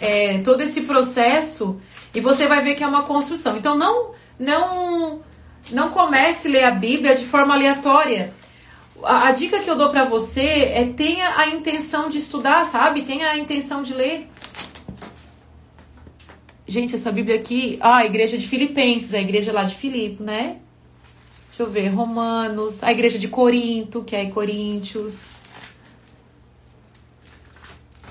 é, 0.01 0.39
todo 0.39 0.61
esse 0.61 0.81
processo 0.81 1.79
e 2.13 2.19
você 2.19 2.47
vai 2.47 2.63
ver 2.63 2.75
que 2.75 2.83
é 2.83 2.87
uma 2.87 3.03
construção. 3.03 3.55
Então 3.55 3.77
não 3.77 4.11
não 4.39 5.21
não 5.71 5.91
comece 5.91 6.47
a 6.47 6.51
ler 6.51 6.63
a 6.63 6.71
Bíblia 6.71 7.15
de 7.15 7.25
forma 7.25 7.53
aleatória. 7.53 8.33
A, 9.03 9.27
a 9.27 9.31
dica 9.31 9.59
que 9.59 9.69
eu 9.69 9.75
dou 9.75 9.89
para 9.89 10.05
você 10.05 10.41
é 10.41 10.85
tenha 10.85 11.37
a 11.37 11.47
intenção 11.47 12.09
de 12.09 12.17
estudar, 12.17 12.65
sabe? 12.65 13.01
Tenha 13.03 13.29
a 13.29 13.37
intenção 13.37 13.83
de 13.83 13.93
ler. 13.93 14.29
Gente, 16.67 16.95
essa 16.95 17.11
Bíblia 17.11 17.35
aqui, 17.35 17.77
ah, 17.81 17.97
a 17.97 18.05
igreja 18.05 18.37
de 18.37 18.47
Filipenses, 18.47 19.13
a 19.13 19.19
igreja 19.19 19.51
lá 19.51 19.63
de 19.63 19.75
Filipe, 19.75 20.23
né? 20.23 20.57
Deixa 21.49 21.63
eu 21.63 21.69
ver, 21.69 21.89
Romanos, 21.89 22.81
a 22.81 22.91
igreja 22.93 23.19
de 23.19 23.27
Corinto, 23.27 24.03
que 24.05 24.15
é 24.15 24.29
Coríntios. 24.29 25.41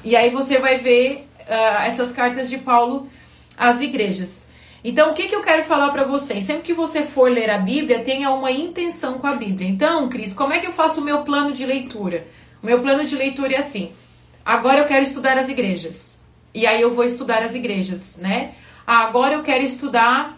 E 0.04 0.14
aí 0.14 0.28
você 0.28 0.58
vai 0.58 0.76
ver 0.76 1.26
uh, 1.40 1.82
essas 1.84 2.12
cartas 2.12 2.50
de 2.50 2.58
Paulo 2.58 3.08
às 3.56 3.80
igrejas. 3.80 4.49
Então, 4.82 5.10
o 5.10 5.14
que, 5.14 5.28
que 5.28 5.34
eu 5.34 5.42
quero 5.42 5.64
falar 5.64 5.90
para 5.90 6.04
vocês? 6.04 6.44
Sempre 6.44 6.62
que 6.62 6.72
você 6.72 7.02
for 7.02 7.30
ler 7.30 7.50
a 7.50 7.58
Bíblia, 7.58 8.00
tenha 8.00 8.30
uma 8.30 8.50
intenção 8.50 9.18
com 9.18 9.26
a 9.26 9.34
Bíblia. 9.34 9.68
Então, 9.68 10.08
Cris, 10.08 10.32
como 10.32 10.52
é 10.52 10.58
que 10.58 10.66
eu 10.66 10.72
faço 10.72 11.00
o 11.00 11.04
meu 11.04 11.22
plano 11.22 11.52
de 11.52 11.66
leitura? 11.66 12.26
O 12.62 12.66
meu 12.66 12.80
plano 12.80 13.04
de 13.04 13.14
leitura 13.14 13.54
é 13.54 13.58
assim: 13.58 13.92
agora 14.44 14.78
eu 14.78 14.86
quero 14.86 15.02
estudar 15.02 15.36
as 15.36 15.48
igrejas. 15.48 16.20
E 16.54 16.66
aí 16.66 16.80
eu 16.80 16.94
vou 16.94 17.04
estudar 17.04 17.42
as 17.42 17.54
igrejas, 17.54 18.16
né? 18.16 18.54
Ah, 18.86 19.04
agora 19.04 19.34
eu 19.34 19.42
quero 19.42 19.64
estudar 19.64 20.36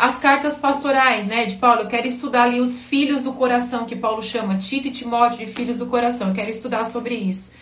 as 0.00 0.14
cartas 0.14 0.56
pastorais, 0.56 1.26
né, 1.26 1.44
de 1.44 1.56
Paulo, 1.56 1.82
eu 1.82 1.86
quero 1.86 2.06
estudar 2.06 2.44
ali 2.44 2.58
os 2.58 2.80
filhos 2.80 3.20
do 3.20 3.34
coração, 3.34 3.84
que 3.84 3.94
Paulo 3.94 4.22
chama 4.22 4.56
Tito 4.56 4.88
e 4.88 4.90
Timóteo 4.90 5.44
de 5.44 5.52
filhos 5.52 5.76
do 5.76 5.84
coração. 5.84 6.28
Eu 6.28 6.34
quero 6.34 6.48
estudar 6.48 6.84
sobre 6.84 7.16
isso. 7.16 7.52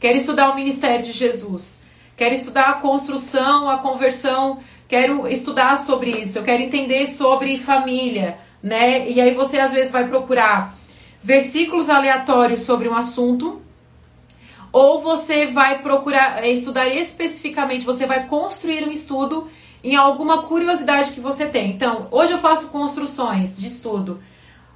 Quero 0.00 0.16
estudar 0.16 0.50
o 0.50 0.56
ministério 0.56 1.04
de 1.04 1.12
Jesus. 1.12 1.84
Quero 2.16 2.34
estudar 2.34 2.68
a 2.68 2.72
construção, 2.74 3.70
a 3.70 3.78
conversão. 3.78 4.58
Quero 4.88 5.26
estudar 5.26 5.76
sobre 5.78 6.10
isso. 6.10 6.38
Eu 6.38 6.44
quero 6.44 6.62
entender 6.62 7.06
sobre 7.06 7.58
família, 7.58 8.38
né? 8.62 9.08
E 9.08 9.20
aí 9.20 9.32
você 9.32 9.58
às 9.58 9.72
vezes 9.72 9.90
vai 9.90 10.06
procurar 10.08 10.74
versículos 11.22 11.88
aleatórios 11.88 12.60
sobre 12.60 12.88
um 12.88 12.94
assunto, 12.94 13.62
ou 14.70 15.00
você 15.00 15.46
vai 15.46 15.80
procurar 15.82 16.46
estudar 16.46 16.88
especificamente, 16.88 17.86
você 17.86 18.04
vai 18.04 18.26
construir 18.26 18.86
um 18.86 18.90
estudo 18.90 19.48
em 19.82 19.96
alguma 19.96 20.42
curiosidade 20.42 21.12
que 21.12 21.20
você 21.20 21.46
tem. 21.46 21.70
Então, 21.70 22.08
hoje 22.10 22.32
eu 22.32 22.38
faço 22.38 22.68
construções 22.68 23.56
de 23.56 23.66
estudo 23.66 24.20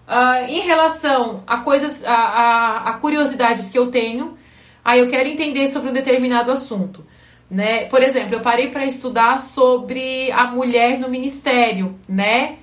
uh, 0.07 0.49
em 0.49 0.61
relação 0.61 1.43
a 1.47 1.59
coisas, 1.59 2.05
a, 2.05 2.15
a, 2.15 2.91
a, 2.91 2.93
curiosidades 2.95 3.71
que 3.71 3.79
eu 3.79 3.91
tenho. 3.91 4.39
Aí 4.85 5.01
eu 5.01 5.09
quero 5.09 5.29
entender 5.29 5.67
sobre 5.69 5.91
um 5.91 5.93
determinado 5.93 6.51
assunto. 6.51 7.05
Né? 7.51 7.87
Por 7.87 8.03
exemplo, 8.03 8.35
eu 8.35 8.41
parei 8.41 8.69
para 8.69 8.85
estudar 8.85 9.39
sobre 9.39 10.31
a 10.33 10.47
mulher 10.47 10.99
no 10.99 11.09
ministério, 11.09 11.99
né? 12.07 12.57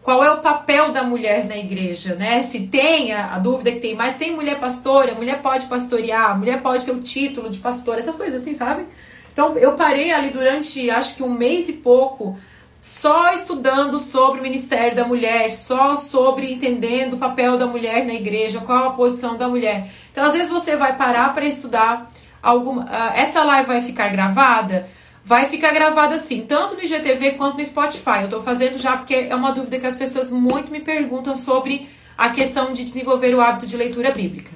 Qual 0.00 0.22
é 0.22 0.30
o 0.30 0.40
papel 0.40 0.92
da 0.92 1.02
mulher 1.02 1.44
na 1.44 1.56
igreja, 1.56 2.14
né? 2.14 2.40
Se 2.42 2.68
tem 2.68 3.12
a, 3.12 3.34
a 3.34 3.38
dúvida 3.38 3.72
que 3.72 3.80
tem, 3.80 3.96
mas 3.96 4.16
tem 4.16 4.34
mulher 4.34 4.60
pastora, 4.60 5.14
mulher 5.14 5.42
pode 5.42 5.66
pastorear, 5.66 6.38
mulher 6.38 6.62
pode 6.62 6.84
ter 6.84 6.92
o 6.92 7.02
título 7.02 7.50
de 7.50 7.58
pastora, 7.58 7.98
essas 7.98 8.14
coisas 8.14 8.40
assim, 8.40 8.54
sabe? 8.54 8.86
Então 9.32 9.58
eu 9.58 9.72
parei 9.74 10.12
ali 10.12 10.30
durante 10.30 10.88
acho 10.88 11.16
que 11.16 11.22
um 11.22 11.30
mês 11.30 11.68
e 11.68 11.74
pouco 11.74 12.38
só 12.80 13.32
estudando 13.34 13.98
sobre 13.98 14.40
o 14.40 14.42
ministério 14.42 14.96
da 14.96 15.04
mulher, 15.04 15.50
só 15.50 15.96
sobre 15.96 16.52
entendendo 16.52 17.14
o 17.14 17.18
papel 17.18 17.58
da 17.58 17.66
mulher 17.66 18.06
na 18.06 18.14
igreja, 18.14 18.60
qual 18.60 18.86
a 18.86 18.92
posição 18.92 19.36
da 19.36 19.48
mulher. 19.48 19.90
Então 20.10 20.24
às 20.24 20.32
vezes 20.32 20.48
você 20.48 20.76
vai 20.76 20.96
parar 20.96 21.34
para 21.34 21.44
estudar 21.44 22.10
alguma. 22.42 22.84
Uh, 22.84 23.12
essa 23.14 23.42
live 23.42 23.66
vai 23.66 23.82
ficar 23.82 24.08
gravada? 24.08 24.88
Vai 25.24 25.46
ficar 25.46 25.72
gravada 25.72 26.18
sim, 26.18 26.46
tanto 26.46 26.74
no 26.74 26.82
IGTV 26.82 27.32
quanto 27.32 27.58
no 27.58 27.64
Spotify. 27.64 28.20
Eu 28.20 28.24
estou 28.24 28.42
fazendo 28.42 28.78
já 28.78 28.96
porque 28.96 29.14
é 29.14 29.34
uma 29.34 29.52
dúvida 29.52 29.78
que 29.78 29.86
as 29.86 29.96
pessoas 29.96 30.30
muito 30.30 30.72
me 30.72 30.80
perguntam 30.80 31.36
sobre 31.36 31.88
a 32.16 32.30
questão 32.30 32.72
de 32.72 32.82
desenvolver 32.82 33.34
o 33.34 33.40
hábito 33.40 33.66
de 33.66 33.76
leitura 33.76 34.10
bíblica. 34.10 34.50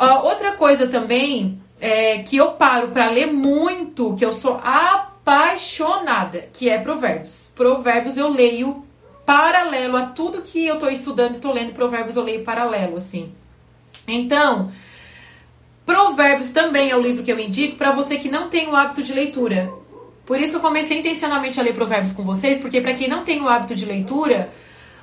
Uh, 0.00 0.24
outra 0.24 0.52
coisa 0.52 0.86
também 0.88 1.60
é, 1.80 2.18
que 2.18 2.36
eu 2.36 2.52
paro 2.52 2.88
para 2.88 3.10
ler 3.10 3.26
muito, 3.26 4.14
que 4.14 4.24
eu 4.24 4.32
sou 4.32 4.60
apaixonada, 4.62 6.48
que 6.52 6.68
é 6.68 6.78
Provérbios. 6.78 7.52
Provérbios 7.56 8.16
eu 8.16 8.28
leio 8.28 8.84
paralelo 9.24 9.96
a 9.96 10.06
tudo 10.06 10.42
que 10.42 10.66
eu 10.66 10.74
estou 10.74 10.90
estudando 10.90 11.32
e 11.32 11.36
estou 11.36 11.52
lendo 11.52 11.72
Provérbios, 11.72 12.16
eu 12.16 12.24
leio 12.24 12.44
paralelo, 12.44 12.96
assim. 12.96 13.32
Então, 14.06 14.72
Provérbios 15.84 16.50
também 16.50 16.90
é 16.90 16.96
o 16.96 17.00
livro 17.00 17.22
que 17.22 17.32
eu 17.32 17.38
indico 17.38 17.76
para 17.76 17.92
você 17.92 18.18
que 18.18 18.30
não 18.30 18.48
tem 18.48 18.68
o 18.68 18.76
hábito 18.76 19.02
de 19.02 19.12
leitura. 19.12 19.72
Por 20.24 20.40
isso 20.40 20.56
eu 20.56 20.60
comecei 20.60 20.98
intencionalmente 20.98 21.58
a 21.58 21.62
ler 21.62 21.74
Provérbios 21.74 22.12
com 22.12 22.22
vocês, 22.22 22.58
porque 22.58 22.80
para 22.80 22.94
quem 22.94 23.08
não 23.08 23.24
tem 23.24 23.40
o 23.40 23.48
hábito 23.48 23.74
de 23.74 23.84
leitura, 23.84 24.52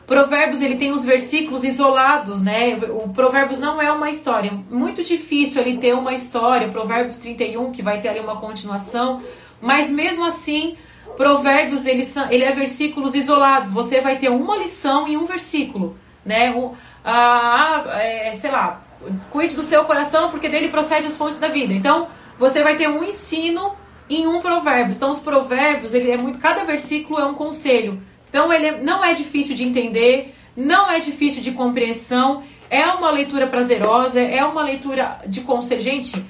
Provérbios 0.06 0.62
ele 0.62 0.78
tem 0.78 0.94
os 0.94 1.04
versículos 1.04 1.66
isolados, 1.66 2.42
né? 2.42 2.76
O 2.90 3.10
Provérbios 3.10 3.60
não 3.60 3.82
é 3.82 3.92
uma 3.92 4.10
história. 4.10 4.54
Muito 4.70 5.04
difícil 5.04 5.62
ele 5.62 5.80
ter 5.80 5.94
uma 5.94 6.14
história. 6.14 6.70
Provérbios 6.70 7.20
31 7.20 7.74
que 7.74 7.82
vai 7.82 8.00
ter 8.00 8.08
ali 8.08 8.22
uma 8.22 8.38
continuação, 8.40 9.22
mas 9.60 9.92
mesmo 9.92 10.24
assim, 10.24 10.78
Provérbios 11.18 11.86
ele, 11.86 12.04
ele 12.30 12.46
é 12.46 12.54
versículos 12.54 13.16
isolados. 13.16 13.74
Você 13.74 14.00
vai 14.00 14.18
ter 14.18 14.30
uma 14.30 14.56
lição 14.56 15.10
em 15.10 15.18
um 15.18 15.26
versículo, 15.26 15.98
né? 16.24 16.52
O, 16.52 16.74
ah, 17.04 17.84
é, 17.96 18.34
sei 18.36 18.50
lá, 18.50 18.82
cuide 19.30 19.56
do 19.56 19.64
seu 19.64 19.86
coração 19.86 20.32
porque 20.32 20.50
dele 20.50 20.70
procede 20.70 21.08
as 21.08 21.16
fontes 21.16 21.40
da 21.40 21.48
vida. 21.48 21.74
Então, 21.74 22.08
você 22.38 22.64
vai 22.64 22.76
ter 22.76 22.88
um 22.90 23.04
ensino 23.04 23.76
em 24.10 24.28
um 24.28 24.40
provérbio. 24.40 24.94
Então, 24.96 25.12
os 25.12 25.20
provérbios, 25.20 25.94
ele 25.94 26.12
é 26.12 26.18
muito, 26.18 26.40
cada 26.40 26.64
versículo 26.64 27.20
é 27.20 27.26
um 27.26 27.34
conselho. 27.34 28.02
Então 28.30 28.52
ele 28.52 28.72
não 28.84 29.04
é 29.04 29.14
difícil 29.14 29.56
de 29.56 29.64
entender, 29.64 30.36
não 30.56 30.90
é 30.90 31.00
difícil 31.00 31.42
de 31.42 31.52
compreensão, 31.52 32.44
é 32.70 32.86
uma 32.86 33.10
leitura 33.10 33.48
prazerosa, 33.48 34.20
é 34.20 34.44
uma 34.44 34.64
leitura 34.64 35.22
de 35.28 35.42
conselho. 35.42 35.82
Gente, 35.82 36.26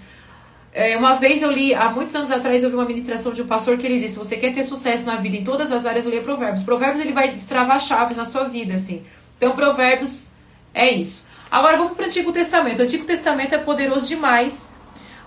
é, 0.71 0.95
uma 0.95 1.15
vez 1.15 1.41
eu 1.41 1.51
li, 1.51 1.73
há 1.73 1.89
muitos 1.89 2.13
anos 2.15 2.29
atrás, 2.29 2.63
eu 2.63 2.69
vi 2.69 2.75
uma 2.75 2.85
ministração 2.85 3.33
de 3.33 3.41
um 3.41 3.47
pastor 3.47 3.77
que 3.77 3.85
ele 3.85 3.99
disse: 3.99 4.17
você 4.17 4.37
quer 4.37 4.53
ter 4.53 4.63
sucesso 4.63 5.05
na 5.05 5.15
vida 5.15 5.37
em 5.37 5.43
todas 5.43 5.71
as 5.71 5.85
áreas, 5.85 6.05
leia 6.05 6.21
Provérbios. 6.21 6.63
Provérbios 6.63 7.03
ele 7.03 7.13
vai 7.13 7.31
destravar 7.31 7.79
chaves 7.79 8.17
na 8.17 8.25
sua 8.25 8.43
vida, 8.43 8.75
assim. 8.75 9.03
Então, 9.37 9.53
Provérbios 9.53 10.31
é 10.73 10.91
isso. 10.91 11.26
Agora 11.49 11.77
vamos 11.77 11.93
para 11.93 12.03
o 12.03 12.05
Antigo 12.07 12.31
Testamento. 12.31 12.79
O 12.79 12.83
Antigo 12.83 13.05
Testamento 13.05 13.55
é 13.55 13.57
poderoso 13.57 14.07
demais 14.07 14.71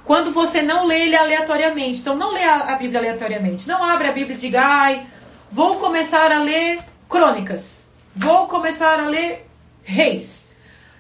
quando 0.05 0.33
você 0.33 0.63
não 0.63 0.87
lê 0.87 1.03
ele 1.03 1.17
aleatoriamente. 1.17 2.01
Então, 2.01 2.17
não 2.17 2.33
lê 2.33 2.45
a, 2.45 2.75
Bíblia 2.77 3.01
aleatoriamente. 3.01 3.69
Não 3.69 3.83
abre 3.83 4.09
a 4.09 4.13
Bíblia 4.13 4.37
e 4.37 4.41
diga, 4.41 4.61
ai, 4.63 5.07
Vou 5.53 5.79
começar 5.79 6.31
a 6.31 6.41
ler 6.41 6.81
crônicas. 7.09 7.89
Vou 8.15 8.47
começar 8.47 9.01
a 9.01 9.09
ler 9.09 9.49
reis. 9.83 10.49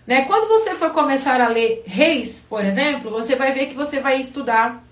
Né? 0.04 0.22
Quando 0.22 0.48
você 0.48 0.74
for 0.74 0.90
começar 0.90 1.40
a 1.40 1.46
ler 1.46 1.84
reis, 1.86 2.44
por 2.48 2.64
exemplo, 2.64 3.12
você 3.12 3.36
vai 3.36 3.52
ver 3.52 3.66
que 3.66 3.74
você 3.74 4.00
vai 4.00 4.18
estudar 4.18 4.82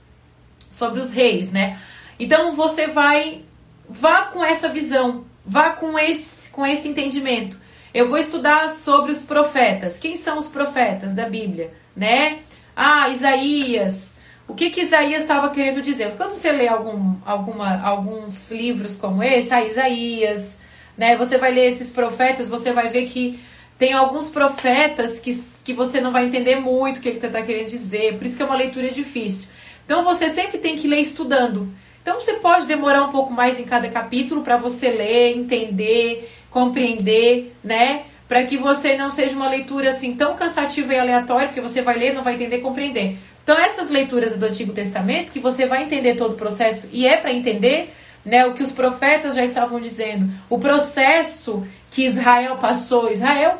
sobre 0.71 1.01
os 1.01 1.13
reis, 1.13 1.51
né? 1.51 1.81
Então 2.21 2.55
você 2.55 2.87
vai 2.87 3.43
vá 3.89 4.27
com 4.27 4.45
essa 4.45 4.69
visão, 4.69 5.25
vá 5.45 5.71
com 5.71 5.99
esse 5.99 6.51
com 6.51 6.65
esse 6.65 6.87
entendimento. 6.87 7.59
Eu 7.99 8.09
vou 8.09 8.17
estudar 8.17 8.69
sobre 8.77 9.11
os 9.11 9.25
profetas. 9.25 9.99
Quem 9.99 10.15
são 10.15 10.39
os 10.39 10.47
profetas 10.47 11.15
da 11.15 11.29
Bíblia, 11.29 11.73
né? 11.97 12.39
Ah, 12.77 13.09
Isaías, 13.09 14.15
o 14.47 14.55
que, 14.55 14.71
que 14.71 14.83
Isaías 14.83 15.23
estava 15.23 15.51
querendo 15.51 15.83
dizer? 15.83 16.13
Quando 16.17 16.37
você 16.37 16.53
lê 16.53 16.69
algum, 16.69 17.17
alguma, 17.27 17.83
alguns 17.83 18.53
livros 18.53 18.95
como 18.95 19.21
esse, 19.21 19.53
a 19.53 19.65
Isaías, 19.65 20.61
né, 20.97 21.17
você 21.17 21.39
vai 21.39 21.53
ler 21.53 21.67
esses 21.67 21.91
profetas, 21.91 22.49
você 22.49 22.73
vai 22.73 22.89
ver 22.89 23.09
que 23.09 23.41
tem 23.77 23.93
alguns 23.93 24.31
profetas 24.31 25.19
que, 25.19 25.35
que 25.65 25.73
você 25.73 26.01
não 26.01 26.13
vai 26.13 26.27
entender 26.27 26.55
muito 26.55 26.99
o 26.99 27.01
que 27.01 27.09
ele 27.09 27.17
está 27.17 27.43
querendo 27.43 27.67
dizer, 27.67 28.17
por 28.17 28.25
isso 28.29 28.37
que 28.37 28.45
é 28.45 28.47
uma 28.47 28.55
leitura 28.55 28.93
difícil. 28.93 29.51
Então 29.85 30.05
você 30.05 30.29
sempre 30.29 30.59
tem 30.59 30.77
que 30.77 30.87
ler 30.87 31.01
estudando. 31.01 31.69
Então 32.01 32.21
você 32.21 32.35
pode 32.35 32.67
demorar 32.67 33.03
um 33.03 33.11
pouco 33.11 33.33
mais 33.33 33.59
em 33.59 33.65
cada 33.65 33.89
capítulo 33.89 34.43
para 34.43 34.57
você 34.57 34.89
ler, 34.89 35.37
entender, 35.37 36.31
compreender, 36.51 37.55
né? 37.63 38.03
Para 38.27 38.45
que 38.45 38.57
você 38.57 38.97
não 38.97 39.11
seja 39.11 39.35
uma 39.35 39.49
leitura 39.49 39.91
assim 39.91 40.15
tão 40.15 40.37
cansativa 40.37 40.93
e 40.93 40.99
aleatória, 40.99 41.49
porque 41.49 41.61
você 41.61 41.81
vai 41.81 41.99
ler, 41.99 42.13
não 42.13 42.23
vai 42.23 42.35
entender, 42.35 42.59
compreender. 42.59 43.19
Então, 43.43 43.59
essas 43.59 43.89
leituras 43.89 44.37
do 44.37 44.45
Antigo 44.45 44.73
Testamento, 44.73 45.33
que 45.33 45.41
você 45.41 45.65
vai 45.65 45.83
entender 45.83 46.17
todo 46.17 46.33
o 46.33 46.37
processo, 46.37 46.89
e 46.93 47.07
é 47.07 47.17
para 47.17 47.33
entender 47.33 47.95
né, 48.23 48.47
o 48.47 48.53
que 48.53 48.63
os 48.63 48.73
profetas 48.73 49.35
já 49.35 49.43
estavam 49.43 49.81
dizendo, 49.81 50.31
o 50.51 50.59
processo 50.59 51.67
que 51.91 52.05
Israel 52.05 52.57
passou. 52.57 53.11
Israel, 53.11 53.59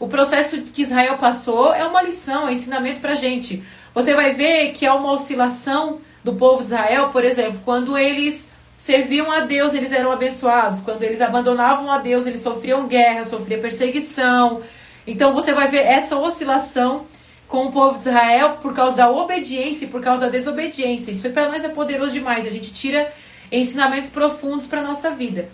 o 0.00 0.08
processo 0.08 0.60
que 0.62 0.82
Israel 0.82 1.18
passou 1.18 1.72
é 1.72 1.84
uma 1.84 2.02
lição, 2.02 2.42
é 2.42 2.46
um 2.46 2.50
ensinamento 2.50 3.00
para 3.00 3.12
a 3.12 3.16
gente. 3.16 3.62
Você 3.94 4.14
vai 4.14 4.34
ver 4.34 4.72
que 4.72 4.84
há 4.84 4.94
uma 4.94 5.12
oscilação 5.12 6.00
do 6.24 6.34
povo 6.34 6.58
de 6.58 6.66
Israel, 6.66 7.10
por 7.10 7.24
exemplo, 7.24 7.60
quando 7.64 7.96
eles 7.96 8.47
serviam 8.78 9.30
a 9.30 9.40
Deus, 9.40 9.74
eles 9.74 9.90
eram 9.90 10.12
abençoados. 10.12 10.80
Quando 10.80 11.02
eles 11.02 11.20
abandonavam 11.20 11.90
a 11.90 11.98
Deus, 11.98 12.26
eles 12.26 12.40
sofriam 12.40 12.86
guerra, 12.86 13.24
sofriam 13.24 13.60
perseguição. 13.60 14.62
Então 15.04 15.34
você 15.34 15.52
vai 15.52 15.68
ver 15.68 15.84
essa 15.84 16.16
oscilação 16.16 17.04
com 17.48 17.66
o 17.66 17.72
povo 17.72 17.98
de 17.98 18.08
Israel 18.08 18.58
por 18.62 18.72
causa 18.72 18.98
da 18.98 19.10
obediência 19.10 19.84
e 19.84 19.88
por 19.88 20.00
causa 20.00 20.26
da 20.26 20.30
desobediência. 20.30 21.10
Isso 21.10 21.28
para 21.30 21.48
nós 21.48 21.64
é 21.64 21.68
poderoso 21.68 22.12
demais. 22.12 22.46
A 22.46 22.50
gente 22.50 22.72
tira 22.72 23.12
ensinamentos 23.50 24.10
profundos 24.10 24.66
para 24.66 24.82
nossa 24.82 25.10
vida. 25.10 25.48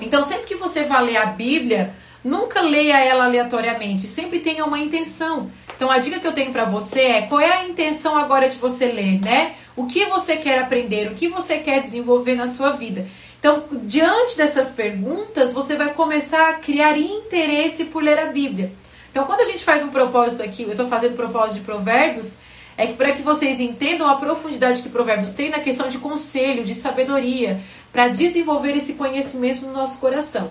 Então, 0.00 0.22
sempre 0.24 0.46
que 0.46 0.54
você 0.54 0.84
vai 0.84 1.04
ler 1.04 1.18
a 1.18 1.26
Bíblia, 1.26 1.94
nunca 2.24 2.60
leia 2.62 2.98
ela 2.98 3.24
aleatoriamente. 3.24 4.06
Sempre 4.06 4.40
tenha 4.40 4.64
uma 4.64 4.78
intenção. 4.78 5.50
Então, 5.76 5.90
a 5.90 5.98
dica 5.98 6.18
que 6.18 6.26
eu 6.26 6.32
tenho 6.32 6.50
para 6.50 6.64
você 6.64 7.02
é 7.02 7.22
qual 7.22 7.40
é 7.40 7.52
a 7.52 7.64
intenção 7.64 8.16
agora 8.16 8.48
de 8.48 8.56
você 8.56 8.86
ler, 8.86 9.20
né? 9.20 9.54
O 9.74 9.86
que 9.86 10.04
você 10.06 10.36
quer 10.36 10.58
aprender, 10.58 11.10
o 11.10 11.14
que 11.14 11.28
você 11.28 11.58
quer 11.58 11.80
desenvolver 11.80 12.34
na 12.34 12.46
sua 12.46 12.72
vida. 12.72 13.06
Então, 13.38 13.64
diante 13.84 14.36
dessas 14.36 14.70
perguntas, 14.70 15.50
você 15.50 15.76
vai 15.76 15.94
começar 15.94 16.50
a 16.50 16.54
criar 16.54 16.96
interesse 16.96 17.86
por 17.86 18.02
ler 18.02 18.18
a 18.18 18.26
Bíblia. 18.26 18.72
Então, 19.10 19.24
quando 19.24 19.40
a 19.40 19.44
gente 19.44 19.64
faz 19.64 19.82
um 19.82 19.88
propósito 19.88 20.42
aqui, 20.42 20.62
eu 20.62 20.70
estou 20.70 20.86
fazendo 20.88 21.16
propósito 21.16 21.58
de 21.58 21.64
provérbios, 21.64 22.38
é 22.76 22.86
que 22.86 22.94
para 22.94 23.12
que 23.12 23.22
vocês 23.22 23.60
entendam 23.60 24.08
a 24.08 24.16
profundidade 24.16 24.80
que 24.80 24.88
provérbios 24.88 25.32
tem 25.32 25.50
na 25.50 25.58
questão 25.58 25.88
de 25.88 25.98
conselho, 25.98 26.64
de 26.64 26.74
sabedoria, 26.74 27.60
para 27.92 28.08
desenvolver 28.08 28.76
esse 28.76 28.94
conhecimento 28.94 29.66
no 29.66 29.72
nosso 29.72 29.98
coração. 29.98 30.50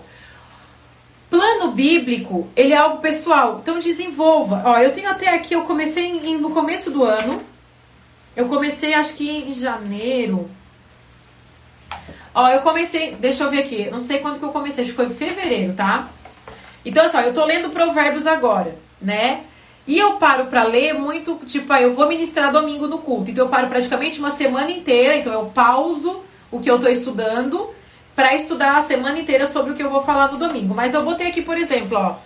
Plano 1.28 1.72
bíblico, 1.72 2.46
ele 2.54 2.74
é 2.74 2.76
algo 2.76 2.98
pessoal, 3.00 3.60
então 3.62 3.78
desenvolva. 3.78 4.62
Ó, 4.66 4.78
eu 4.78 4.92
tenho 4.92 5.08
até 5.08 5.28
aqui, 5.28 5.54
eu 5.54 5.62
comecei 5.62 6.04
em, 6.04 6.36
no 6.36 6.50
começo 6.50 6.90
do 6.90 7.02
ano, 7.02 7.42
eu 8.36 8.48
comecei 8.48 8.94
acho 8.94 9.14
que 9.14 9.28
em 9.28 9.52
janeiro. 9.52 10.50
Ó, 12.34 12.48
eu 12.48 12.60
comecei, 12.62 13.14
deixa 13.14 13.44
eu 13.44 13.50
ver 13.50 13.58
aqui, 13.58 13.90
não 13.90 14.00
sei 14.00 14.20
quando 14.20 14.38
que 14.38 14.44
eu 14.44 14.50
comecei, 14.50 14.84
acho 14.84 14.92
que 14.92 14.96
foi 14.96 15.06
em 15.06 15.14
fevereiro, 15.14 15.74
tá? 15.74 16.08
Então, 16.84 17.04
assim, 17.04 17.18
ó, 17.18 17.20
eu 17.20 17.34
tô 17.34 17.44
lendo 17.44 17.70
Provérbios 17.70 18.26
agora, 18.26 18.74
né? 19.00 19.44
E 19.86 19.98
eu 19.98 20.14
paro 20.14 20.46
para 20.46 20.62
ler 20.62 20.94
muito, 20.94 21.38
tipo, 21.46 21.72
eu 21.74 21.92
vou 21.92 22.08
ministrar 22.08 22.52
domingo 22.52 22.86
no 22.86 22.98
culto. 22.98 23.30
Então 23.30 23.46
eu 23.46 23.50
paro 23.50 23.68
praticamente 23.68 24.18
uma 24.20 24.30
semana 24.30 24.70
inteira, 24.70 25.16
então 25.16 25.32
eu 25.32 25.46
pauso 25.46 26.22
o 26.50 26.60
que 26.60 26.70
eu 26.70 26.78
tô 26.78 26.88
estudando 26.88 27.68
para 28.14 28.34
estudar 28.34 28.76
a 28.76 28.82
semana 28.82 29.18
inteira 29.18 29.46
sobre 29.46 29.72
o 29.72 29.74
que 29.74 29.82
eu 29.82 29.90
vou 29.90 30.02
falar 30.02 30.30
no 30.30 30.38
domingo. 30.38 30.74
Mas 30.74 30.94
eu 30.94 31.02
vou 31.02 31.14
ter 31.14 31.26
aqui, 31.26 31.42
por 31.42 31.56
exemplo, 31.56 31.98
ó, 31.98 32.16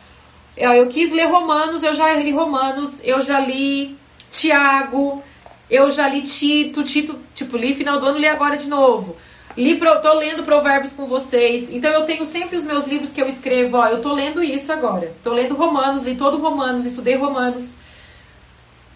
eu 0.56 0.88
quis 0.88 1.10
ler 1.10 1.26
Romanos, 1.26 1.82
eu 1.82 1.94
já 1.94 2.12
li 2.14 2.30
Romanos, 2.30 3.00
eu 3.04 3.20
já 3.20 3.40
li 3.40 3.96
Tiago, 4.30 5.22
eu 5.70 5.90
já 5.90 6.08
li 6.08 6.22
Tito, 6.22 6.84
Tito, 6.84 7.18
tipo, 7.34 7.56
li 7.56 7.74
final 7.74 8.00
do 8.00 8.06
ano, 8.06 8.18
li 8.18 8.28
agora 8.28 8.56
de 8.56 8.68
novo. 8.68 9.16
Li, 9.56 9.80
tô 10.02 10.12
lendo 10.14 10.42
provérbios 10.42 10.92
com 10.92 11.06
vocês. 11.06 11.70
Então 11.70 11.90
eu 11.90 12.04
tenho 12.04 12.26
sempre 12.26 12.56
os 12.56 12.64
meus 12.64 12.86
livros 12.86 13.12
que 13.12 13.22
eu 13.22 13.26
escrevo. 13.26 13.78
Ó, 13.78 13.86
eu 13.88 14.02
tô 14.02 14.12
lendo 14.12 14.42
isso 14.42 14.70
agora. 14.70 15.12
Tô 15.22 15.32
lendo 15.32 15.54
Romanos, 15.54 16.02
li 16.02 16.14
todo 16.14 16.36
Romanos, 16.36 16.84
estudei 16.84 17.16
Romanos. 17.16 17.78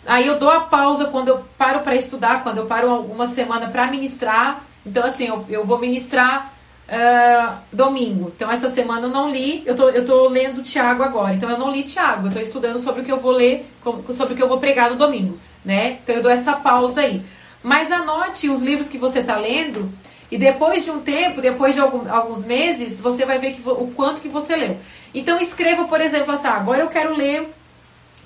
Aí 0.07 0.27
eu 0.27 0.39
dou 0.39 0.51
a 0.51 0.61
pausa 0.61 1.07
quando 1.07 1.29
eu 1.29 1.45
paro 1.57 1.81
para 1.81 1.95
estudar, 1.95 2.43
quando 2.43 2.59
eu 2.59 2.66
paro 2.66 3.01
uma 3.01 3.27
semana 3.27 3.68
para 3.68 3.87
ministrar. 3.87 4.62
Então 4.85 5.05
assim, 5.05 5.29
eu, 5.29 5.45
eu 5.49 5.64
vou 5.64 5.79
ministrar 5.79 6.53
uh, 6.91 7.57
domingo. 7.73 8.33
Então 8.35 8.51
essa 8.51 8.68
semana 8.68 9.07
eu 9.07 9.11
não 9.11 9.31
li, 9.31 9.62
eu 9.64 9.75
tô, 9.77 9.89
eu 9.89 10.05
tô 10.05 10.29
lendo 10.29 10.62
Tiago 10.62 11.03
agora. 11.03 11.35
Então 11.35 11.49
eu 11.49 11.59
não 11.59 11.71
li 11.71 11.85
Tiago, 11.85 12.27
eu 12.27 12.33
tô 12.33 12.39
estudando 12.39 12.81
sobre 12.81 13.01
o 13.03 13.05
que 13.05 13.12
eu 13.12 13.21
vou 13.21 13.33
ler, 13.33 13.66
sobre 14.12 14.35
o 14.35 14.37
que 14.37 14.43
eu 14.43 14.49
vou 14.49 14.59
pregar 14.59 14.91
no 14.91 14.97
domingo, 14.97 15.39
né? 15.65 15.99
Então 16.03 16.17
eu 16.17 16.23
dou 16.23 16.31
essa 16.31 16.55
pausa 16.55 17.03
aí. 17.03 17.23
Mas 17.63 17.93
anote 17.93 18.49
os 18.49 18.63
livros 18.63 18.89
que 18.89 18.99
você 18.99 19.21
está 19.21 19.37
lendo 19.37 19.91
e 20.31 20.39
depois 20.39 20.85
de 20.85 20.91
um 20.91 21.01
tempo, 21.01 21.43
depois 21.43 21.75
de 21.75 21.81
algum, 21.81 22.11
alguns 22.11 22.45
meses, 22.45 23.01
você 23.01 23.27
vai 23.27 23.39
ver 23.39 23.55
que, 23.55 23.69
o 23.69 23.89
quanto 23.95 24.23
que 24.23 24.29
você 24.29 24.55
leu. 24.57 24.79
Então 25.13 25.39
escreva, 25.39 25.85
por 25.85 26.01
exemplo, 26.01 26.33
assim, 26.33 26.47
ah, 26.47 26.55
agora 26.55 26.81
eu 26.81 26.89
quero 26.89 27.17
ler 27.17 27.53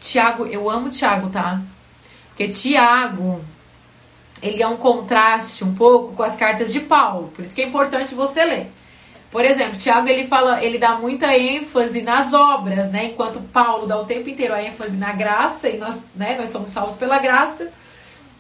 Tiago, 0.01 0.47
eu 0.47 0.68
amo 0.68 0.91
Tiago, 0.91 1.30
tá? 1.30 1.62
Porque 2.28 2.49
Tiago, 2.49 3.43
ele 4.43 4.62
é 4.62 4.68
um 4.68 4.76
contraste 4.76 5.64
um 5.64 5.74
pouco 5.74 6.14
com 6.14 6.22
as 6.22 6.37
cartas 6.37 6.72
de 6.72 6.80
Paulo, 6.80 7.32
por 7.35 7.45
isso 7.45 7.55
que 7.55 7.62
é 7.62 7.66
importante 7.66 8.14
você 8.14 8.45
ler. 8.45 8.70
Por 9.35 9.45
exemplo, 9.45 9.76
Tiago 9.76 10.09
ele 10.09 10.28
fala, 10.28 10.62
ele 10.62 10.78
dá 10.78 10.97
muita 10.97 11.37
ênfase 11.37 12.03
nas 12.03 12.32
obras, 12.32 12.89
né? 12.93 13.07
Enquanto 13.07 13.41
Paulo 13.41 13.85
dá 13.85 14.01
o 14.01 14.05
tempo 14.05 14.30
inteiro 14.30 14.55
a 14.55 14.62
ênfase 14.62 14.97
na 14.97 15.11
graça 15.11 15.68
e 15.68 15.76
nós, 15.76 16.05
né, 16.14 16.37
nós 16.39 16.51
somos 16.51 16.70
salvos 16.70 16.95
pela 16.95 17.18
graça. 17.18 17.72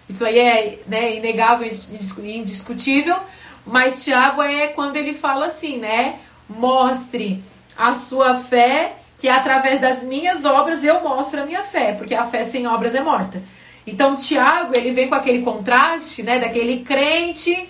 Isso 0.08 0.24
aí 0.24 0.38
é 0.38 0.78
né, 0.86 1.16
inegável 1.16 1.68
e 1.68 2.36
indiscutível. 2.38 3.16
Mas 3.66 4.04
Tiago 4.04 4.40
é 4.40 4.68
quando 4.68 4.94
ele 4.94 5.14
fala 5.14 5.46
assim, 5.46 5.78
né? 5.78 6.20
Mostre 6.48 7.42
a 7.76 7.92
sua 7.92 8.36
fé, 8.36 8.92
que 9.18 9.28
através 9.28 9.80
das 9.80 10.00
minhas 10.00 10.44
obras 10.44 10.84
eu 10.84 11.02
mostro 11.02 11.42
a 11.42 11.44
minha 11.44 11.64
fé, 11.64 11.90
porque 11.90 12.14
a 12.14 12.24
fé 12.24 12.44
sem 12.44 12.68
obras 12.68 12.94
é 12.94 13.00
morta. 13.00 13.42
Então 13.84 14.14
Tiago, 14.14 14.76
ele 14.76 14.92
vem 14.92 15.08
com 15.08 15.16
aquele 15.16 15.42
contraste, 15.42 16.22
né, 16.22 16.38
daquele 16.38 16.84
crente 16.84 17.68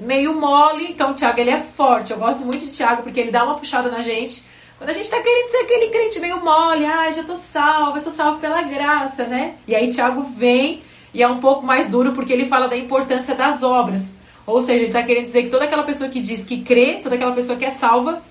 meio 0.00 0.34
mole. 0.34 0.90
Então 0.90 1.14
Tiago, 1.14 1.38
ele 1.40 1.50
é 1.50 1.60
forte. 1.60 2.12
Eu 2.12 2.18
gosto 2.18 2.44
muito 2.44 2.64
de 2.64 2.72
Tiago 2.72 3.02
porque 3.02 3.20
ele 3.20 3.30
dá 3.30 3.44
uma 3.44 3.56
puxada 3.56 3.90
na 3.90 4.02
gente 4.02 4.42
Quando 4.78 4.90
a 4.90 4.94
gente 4.94 5.10
tá 5.10 5.20
querendo 5.20 5.48
ser 5.48 5.58
aquele 5.58 5.88
crente 5.88 6.18
meio 6.20 6.42
mole, 6.42 6.86
ah, 6.86 7.10
já 7.12 7.22
tô 7.22 7.36
salvo, 7.36 7.96
eu 7.96 8.00
sou 8.00 8.12
salvo 8.12 8.40
pela 8.40 8.62
graça, 8.62 9.26
né? 9.26 9.56
E 9.68 9.74
aí 9.74 9.90
Tiago 9.90 10.22
vem 10.22 10.82
e 11.12 11.22
é 11.22 11.28
um 11.28 11.38
pouco 11.38 11.64
mais 11.66 11.88
duro 11.88 12.12
porque 12.12 12.32
ele 12.32 12.46
fala 12.46 12.66
da 12.66 12.76
importância 12.76 13.34
das 13.34 13.62
obras. 13.62 14.16
Ou 14.46 14.60
seja, 14.60 14.78
ele 14.78 14.86
está 14.86 15.02
querendo 15.02 15.24
dizer 15.24 15.44
que 15.44 15.50
toda 15.50 15.64
aquela 15.64 15.82
pessoa 15.82 16.08
que 16.08 16.20
diz 16.20 16.44
que 16.44 16.62
crê, 16.62 17.00
toda 17.02 17.14
aquela 17.14 17.34
pessoa 17.34 17.58
que 17.58 17.64
é 17.64 17.70
salva, 17.70 18.22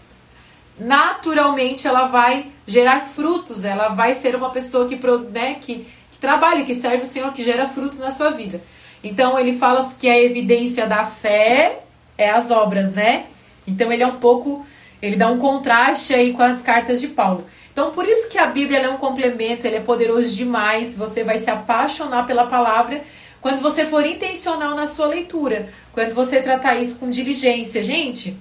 naturalmente 0.79 1.87
ela 1.87 2.07
vai 2.07 2.47
gerar 2.65 3.01
frutos, 3.01 3.63
ela 3.63 3.89
vai 3.89 4.13
ser 4.13 4.35
uma 4.35 4.49
pessoa 4.49 4.87
que, 4.87 4.95
né, 5.31 5.55
que, 5.55 5.85
que 6.11 6.17
trabalha, 6.19 6.65
que 6.65 6.73
serve 6.73 7.03
o 7.03 7.07
Senhor, 7.07 7.31
que 7.33 7.43
gera 7.43 7.67
frutos 7.67 7.99
na 7.99 8.11
sua 8.11 8.31
vida. 8.31 8.61
Então 9.03 9.39
ele 9.39 9.57
fala 9.57 9.81
que 9.99 10.09
a 10.09 10.17
evidência 10.17 10.85
da 10.85 11.03
fé 11.03 11.79
é 12.17 12.29
as 12.29 12.51
obras, 12.51 12.93
né? 12.93 13.25
Então 13.65 13.91
ele 13.91 14.03
é 14.03 14.07
um 14.07 14.17
pouco, 14.17 14.65
ele 15.01 15.15
dá 15.15 15.29
um 15.29 15.37
contraste 15.37 16.13
aí 16.13 16.33
com 16.33 16.41
as 16.41 16.61
cartas 16.61 16.99
de 16.99 17.07
Paulo. 17.07 17.45
Então 17.71 17.91
por 17.91 18.05
isso 18.05 18.29
que 18.29 18.37
a 18.37 18.47
Bíblia 18.47 18.79
é 18.79 18.89
um 18.89 18.97
complemento, 18.97 19.65
ele 19.65 19.77
é 19.77 19.81
poderoso 19.81 20.35
demais, 20.35 20.97
você 20.97 21.23
vai 21.23 21.37
se 21.37 21.49
apaixonar 21.49 22.25
pela 22.25 22.47
palavra 22.47 23.01
quando 23.41 23.61
você 23.61 23.85
for 23.85 24.05
intencional 24.05 24.75
na 24.75 24.85
sua 24.85 25.07
leitura, 25.07 25.69
quando 25.93 26.13
você 26.13 26.41
tratar 26.41 26.75
isso 26.75 26.97
com 26.97 27.09
diligência. 27.09 27.81
Gente, 27.81 28.35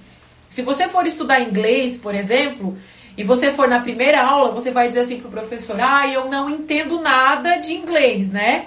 se 0.49 0.61
você 0.61 0.89
for 0.89 1.05
estudar 1.05 1.39
inglês, 1.39 1.97
por 1.97 2.13
exemplo, 2.13 2.77
e 3.15 3.23
você 3.23 3.51
for 3.51 3.67
na 3.67 3.79
primeira 3.79 4.21
aula, 4.21 4.51
você 4.51 4.71
vai 4.71 4.87
dizer 4.87 5.01
assim 5.01 5.19
pro 5.19 5.29
professor: 5.29 5.79
"Ah, 5.79 6.07
eu 6.07 6.29
não 6.29 6.49
entendo 6.49 6.99
nada 6.99 7.57
de 7.57 7.73
inglês", 7.73 8.31
né? 8.31 8.65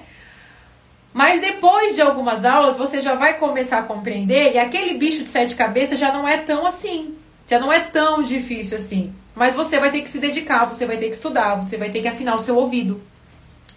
Mas 1.12 1.40
depois 1.40 1.94
de 1.94 2.00
algumas 2.00 2.44
aulas, 2.44 2.76
você 2.76 3.00
já 3.00 3.14
vai 3.14 3.38
começar 3.38 3.78
a 3.78 3.82
compreender 3.82 4.54
e 4.54 4.58
aquele 4.58 4.94
bicho 4.94 5.22
de 5.22 5.28
sete 5.28 5.54
cabeças 5.54 5.98
já 5.98 6.12
não 6.12 6.26
é 6.26 6.38
tão 6.38 6.66
assim. 6.66 7.14
Já 7.46 7.58
não 7.58 7.72
é 7.72 7.80
tão 7.80 8.22
difícil 8.22 8.76
assim. 8.76 9.14
Mas 9.34 9.54
você 9.54 9.78
vai 9.78 9.90
ter 9.90 10.02
que 10.02 10.08
se 10.08 10.18
dedicar, 10.18 10.64
você 10.64 10.86
vai 10.86 10.96
ter 10.96 11.08
que 11.08 11.16
estudar, 11.16 11.56
você 11.56 11.76
vai 11.76 11.90
ter 11.90 12.00
que 12.00 12.08
afinar 12.08 12.34
o 12.34 12.40
seu 12.40 12.56
ouvido. 12.56 13.02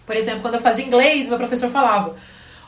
Por 0.06 0.16
exemplo, 0.16 0.40
quando 0.40 0.54
eu 0.54 0.60
fazia 0.60 0.84
inglês, 0.84 1.28
meu 1.28 1.36
professor 1.36 1.70
falava: 1.70 2.16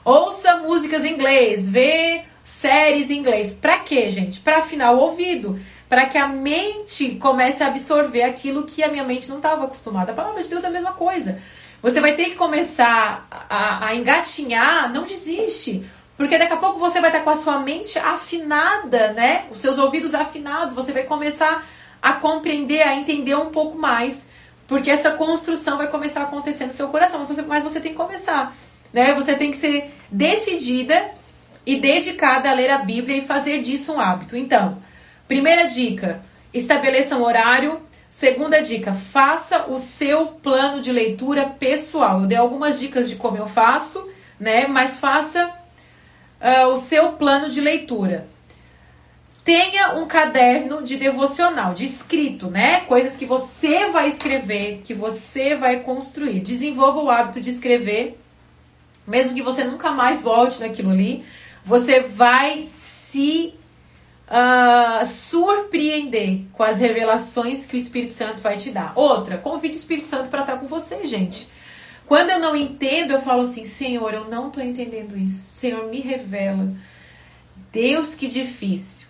ouça 0.05 0.57
músicas 0.57 1.05
em 1.05 1.15
inglês, 1.15 1.69
vê 1.69 2.25
séries 2.43 3.11
em 3.11 3.19
inglês. 3.19 3.53
Pra 3.53 3.79
quê, 3.79 4.11
gente? 4.11 4.41
Para 4.41 4.59
afinar 4.59 4.93
o 4.93 4.99
ouvido. 4.99 5.59
Para 5.89 6.05
que 6.05 6.19
a 6.19 6.29
mente 6.29 7.15
comece 7.15 7.63
a 7.63 7.69
absorver 7.69 8.23
aquilo 8.23 8.65
que 8.65 8.83
a 8.83 8.89
minha 8.89 9.05
mente 9.05 9.29
não 9.29 9.39
estava 9.39 9.65
acostumada. 9.65 10.13
A 10.13 10.15
palavra 10.15 10.43
de 10.43 10.49
Deus 10.49 10.65
é 10.65 10.67
a 10.67 10.71
mesma 10.71 10.93
coisa. 10.93 11.41
Você 11.81 12.01
vai 12.01 12.15
ter 12.15 12.27
que 12.27 12.35
começar 12.35 13.27
a, 13.31 13.87
a 13.87 13.95
engatinhar, 13.95 14.93
não 14.93 15.05
desiste. 15.05 15.89
Porque 16.17 16.37
daqui 16.37 16.53
a 16.53 16.57
pouco 16.57 16.81
você 16.81 17.01
vai 17.01 17.11
estar 17.11 17.23
com 17.23 17.31
a 17.31 17.37
sua 17.37 17.61
mente 17.61 17.97
afinada, 17.99 19.13
né? 19.13 19.47
Os 19.53 19.61
seus 19.61 19.79
ouvidos 19.79 20.15
afinados, 20.15 20.75
você 20.75 20.91
vai 20.91 21.05
começar 21.05 21.65
a 22.03 22.15
compreender, 22.15 22.83
a 22.83 22.95
entender 22.97 23.37
um 23.37 23.51
pouco 23.51 23.79
mais. 23.79 24.29
Porque 24.67 24.91
essa 24.91 25.13
construção 25.13 25.79
vai 25.79 25.89
começar 25.89 26.23
a 26.23 26.25
acontecer 26.25 26.67
no 26.67 26.73
seu 26.73 26.89
coração. 26.89 27.21
Mas 27.21 27.29
você, 27.29 27.43
mas 27.43 27.63
você 27.63 27.81
tem 27.81 27.93
que 27.93 27.97
começar. 27.97 28.53
Né? 28.93 29.15
Você 29.15 29.37
tem 29.37 29.53
que 29.53 29.59
ser 29.59 29.95
decidida 30.11 31.11
e 31.65 31.77
dedicada 31.77 32.51
a 32.51 32.55
ler 32.55 32.71
a 32.71 32.79
Bíblia 32.79 33.19
e 33.19 33.27
fazer 33.27 33.61
disso 33.61 33.93
um 33.93 34.01
hábito. 34.01 34.37
Então, 34.37 34.83
primeira 35.29 35.69
dica: 35.69 36.21
estabeleça 36.53 37.17
um 37.17 37.23
horário 37.23 37.81
Segunda 38.11 38.63
dica, 38.63 38.95
faça 38.95 39.67
o 39.69 39.77
seu 39.77 40.27
plano 40.27 40.81
de 40.81 40.91
leitura 40.91 41.47
pessoal. 41.47 42.23
Eu 42.23 42.27
dei 42.27 42.39
algumas 42.39 42.81
dicas 42.81 43.09
de 43.09 43.17
como 43.17 43.37
eu 43.37 43.47
faço, 43.47 44.09
né? 44.41 44.67
Mas 44.67 44.97
faça 44.97 45.53
uh, 46.41 46.69
o 46.69 46.77
seu 46.77 47.13
plano 47.13 47.51
de 47.51 47.61
leitura. 47.61 48.27
Tenha 49.45 49.95
um 49.95 50.07
caderno 50.07 50.83
de 50.83 50.97
devocional, 50.97 51.75
de 51.75 51.85
escrito, 51.85 52.51
né? 52.51 52.81
Coisas 52.81 53.17
que 53.17 53.27
você 53.27 53.91
vai 53.91 54.09
escrever, 54.09 54.83
que 54.85 54.95
você 54.95 55.55
vai 55.55 55.81
construir. 55.81 56.41
Desenvolva 56.41 57.01
o 57.01 57.11
hábito 57.11 57.41
de 57.41 57.51
escrever, 57.51 58.19
mesmo 59.07 59.35
que 59.35 59.43
você 59.43 59.65
nunca 59.65 59.91
mais 59.91 60.23
volte 60.23 60.61
naquilo 60.61 60.91
ali. 60.91 61.25
Você 61.65 62.01
vai 62.01 62.65
se 62.67 63.55
uh, 64.29 65.05
surpreender 65.07 66.43
com 66.53 66.63
as 66.63 66.77
revelações 66.77 67.67
que 67.67 67.75
o 67.75 67.77
Espírito 67.77 68.13
Santo 68.13 68.41
vai 68.41 68.57
te 68.57 68.71
dar. 68.71 68.93
Outra, 68.95 69.39
convide 69.39 69.77
o 69.77 69.79
Espírito 69.79 70.07
Santo 70.07 70.29
para 70.29 70.41
estar 70.41 70.59
com 70.59 70.67
você, 70.67 71.05
gente. 71.07 71.49
Quando 72.07 72.31
eu 72.31 72.39
não 72.39 72.57
entendo, 72.57 73.13
eu 73.13 73.21
falo 73.21 73.43
assim: 73.43 73.65
Senhor, 73.65 74.13
eu 74.15 74.25
não 74.25 74.49
estou 74.49 74.63
entendendo 74.63 75.17
isso. 75.17 75.53
Senhor, 75.53 75.89
me 75.89 76.01
revela. 76.01 76.73
Deus, 77.71 78.15
que 78.15 78.27
difícil. 78.27 79.09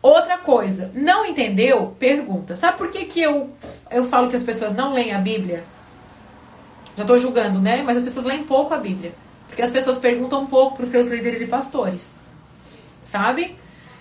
Outra 0.00 0.38
coisa, 0.38 0.92
não 0.94 1.26
entendeu? 1.26 1.96
Pergunta. 1.98 2.54
Sabe 2.54 2.78
por 2.78 2.90
que, 2.90 3.06
que 3.06 3.20
eu, 3.20 3.50
eu 3.90 4.06
falo 4.06 4.28
que 4.28 4.36
as 4.36 4.44
pessoas 4.44 4.72
não 4.72 4.92
leem 4.92 5.12
a 5.12 5.18
Bíblia? 5.18 5.64
Já 6.96 7.02
estou 7.02 7.18
julgando, 7.18 7.60
né? 7.60 7.82
Mas 7.82 7.96
as 7.96 8.04
pessoas 8.04 8.24
leem 8.24 8.44
pouco 8.44 8.72
a 8.72 8.78
Bíblia. 8.78 9.12
Porque 9.48 9.62
as 9.62 9.70
pessoas 9.70 9.98
perguntam 9.98 10.46
pouco 10.46 10.76
para 10.76 10.84
os 10.84 10.90
seus 10.90 11.06
líderes 11.08 11.40
e 11.40 11.46
pastores. 11.46 12.20
Sabe? 13.02 13.56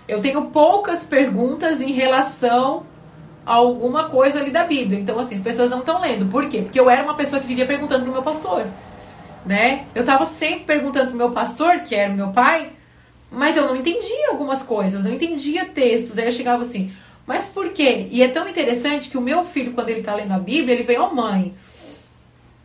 Eu 0.07 0.21
tenho 0.21 0.45
poucas 0.45 1.03
perguntas 1.03 1.81
em 1.81 1.91
relação 1.91 2.85
a 3.45 3.53
alguma 3.53 4.09
coisa 4.09 4.39
ali 4.39 4.51
da 4.51 4.63
Bíblia. 4.63 4.99
Então, 4.99 5.17
assim, 5.19 5.35
as 5.35 5.41
pessoas 5.41 5.69
não 5.69 5.79
estão 5.79 6.01
lendo. 6.01 6.25
Por 6.27 6.47
quê? 6.47 6.61
Porque 6.61 6.79
eu 6.79 6.89
era 6.89 7.03
uma 7.03 7.15
pessoa 7.15 7.41
que 7.41 7.47
vivia 7.47 7.65
perguntando 7.65 8.03
pro 8.03 8.13
meu 8.13 8.23
pastor. 8.23 8.67
Né? 9.45 9.85
Eu 9.93 10.01
estava 10.01 10.25
sempre 10.25 10.65
perguntando 10.65 11.09
pro 11.09 11.17
meu 11.17 11.31
pastor, 11.31 11.79
que 11.79 11.95
era 11.95 12.11
o 12.11 12.15
meu 12.15 12.29
pai, 12.29 12.71
mas 13.31 13.55
eu 13.55 13.67
não 13.67 13.75
entendia 13.75 14.29
algumas 14.29 14.63
coisas, 14.63 15.03
não 15.03 15.13
entendia 15.13 15.65
textos. 15.65 16.17
Aí 16.17 16.25
eu 16.25 16.31
chegava 16.31 16.63
assim, 16.63 16.91
mas 17.27 17.45
por 17.47 17.69
quê? 17.69 18.07
E 18.11 18.23
é 18.23 18.27
tão 18.27 18.47
interessante 18.47 19.09
que 19.09 19.17
o 19.17 19.21
meu 19.21 19.45
filho, 19.45 19.73
quando 19.73 19.89
ele 19.89 19.99
está 19.99 20.15
lendo 20.15 20.33
a 20.33 20.39
Bíblia, 20.39 20.73
ele 20.73 20.83
vem, 20.83 20.97
ó 20.97 21.09
oh, 21.09 21.15
mãe, 21.15 21.53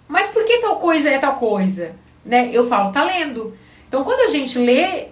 mas 0.08 0.28
por 0.28 0.44
que 0.44 0.58
tal 0.58 0.76
coisa 0.76 1.08
é 1.08 1.18
tal 1.18 1.36
coisa? 1.36 1.92
Né? 2.24 2.50
Eu 2.52 2.66
falo, 2.68 2.92
tá 2.92 3.04
lendo. 3.04 3.56
Então, 3.88 4.04
quando 4.04 4.20
a 4.20 4.28
gente 4.28 4.58
lê, 4.58 5.08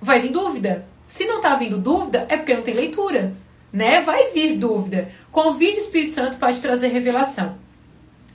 vai 0.00 0.20
vir 0.20 0.30
dúvida. 0.30 0.86
Se 1.08 1.24
não 1.24 1.38
está 1.38 1.56
vindo 1.56 1.78
dúvida, 1.78 2.26
é 2.28 2.36
porque 2.36 2.54
não 2.54 2.62
tem 2.62 2.74
leitura. 2.74 3.34
Né? 3.72 4.02
Vai 4.02 4.30
vir 4.32 4.58
dúvida. 4.58 5.10
Convide 5.32 5.78
o 5.78 5.78
Espírito 5.78 6.12
Santo 6.12 6.38
para 6.38 6.52
te 6.52 6.60
trazer 6.60 6.88
revelação. 6.88 7.56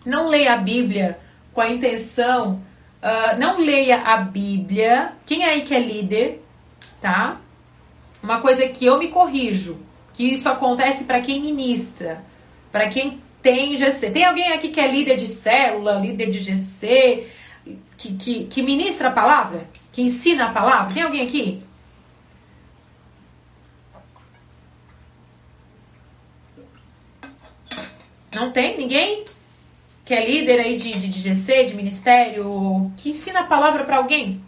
Não 0.06 0.28
leia 0.28 0.54
a 0.54 0.58
Bíblia 0.58 1.20
com 1.54 1.62
a 1.62 1.70
intenção. 1.70 2.62
Uh, 3.02 3.40
não 3.40 3.60
leia 3.60 4.02
a 4.02 4.18
Bíblia. 4.18 5.14
Quem 5.26 5.46
aí 5.46 5.62
que 5.62 5.74
é 5.74 5.80
líder, 5.80 6.44
tá? 7.00 7.40
Uma 8.22 8.42
coisa 8.42 8.68
que 8.68 8.86
eu 8.86 8.98
me 8.98 9.10
corrijo, 9.10 9.78
que 10.14 10.24
isso 10.24 10.50
acontece 10.50 11.04
para 11.04 11.22
quem 11.22 11.42
ministra, 11.42 12.24
para 12.72 12.88
quem 12.88 13.22
tem 13.42 13.76
GC. 13.76 14.10
Tem 14.12 14.26
alguém 14.26 14.52
aqui 14.52 14.70
que 14.70 14.80
é 14.80 14.88
líder 14.88 15.18
de 15.18 15.28
célula, 15.28 16.00
líder 16.00 16.32
de 16.32 16.40
GC, 16.40 17.28
que, 17.98 18.16
que, 18.16 18.46
que 18.46 18.62
ministra 18.62 19.10
a 19.10 19.12
palavra? 19.12 19.68
Que 19.92 20.02
ensina 20.02 20.46
a 20.46 20.52
palavra? 20.52 20.94
Tem 20.94 21.04
alguém 21.04 21.22
aqui? 21.22 21.62
Não 28.36 28.52
tem 28.52 28.78
ninguém 28.78 29.26
que 30.06 30.14
é 30.14 30.26
líder 30.26 30.60
aí 30.60 30.78
de, 30.78 30.92
de, 30.92 31.08
de 31.08 31.20
GC, 31.20 31.66
de 31.66 31.76
ministério, 31.76 32.92
que 32.98 33.12
ensina 33.12 33.42
a 33.42 33.46
palavra 33.46 33.84
para 33.86 33.98
alguém? 33.98 34.44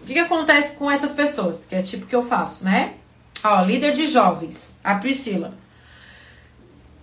O 0.00 0.06
que, 0.06 0.14
que 0.14 0.18
acontece 0.18 0.74
com 0.76 0.90
essas 0.90 1.12
pessoas? 1.12 1.66
Que 1.66 1.74
é 1.74 1.82
tipo 1.82 2.06
que 2.06 2.16
eu 2.16 2.22
faço, 2.22 2.64
né? 2.64 2.94
Ó, 3.44 3.62
líder 3.62 3.92
de 3.92 4.06
jovens, 4.06 4.78
a 4.82 4.94
Priscila. 4.94 5.54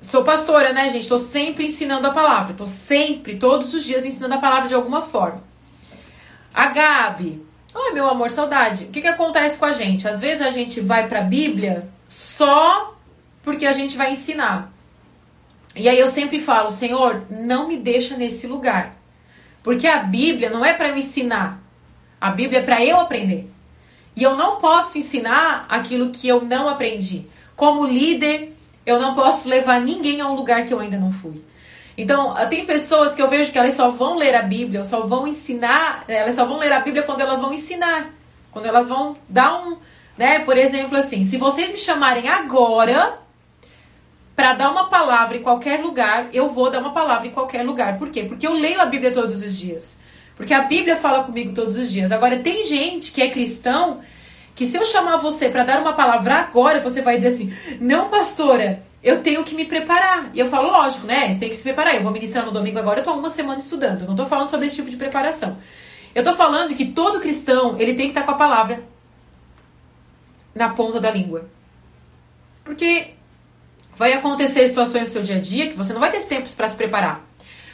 Sou 0.02 0.24
pastora, 0.24 0.74
né, 0.74 0.90
gente? 0.90 1.08
Tô 1.08 1.18
sempre 1.18 1.66
ensinando 1.66 2.08
a 2.08 2.12
palavra. 2.12 2.54
Tô 2.54 2.66
sempre, 2.66 3.38
todos 3.38 3.74
os 3.74 3.84
dias, 3.84 4.06
ensinando 4.06 4.36
a 4.36 4.40
palavra 4.40 4.68
de 4.68 4.74
alguma 4.74 5.02
forma. 5.02 5.44
A 6.54 6.68
Gabi. 6.68 7.46
Ai, 7.74 7.92
meu 7.92 8.08
amor, 8.08 8.32
saudade. 8.32 8.86
O 8.86 8.88
que, 8.90 9.02
que 9.02 9.08
acontece 9.08 9.58
com 9.60 9.66
a 9.66 9.72
gente? 9.72 10.08
Às 10.08 10.22
vezes 10.22 10.42
a 10.42 10.50
gente 10.50 10.80
vai 10.80 11.08
pra 11.08 11.22
Bíblia 11.22 11.90
só 12.08 12.95
porque 13.46 13.66
a 13.66 13.72
gente 13.72 13.96
vai 13.96 14.12
ensinar. 14.12 14.74
E 15.76 15.88
aí 15.88 16.00
eu 16.00 16.08
sempre 16.08 16.40
falo, 16.40 16.72
Senhor, 16.72 17.24
não 17.30 17.68
me 17.68 17.78
deixa 17.78 18.18
nesse 18.18 18.48
lugar. 18.48 18.96
Porque 19.62 19.88
a 19.88 20.00
Bíblia 20.00 20.50
não 20.50 20.66
é 20.66 20.74
para 20.74 20.90
eu 20.90 20.98
ensinar. 20.98 21.62
A 22.20 22.32
Bíblia 22.32 22.60
é 22.60 22.64
para 22.64 22.84
eu 22.84 23.00
aprender. 23.00 23.50
E 24.16 24.24
eu 24.24 24.36
não 24.36 24.58
posso 24.58 24.98
ensinar 24.98 25.66
aquilo 25.70 26.10
que 26.10 26.28
eu 26.28 26.42
não 26.42 26.68
aprendi. 26.68 27.28
Como 27.56 27.86
líder, 27.86 28.52
eu 28.86 29.00
não 29.00 29.14
posso 29.14 29.48
levar 29.48 29.80
ninguém 29.80 30.22
a 30.22 30.28
um 30.28 30.36
lugar 30.36 30.66
que 30.66 30.74
eu 30.74 30.80
ainda 30.80 30.98
não 30.98 31.12
fui. 31.12 31.44
Então, 31.98 32.34
tem 32.50 32.66
pessoas 32.66 33.14
que 33.14 33.22
eu 33.22 33.30
vejo 33.30 33.52
que 33.52 33.58
elas 33.58 33.74
só 33.74 33.92
vão 33.92 34.16
ler 34.16 34.36
a 34.36 34.42
Bíblia, 34.42 34.80
ou 34.80 34.86
só 34.86 35.06
vão 35.06 35.28
ensinar, 35.28 36.04
elas 36.08 36.36
só 36.36 36.46
vão 36.46 36.58
ler 36.58 36.72
a 36.72 36.80
Bíblia 36.80 37.04
quando 37.04 37.22
elas 37.22 37.40
vão 37.40 37.54
ensinar. 37.54 38.10
Quando 38.52 38.66
elas 38.66 38.88
vão 38.88 39.16
dar 39.30 39.66
um, 39.66 39.78
né, 40.18 40.40
por 40.40 40.58
exemplo, 40.58 40.98
assim, 40.98 41.24
se 41.24 41.38
vocês 41.38 41.70
me 41.70 41.78
chamarem 41.78 42.28
agora, 42.28 43.25
para 44.36 44.54
dar 44.54 44.70
uma 44.70 44.90
palavra 44.90 45.38
em 45.38 45.42
qualquer 45.42 45.80
lugar, 45.80 46.28
eu 46.34 46.50
vou 46.50 46.70
dar 46.70 46.80
uma 46.80 46.94
palavra 46.94 47.28
em 47.28 47.32
qualquer 47.32 47.64
lugar. 47.64 47.98
Por 47.98 48.10
quê? 48.10 48.24
Porque 48.24 48.46
eu 48.46 48.54
leio 48.54 48.82
a 48.82 48.86
Bíblia 48.86 49.12
todos 49.12 49.42
os 49.42 49.58
dias. 49.58 50.00
Porque 50.36 50.54
a 50.54 50.62
Bíblia 50.62 50.98
fala 50.98 51.24
comigo 51.24 51.54
todos 51.54 51.78
os 51.78 51.90
dias. 51.90 52.12
Agora, 52.12 52.40
tem 52.40 52.66
gente 52.66 53.14
que 53.14 53.22
é 53.22 53.30
cristão 53.30 54.02
que 54.54 54.66
se 54.66 54.78
eu 54.78 54.86
chamar 54.86 55.18
você 55.18 55.50
para 55.50 55.64
dar 55.64 55.82
uma 55.82 55.94
palavra 55.94 56.36
agora, 56.36 56.82
você 56.82 57.02
vai 57.02 57.16
dizer 57.16 57.30
assim: 57.30 57.54
"Não, 57.80 58.10
pastora, 58.10 58.82
eu 59.02 59.22
tenho 59.22 59.44
que 59.44 59.56
me 59.56 59.64
preparar". 59.64 60.30
E 60.34 60.40
eu 60.40 60.50
falo, 60.50 60.70
lógico, 60.70 61.08
né? 61.08 61.38
Tem 61.40 61.50
que 61.50 61.56
se 61.56 61.64
preparar. 61.64 61.96
Eu 61.96 62.04
vou 62.04 62.12
ministrar 62.12 62.46
no 62.46 62.52
domingo 62.52 62.78
agora, 62.78 63.00
eu 63.00 63.04
tô 63.04 63.14
uma 63.14 63.30
semana 63.30 63.60
estudando. 63.60 64.02
Eu 64.02 64.08
não 64.08 64.16
tô 64.16 64.26
falando 64.26 64.50
sobre 64.50 64.66
esse 64.66 64.76
tipo 64.76 64.90
de 64.90 64.98
preparação. 64.98 65.58
Eu 66.14 66.24
tô 66.24 66.34
falando 66.34 66.76
que 66.76 66.86
todo 66.86 67.22
cristão, 67.22 67.78
ele 67.80 67.94
tem 67.94 68.08
que 68.08 68.12
estar 68.12 68.22
tá 68.22 68.28
com 68.28 68.32
a 68.34 68.36
palavra 68.36 68.84
na 70.54 70.70
ponta 70.70 71.00
da 71.00 71.12
língua. 71.12 71.50
Porque 72.64 73.15
vai 73.98 74.14
acontecer 74.14 74.68
situações 74.68 75.04
no 75.04 75.08
seu 75.08 75.24
dia 75.24 75.38
a 75.38 75.42
dia 75.42 75.70
que 75.70 75.78
você 75.78 75.94
não 75.94 76.00
vai 76.00 76.12
ter 76.12 76.24
tempo 76.24 76.50
para 76.56 76.68
se 76.68 76.76
preparar. 76.76 77.22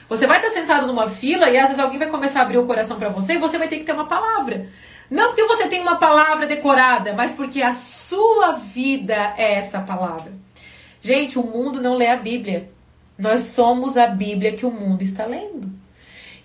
Você 0.07 0.27
vai 0.27 0.37
estar 0.37 0.49
sentado 0.49 0.87
numa 0.87 1.07
fila 1.07 1.49
e 1.49 1.57
às 1.57 1.67
vezes 1.67 1.79
alguém 1.79 1.97
vai 1.97 2.09
começar 2.09 2.41
a 2.41 2.43
abrir 2.43 2.57
o 2.57 2.67
coração 2.67 2.97
para 2.97 3.09
você 3.09 3.33
e 3.33 3.37
você 3.37 3.57
vai 3.57 3.67
ter 3.67 3.77
que 3.77 3.85
ter 3.85 3.93
uma 3.93 4.07
palavra. 4.07 4.67
Não 5.09 5.27
porque 5.27 5.45
você 5.45 5.67
tem 5.67 5.81
uma 5.81 5.97
palavra 5.97 6.45
decorada, 6.45 7.13
mas 7.13 7.33
porque 7.33 7.61
a 7.61 7.71
sua 7.71 8.51
vida 8.51 9.33
é 9.37 9.53
essa 9.55 9.81
palavra. 9.81 10.31
Gente, 11.01 11.39
o 11.39 11.43
mundo 11.43 11.81
não 11.81 11.95
lê 11.95 12.07
a 12.07 12.17
Bíblia. 12.17 12.69
Nós 13.17 13.43
somos 13.43 13.97
a 13.97 14.07
Bíblia 14.07 14.51
que 14.53 14.65
o 14.65 14.71
mundo 14.71 15.01
está 15.01 15.25
lendo. 15.25 15.69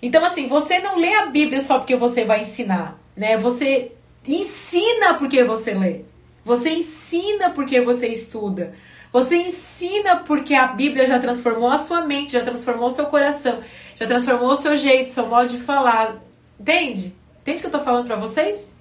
Então, 0.01 0.23
assim, 0.23 0.47
você 0.47 0.79
não 0.79 0.97
lê 0.97 1.13
a 1.13 1.25
Bíblia 1.27 1.59
só 1.59 1.77
porque 1.77 1.95
você 1.95 2.23
vai 2.23 2.41
ensinar, 2.41 2.99
né? 3.15 3.37
Você 3.37 3.91
ensina 4.27 5.15
porque 5.15 5.43
você 5.43 5.73
lê. 5.73 6.01
Você 6.43 6.69
ensina 6.69 7.49
porque 7.49 7.81
você 7.81 8.07
estuda. 8.07 8.73
Você 9.11 9.37
ensina 9.37 10.17
porque 10.17 10.53
a 10.53 10.67
Bíblia 10.67 11.07
já 11.07 11.19
transformou 11.19 11.69
a 11.69 11.77
sua 11.77 12.01
mente, 12.01 12.33
já 12.33 12.41
transformou 12.41 12.87
o 12.87 12.91
seu 12.91 13.05
coração, 13.05 13.59
já 13.95 14.05
transformou 14.05 14.49
o 14.49 14.55
seu 14.55 14.75
jeito, 14.75 15.09
seu 15.09 15.27
modo 15.27 15.49
de 15.49 15.57
falar. 15.57 16.15
Entende? 16.59 17.15
Entende 17.41 17.57
o 17.57 17.61
que 17.61 17.67
eu 17.67 17.71
tô 17.71 17.79
falando 17.79 18.07
para 18.07 18.15
vocês? 18.15 18.75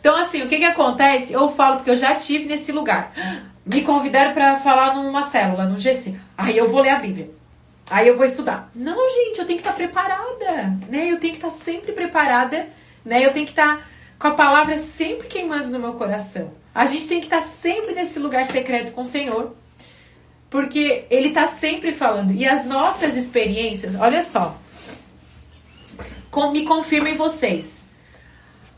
Então, 0.00 0.16
assim, 0.16 0.42
o 0.42 0.48
que 0.48 0.58
que 0.58 0.64
acontece? 0.64 1.32
Eu 1.32 1.48
falo 1.50 1.76
porque 1.76 1.90
eu 1.90 1.96
já 1.96 2.14
tive 2.14 2.46
nesse 2.46 2.72
lugar. 2.72 3.12
Me 3.64 3.82
convidaram 3.82 4.32
para 4.32 4.56
falar 4.56 4.94
numa 4.94 5.22
célula, 5.22 5.64
no 5.64 5.78
GC. 5.78 6.18
Aí 6.36 6.56
eu 6.56 6.70
vou 6.70 6.80
ler 6.80 6.90
a 6.90 6.98
Bíblia. 6.98 7.30
Aí 7.90 8.08
eu 8.08 8.16
vou 8.16 8.24
estudar. 8.24 8.70
Não, 8.74 9.08
gente, 9.08 9.40
eu 9.40 9.46
tenho 9.46 9.58
que 9.58 9.66
estar 9.66 9.72
tá 9.72 9.76
preparada, 9.76 10.78
né? 10.88 11.10
Eu 11.10 11.18
tenho 11.18 11.34
que 11.34 11.44
estar 11.44 11.48
tá 11.48 11.54
sempre 11.54 11.92
preparada, 11.92 12.68
né? 13.04 13.24
Eu 13.24 13.32
tenho 13.32 13.44
que 13.44 13.52
estar 13.52 13.76
tá 13.76 13.82
com 14.20 14.28
a 14.28 14.32
palavra 14.32 14.76
sempre 14.76 15.26
queimando 15.28 15.70
no 15.70 15.78
meu 15.78 15.94
coração. 15.94 16.52
A 16.74 16.84
gente 16.84 17.08
tem 17.08 17.20
que 17.20 17.26
estar 17.26 17.40
sempre 17.40 17.94
nesse 17.94 18.18
lugar 18.18 18.44
secreto 18.44 18.92
com 18.92 19.00
o 19.00 19.06
Senhor, 19.06 19.56
porque 20.50 21.06
Ele 21.10 21.28
está 21.28 21.46
sempre 21.46 21.90
falando. 21.92 22.32
E 22.32 22.46
as 22.46 22.66
nossas 22.66 23.16
experiências, 23.16 23.94
olha 23.94 24.22
só, 24.22 24.58
com, 26.30 26.52
me 26.52 26.66
confirmem 26.66 27.16
vocês. 27.16 27.88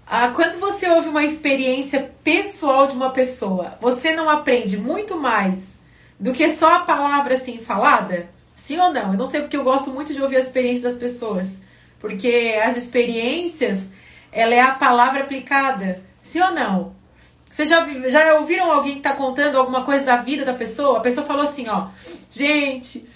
Ah, 0.06 0.28
quando 0.28 0.60
você 0.60 0.88
ouve 0.88 1.08
uma 1.08 1.24
experiência 1.24 2.12
pessoal 2.22 2.86
de 2.86 2.94
uma 2.94 3.10
pessoa, 3.10 3.76
você 3.80 4.14
não 4.14 4.30
aprende 4.30 4.76
muito 4.76 5.16
mais 5.16 5.80
do 6.20 6.32
que 6.32 6.48
só 6.50 6.76
a 6.76 6.80
palavra 6.80 7.34
assim 7.34 7.58
falada? 7.58 8.28
Sim 8.54 8.78
ou 8.78 8.92
não? 8.92 9.12
Eu 9.12 9.18
não 9.18 9.26
sei 9.26 9.40
porque 9.40 9.56
eu 9.56 9.64
gosto 9.64 9.90
muito 9.90 10.14
de 10.14 10.22
ouvir 10.22 10.36
as 10.36 10.46
experiências 10.46 10.92
das 10.92 10.96
pessoas. 10.96 11.60
Porque 11.98 12.60
as 12.62 12.76
experiências, 12.76 13.90
ela 14.32 14.54
é 14.54 14.60
a 14.60 14.72
palavra 14.72 15.20
aplicada. 15.20 16.02
Sim 16.22 16.40
ou 16.40 16.52
não? 16.52 17.02
Vocês 17.48 17.68
já, 17.68 17.86
já 18.08 18.40
ouviram 18.40 18.72
alguém 18.72 18.94
que 18.94 19.00
está 19.00 19.12
contando 19.12 19.58
alguma 19.58 19.84
coisa 19.84 20.04
da 20.04 20.16
vida 20.16 20.42
da 20.42 20.54
pessoa? 20.54 20.98
A 20.98 21.02
pessoa 21.02 21.26
falou 21.26 21.42
assim, 21.42 21.68
ó, 21.68 21.88
gente, 22.30 23.06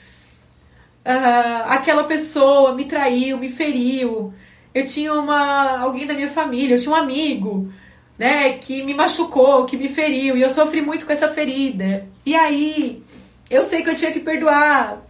uh, 1.06 1.64
aquela 1.68 2.04
pessoa 2.04 2.74
me 2.74 2.84
traiu, 2.84 3.38
me 3.38 3.48
feriu. 3.48 4.34
Eu 4.74 4.84
tinha 4.84 5.14
uma 5.14 5.78
alguém 5.78 6.06
da 6.06 6.12
minha 6.12 6.28
família, 6.28 6.74
eu 6.74 6.78
tinha 6.78 6.94
um 6.94 6.98
amigo, 6.98 7.72
né, 8.18 8.58
que 8.58 8.82
me 8.82 8.92
machucou, 8.92 9.64
que 9.64 9.74
me 9.74 9.88
feriu, 9.88 10.36
e 10.36 10.42
eu 10.42 10.50
sofri 10.50 10.82
muito 10.82 11.06
com 11.06 11.12
essa 11.12 11.28
ferida. 11.28 12.06
E 12.26 12.34
aí, 12.34 13.02
eu 13.48 13.62
sei 13.62 13.82
que 13.82 13.88
eu 13.88 13.94
tinha 13.94 14.12
que 14.12 14.20
perdoar. 14.20 15.02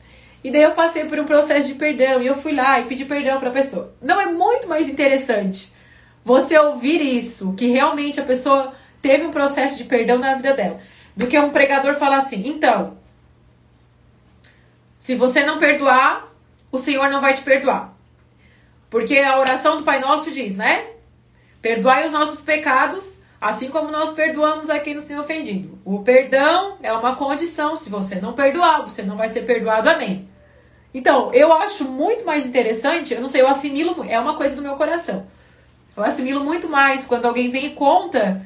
E 0.45 0.53
daí 0.53 0.63
eu 0.63 0.71
passei 0.71 1.05
por 1.05 1.19
um 1.19 1.25
processo 1.25 1.67
de 1.67 1.75
perdão 1.75 2.23
e 2.23 2.29
eu 2.29 2.37
fui 2.37 2.53
lá 2.53 2.79
e 2.79 2.85
pedi 2.85 3.05
perdão 3.05 3.41
para 3.41 3.49
a 3.49 3.53
pessoa. 3.53 3.93
Não 4.01 4.21
é 4.21 4.27
muito 4.27 4.69
mais 4.69 4.89
interessante 4.89 5.75
você 6.27 6.59
ouvir 6.59 7.01
isso, 7.01 7.55
que 7.55 7.69
realmente 7.69 8.19
a 8.19 8.25
pessoa 8.25 8.75
teve 9.01 9.25
um 9.25 9.31
processo 9.31 9.79
de 9.79 9.85
perdão 9.85 10.19
na 10.19 10.35
vida 10.35 10.55
dela, 10.55 10.81
do 11.17 11.29
que 11.29 11.39
um 11.39 11.51
pregador 11.51 11.95
falar 11.95 12.17
assim: 12.17 12.43
"Então, 12.49 12.99
se 14.99 15.15
você 15.15 15.45
não 15.45 15.61
perdoar, 15.61 16.29
o 16.73 16.79
Senhor 16.79 17.09
não 17.11 17.21
vai 17.21 17.33
te 17.33 17.43
perdoar. 17.43 17.95
Porque 18.91 19.17
a 19.19 19.39
oração 19.39 19.77
do 19.77 19.85
Pai 19.85 20.01
Nosso 20.01 20.33
diz, 20.33 20.57
né? 20.57 20.89
Perdoai 21.63 22.05
os 22.05 22.13
nossos 22.13 22.41
pecados, 22.41 23.21
assim 23.41 23.69
como 23.69 23.93
nós 23.93 24.11
perdoamos 24.11 24.69
a 24.69 24.81
quem 24.81 24.95
nos 24.95 25.05
tem 25.05 25.21
ofendido. 25.21 25.79
O 25.85 26.01
perdão 26.01 26.77
é 26.83 26.93
uma 26.93 27.15
condição. 27.15 27.77
Se 27.77 27.89
você 27.89 28.17
não 28.17 28.33
perdoar, 28.33 28.83
você 28.83 29.03
não 29.03 29.17
vai 29.17 29.29
ser 29.29 29.43
perdoado. 29.43 29.89
Amém. 29.89 30.29
Então, 30.93 31.33
eu 31.33 31.53
acho 31.53 31.85
muito 31.85 32.25
mais 32.27 32.45
interessante, 32.45 33.15
eu 33.15 33.21
não 33.21 33.29
sei, 33.29 33.43
eu 33.43 33.49
assimilo, 33.49 34.05
é 34.09 34.19
uma 34.19 34.37
coisa 34.37 34.57
do 34.57 34.63
meu 34.63 34.75
coração. 34.75 35.25
Eu 35.97 36.05
assimilo 36.05 36.45
muito 36.45 36.69
mais 36.69 37.05
quando 37.05 37.27
alguém 37.27 37.49
vem 37.49 37.67
e 37.67 37.71
conta 37.71 38.45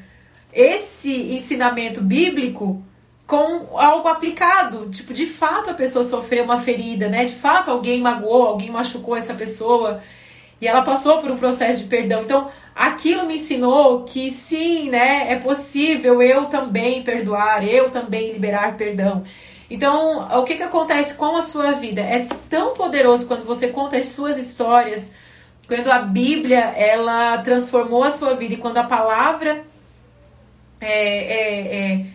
esse 0.53 1.13
ensinamento 1.33 2.01
bíblico 2.01 2.83
com 3.27 3.79
algo 3.79 4.09
aplicado. 4.09 4.89
Tipo, 4.91 5.13
de 5.13 5.27
fato 5.27 5.71
a 5.71 5.75
pessoa 5.75 6.05
sofreu 6.05 6.45
uma 6.45 6.59
ferida, 6.59 7.09
né? 7.09 7.25
De 7.25 7.35
fato 7.35 7.71
alguém 7.71 8.01
magoou, 8.01 8.47
alguém 8.47 8.71
machucou 8.71 9.17
essa 9.17 9.35
pessoa 9.35 10.01
e 10.61 10.69
ela 10.69 10.83
passou 10.83 11.19
por 11.19 11.31
um 11.31 11.39
processo 11.39 11.83
de 11.83 11.89
perdão. 11.89 12.23
Então, 12.23 12.51
aquilo 12.75 13.27
me 13.27 13.37
ensinou 13.37 14.05
que 14.05 14.31
sim, 14.31 14.91
né, 14.91 15.33
é 15.33 15.37
possível 15.37 16.21
eu 16.21 16.47
também 16.47 17.03
perdoar, 17.03 17.67
eu 17.67 17.91
também 17.91 18.33
liberar 18.33 18.77
perdão. 18.77 19.25
Então, 19.71 20.29
o 20.39 20.45
que, 20.45 20.57
que 20.57 20.63
acontece 20.63 21.15
com 21.15 21.37
a 21.37 21.43
sua 21.43 21.73
vida? 21.73 22.03
É 22.03 22.27
tão 22.49 22.75
poderoso 22.75 23.27
quando 23.27 23.45
você 23.45 23.69
conta 23.69 23.97
as 23.97 24.07
suas 24.07 24.37
histórias, 24.37 25.15
quando 25.71 25.87
a 25.89 26.01
Bíblia 26.01 26.59
ela 26.59 27.39
transformou 27.43 28.03
a 28.03 28.11
sua 28.11 28.35
vida 28.35 28.55
e 28.55 28.57
quando 28.57 28.79
a 28.79 28.83
palavra 28.83 29.63
é, 30.81 30.89
é, 30.91 31.93
é 31.93 32.07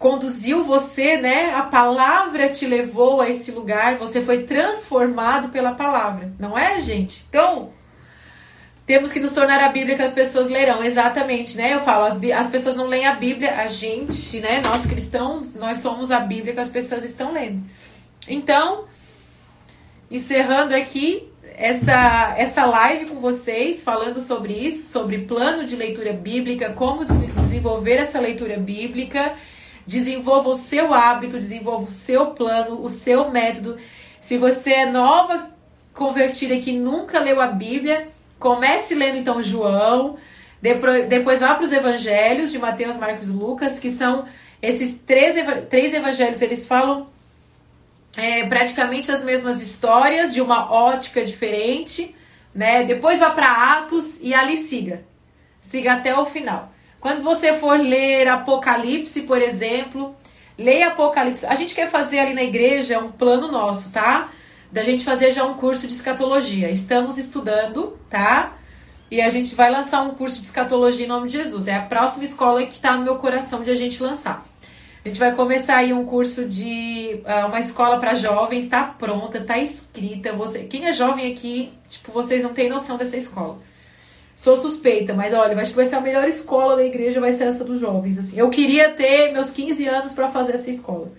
conduziu 0.00 0.64
você, 0.64 1.16
né? 1.16 1.54
A 1.54 1.62
palavra 1.62 2.48
te 2.48 2.66
levou 2.66 3.20
a 3.20 3.28
esse 3.28 3.52
lugar, 3.52 3.98
você 3.98 4.20
foi 4.20 4.42
transformado 4.42 5.50
pela 5.50 5.74
palavra, 5.74 6.32
não 6.40 6.58
é, 6.58 6.80
gente? 6.80 7.24
Então, 7.28 7.70
temos 8.84 9.12
que 9.12 9.20
nos 9.20 9.30
tornar 9.30 9.60
a 9.60 9.68
Bíblia 9.68 9.94
que 9.94 10.02
as 10.02 10.12
pessoas 10.12 10.48
lerão, 10.48 10.82
exatamente, 10.82 11.56
né? 11.56 11.74
Eu 11.74 11.82
falo, 11.82 12.04
as, 12.04 12.20
as 12.20 12.50
pessoas 12.50 12.74
não 12.74 12.86
leem 12.88 13.06
a 13.06 13.14
Bíblia, 13.14 13.60
a 13.60 13.68
gente, 13.68 14.40
né? 14.40 14.60
Nós 14.60 14.86
cristãos, 14.86 15.54
nós 15.54 15.78
somos 15.78 16.10
a 16.10 16.18
Bíblia 16.18 16.52
que 16.52 16.60
as 16.60 16.68
pessoas 16.68 17.04
estão 17.04 17.32
lendo. 17.32 17.62
Então, 18.28 18.86
encerrando 20.10 20.74
aqui 20.74 21.29
essa, 21.60 22.34
essa 22.36 22.64
live 22.64 23.06
com 23.06 23.20
vocês, 23.20 23.84
falando 23.84 24.20
sobre 24.20 24.54
isso, 24.54 24.90
sobre 24.90 25.18
plano 25.18 25.64
de 25.64 25.76
leitura 25.76 26.12
bíblica, 26.12 26.72
como 26.72 27.04
desenvolver 27.04 27.96
essa 27.96 28.18
leitura 28.18 28.56
bíblica 28.56 29.36
Desenvolva 29.90 30.50
o 30.50 30.54
seu 30.54 30.94
hábito, 30.94 31.36
desenvolva 31.36 31.86
o 31.86 31.90
seu 31.90 32.26
plano, 32.26 32.80
o 32.80 32.88
seu 32.88 33.28
método. 33.28 33.76
Se 34.20 34.38
você 34.38 34.72
é 34.72 34.86
nova 34.86 35.50
convertida 35.94 36.56
que 36.58 36.72
nunca 36.72 37.18
leu 37.18 37.40
a 37.40 37.48
Bíblia, 37.48 38.06
comece 38.38 38.94
lendo 38.94 39.18
então 39.18 39.42
João, 39.42 40.16
depois, 40.62 41.40
vá 41.40 41.54
para 41.54 41.64
os 41.64 41.72
evangelhos 41.72 42.52
de 42.52 42.58
Mateus, 42.60 42.98
Marcos 42.98 43.28
e 43.28 43.32
Lucas, 43.32 43.80
que 43.80 43.88
são 43.88 44.26
esses 44.62 44.94
três, 44.94 45.34
três 45.68 45.92
evangelhos, 45.92 46.40
eles 46.40 46.66
falam 46.66 47.08
é, 48.16 48.46
praticamente 48.46 49.10
as 49.10 49.22
mesmas 49.22 49.60
histórias, 49.60 50.34
de 50.34 50.40
uma 50.40 50.72
ótica 50.72 51.24
diferente, 51.24 52.14
né? 52.54 52.84
Depois 52.84 53.18
vá 53.18 53.30
para 53.30 53.78
Atos 53.78 54.18
e 54.20 54.34
ali 54.34 54.56
siga. 54.56 55.04
Siga 55.60 55.94
até 55.94 56.18
o 56.18 56.26
final. 56.26 56.72
Quando 57.00 57.22
você 57.22 57.54
for 57.54 57.78
ler 57.78 58.28
Apocalipse, 58.28 59.22
por 59.22 59.40
exemplo, 59.40 60.14
leia 60.58 60.88
Apocalipse. 60.88 61.46
A 61.46 61.54
gente 61.54 61.74
quer 61.74 61.88
fazer 61.88 62.18
ali 62.18 62.34
na 62.34 62.42
igreja 62.42 62.98
um 62.98 63.10
plano 63.10 63.50
nosso, 63.50 63.92
tá? 63.92 64.30
Da 64.70 64.82
gente 64.82 65.04
fazer 65.04 65.32
já 65.32 65.44
um 65.44 65.54
curso 65.54 65.86
de 65.86 65.92
escatologia. 65.92 66.70
Estamos 66.70 67.16
estudando, 67.16 67.98
tá? 68.10 68.56
E 69.10 69.20
a 69.20 69.30
gente 69.30 69.54
vai 69.54 69.70
lançar 69.70 70.02
um 70.02 70.10
curso 70.10 70.38
de 70.38 70.44
escatologia 70.44 71.04
em 71.04 71.08
nome 71.08 71.28
de 71.28 71.38
Jesus. 71.38 71.66
É 71.66 71.74
a 71.74 71.82
próxima 71.82 72.22
escola 72.22 72.64
que 72.64 72.74
está 72.74 72.96
no 72.96 73.02
meu 73.02 73.16
coração 73.16 73.64
de 73.64 73.70
a 73.70 73.74
gente 73.74 74.00
lançar. 74.02 74.44
A 75.02 75.08
gente 75.08 75.18
vai 75.18 75.34
começar 75.34 75.76
aí 75.76 75.94
um 75.94 76.04
curso 76.04 76.44
de 76.44 77.22
uh, 77.24 77.46
uma 77.46 77.58
escola 77.58 77.98
para 77.98 78.12
jovens, 78.14 78.64
está 78.64 78.84
pronta, 78.84 79.38
está 79.38 79.56
escrita. 79.56 80.32
Você, 80.34 80.64
quem 80.64 80.86
é 80.86 80.92
jovem 80.92 81.32
aqui, 81.32 81.70
tipo, 81.88 82.12
vocês 82.12 82.42
não 82.42 82.52
têm 82.52 82.68
noção 82.68 82.98
dessa 82.98 83.16
escola. 83.16 83.58
Sou 84.36 84.58
suspeita, 84.58 85.14
mas 85.14 85.32
olha, 85.32 85.58
acho 85.58 85.70
que 85.70 85.76
vai 85.76 85.86
ser 85.86 85.96
a 85.96 86.00
melhor 86.02 86.28
escola 86.28 86.76
da 86.76 86.84
igreja, 86.84 87.18
vai 87.18 87.32
ser 87.32 87.44
essa 87.44 87.64
dos 87.64 87.80
jovens. 87.80 88.18
Assim. 88.18 88.38
Eu 88.38 88.50
queria 88.50 88.90
ter 88.90 89.32
meus 89.32 89.50
15 89.50 89.86
anos 89.86 90.12
para 90.12 90.28
fazer 90.28 90.54
essa 90.54 90.68
escola. 90.68 91.10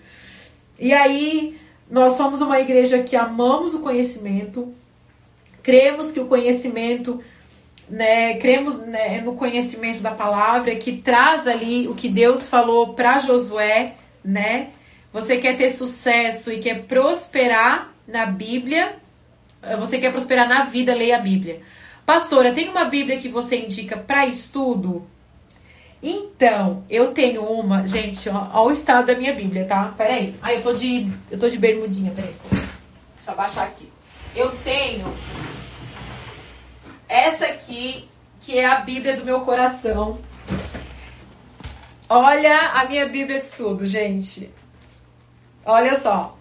E 0.78 0.92
aí, 0.92 1.58
nós 1.90 2.12
somos 2.12 2.40
uma 2.40 2.60
igreja 2.60 3.02
que 3.02 3.16
amamos 3.16 3.74
o 3.74 3.80
conhecimento, 3.80 4.72
cremos 5.60 6.12
que 6.12 6.20
o 6.20 6.26
conhecimento 6.26 7.20
né, 7.88 8.36
cremos 8.36 8.78
né, 8.78 9.20
no 9.20 9.34
conhecimento 9.34 10.00
da 10.00 10.12
palavra 10.12 10.74
que 10.76 10.98
traz 10.98 11.46
ali 11.46 11.88
o 11.88 11.94
que 11.94 12.08
Deus 12.08 12.48
falou 12.48 12.94
para 12.94 13.20
Josué, 13.20 13.94
né? 14.24 14.70
Você 15.12 15.36
quer 15.36 15.56
ter 15.56 15.68
sucesso 15.68 16.50
e 16.50 16.58
quer 16.58 16.84
prosperar 16.84 17.92
na 18.08 18.24
Bíblia, 18.24 18.96
você 19.78 19.98
quer 19.98 20.10
prosperar 20.10 20.48
na 20.48 20.64
vida, 20.64 20.94
leia 20.94 21.16
a 21.16 21.20
Bíblia. 21.20 21.60
Pastora, 22.06 22.52
tem 22.52 22.68
uma 22.68 22.84
Bíblia 22.86 23.18
que 23.18 23.28
você 23.28 23.56
indica 23.56 23.96
para 23.96 24.26
estudo? 24.26 25.06
Então, 26.02 26.82
eu 26.90 27.12
tenho 27.12 27.44
uma, 27.44 27.86
gente, 27.86 28.28
ó, 28.28 28.48
ó, 28.52 28.66
o 28.66 28.72
estado 28.72 29.06
da 29.06 29.14
minha 29.14 29.32
Bíblia, 29.32 29.66
tá? 29.66 29.94
Peraí. 29.96 30.34
Ah, 30.42 30.52
eu 30.52 30.60
tô 30.60 30.72
de. 30.72 31.08
Eu 31.30 31.38
tô 31.38 31.48
de 31.48 31.56
bermudinha, 31.56 32.10
peraí. 32.10 32.34
Deixa 32.50 33.28
eu 33.28 33.32
abaixar 33.34 33.68
aqui. 33.68 33.88
Eu 34.34 34.50
tenho 34.64 35.06
essa 37.12 37.44
aqui, 37.44 38.08
que 38.40 38.58
é 38.58 38.64
a 38.64 38.76
Bíblia 38.76 39.18
do 39.18 39.24
meu 39.24 39.42
coração. 39.42 40.18
Olha 42.08 42.70
a 42.70 42.86
minha 42.86 43.06
Bíblia 43.06 43.40
de 43.40 43.46
estudo, 43.46 43.84
gente. 43.84 44.50
Olha 45.62 46.00
só. 46.00 46.36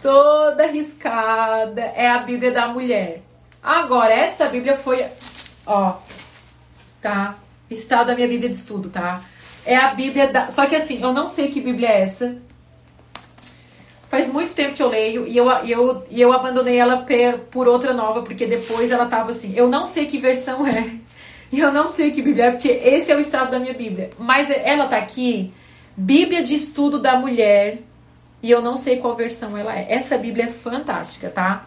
Toda 0.00 0.66
riscada. 0.66 1.82
É 1.82 2.08
a 2.08 2.18
Bíblia 2.18 2.52
da 2.52 2.68
mulher. 2.68 3.22
Agora, 3.60 4.14
essa 4.14 4.46
Bíblia 4.46 4.76
foi. 4.76 5.04
Ó. 5.66 5.98
Tá? 7.02 7.34
Está 7.68 8.04
da 8.04 8.14
minha 8.14 8.28
Bíblia 8.28 8.48
de 8.48 8.54
estudo, 8.54 8.88
tá? 8.88 9.20
É 9.66 9.76
a 9.76 9.94
Bíblia 9.94 10.28
da. 10.28 10.52
Só 10.52 10.64
que 10.66 10.76
assim, 10.76 11.02
eu 11.02 11.12
não 11.12 11.26
sei 11.26 11.50
que 11.50 11.60
Bíblia 11.60 11.88
é 11.88 12.02
essa. 12.02 12.40
Faz 14.10 14.26
muito 14.26 14.52
tempo 14.52 14.74
que 14.74 14.82
eu 14.82 14.88
leio 14.88 15.24
e 15.24 15.36
eu, 15.36 15.48
eu, 15.48 16.04
e 16.10 16.20
eu 16.20 16.32
abandonei 16.32 16.76
ela 16.76 17.06
por 17.48 17.68
outra 17.68 17.94
nova, 17.94 18.22
porque 18.22 18.44
depois 18.44 18.90
ela 18.90 19.06
tava 19.06 19.30
assim. 19.30 19.54
Eu 19.56 19.68
não 19.68 19.86
sei 19.86 20.06
que 20.06 20.18
versão 20.18 20.66
é. 20.66 20.90
E 21.52 21.58
eu 21.58 21.72
não 21.72 21.88
sei 21.88 22.12
que 22.12 22.22
Bíblia 22.22 22.44
é, 22.44 22.50
porque 22.52 22.68
esse 22.68 23.10
é 23.10 23.16
o 23.16 23.18
estado 23.18 23.50
da 23.50 23.58
minha 23.58 23.74
Bíblia. 23.74 24.10
Mas 24.16 24.48
ela 24.48 24.86
tá 24.86 24.98
aqui, 24.98 25.52
Bíblia 25.96 26.44
de 26.44 26.54
Estudo 26.54 27.00
da 27.00 27.16
Mulher, 27.16 27.78
e 28.40 28.48
eu 28.48 28.62
não 28.62 28.76
sei 28.76 28.98
qual 28.98 29.16
versão 29.16 29.58
ela 29.58 29.76
é. 29.76 29.86
Essa 29.90 30.16
Bíblia 30.16 30.44
é 30.44 30.46
fantástica, 30.46 31.28
tá? 31.28 31.64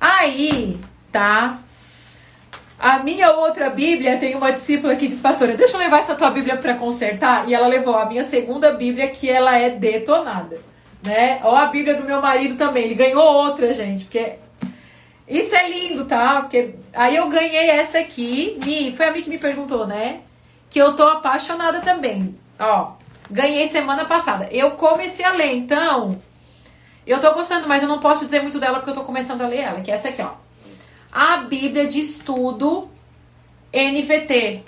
Aí, 0.00 0.78
tá? 1.10 1.58
A 2.78 3.00
minha 3.00 3.32
outra 3.32 3.68
Bíblia 3.68 4.16
tem 4.18 4.36
uma 4.36 4.52
discípula 4.52 4.94
que 4.94 5.08
diz, 5.08 5.20
pastora, 5.20 5.56
deixa 5.56 5.74
eu 5.74 5.80
levar 5.80 5.98
essa 5.98 6.14
tua 6.14 6.30
Bíblia 6.30 6.56
para 6.56 6.74
consertar. 6.74 7.48
E 7.48 7.54
ela 7.54 7.66
levou 7.66 7.96
a 7.96 8.06
minha 8.06 8.28
segunda 8.28 8.70
Bíblia, 8.70 9.08
que 9.08 9.28
ela 9.28 9.58
é 9.58 9.70
detonada 9.70 10.56
né? 11.02 11.40
Ó 11.42 11.54
a 11.54 11.66
Bíblia 11.66 11.94
do 11.94 12.04
meu 12.04 12.20
marido 12.20 12.56
também, 12.56 12.84
ele 12.84 12.94
ganhou 12.94 13.22
outra, 13.22 13.72
gente, 13.72 14.04
porque 14.04 14.36
isso 15.26 15.54
é 15.54 15.68
lindo, 15.68 16.06
tá? 16.06 16.40
Porque 16.40 16.74
aí 16.92 17.16
eu 17.16 17.28
ganhei 17.28 17.70
essa 17.70 17.98
aqui, 17.98 18.58
me, 18.64 18.96
foi 18.96 19.06
a 19.06 19.12
mim 19.12 19.22
que 19.22 19.30
me 19.30 19.38
perguntou, 19.38 19.86
né? 19.86 20.20
Que 20.70 20.78
eu 20.78 20.96
tô 20.96 21.04
apaixonada 21.04 21.80
também. 21.80 22.38
Ó, 22.58 22.92
ganhei 23.30 23.68
semana 23.68 24.04
passada. 24.06 24.48
Eu 24.50 24.72
comecei 24.72 25.24
a 25.24 25.32
ler, 25.32 25.54
então 25.54 26.20
eu 27.06 27.20
tô 27.20 27.32
gostando, 27.32 27.68
mas 27.68 27.82
eu 27.82 27.88
não 27.88 28.00
posso 28.00 28.24
dizer 28.24 28.42
muito 28.42 28.58
dela 28.58 28.78
porque 28.78 28.90
eu 28.90 28.94
tô 28.94 29.02
começando 29.02 29.42
a 29.42 29.46
ler 29.48 29.60
ela, 29.60 29.80
que 29.80 29.90
é 29.90 29.94
essa 29.94 30.08
aqui, 30.08 30.22
ó. 30.22 30.32
A 31.12 31.38
Bíblia 31.38 31.86
de 31.86 32.00
Estudo 32.00 32.88
NVT. 33.72 34.62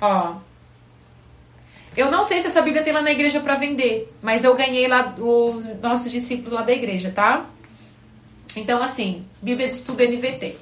Ó, 0.00 0.34
eu 1.96 2.10
não 2.10 2.24
sei 2.24 2.40
se 2.40 2.46
essa 2.46 2.62
Bíblia 2.62 2.82
tem 2.82 2.92
lá 2.92 3.02
na 3.02 3.12
igreja 3.12 3.40
para 3.40 3.54
vender, 3.54 4.12
mas 4.20 4.44
eu 4.44 4.54
ganhei 4.54 4.88
lá 4.88 5.14
os 5.18 5.64
nossos 5.80 6.10
discípulos 6.10 6.52
lá 6.52 6.62
da 6.62 6.72
igreja, 6.72 7.12
tá? 7.14 7.46
Então, 8.56 8.82
assim, 8.82 9.24
Bíblia 9.42 9.68
de 9.68 9.74
Estudo 9.74 10.02
NVT. 10.02 10.56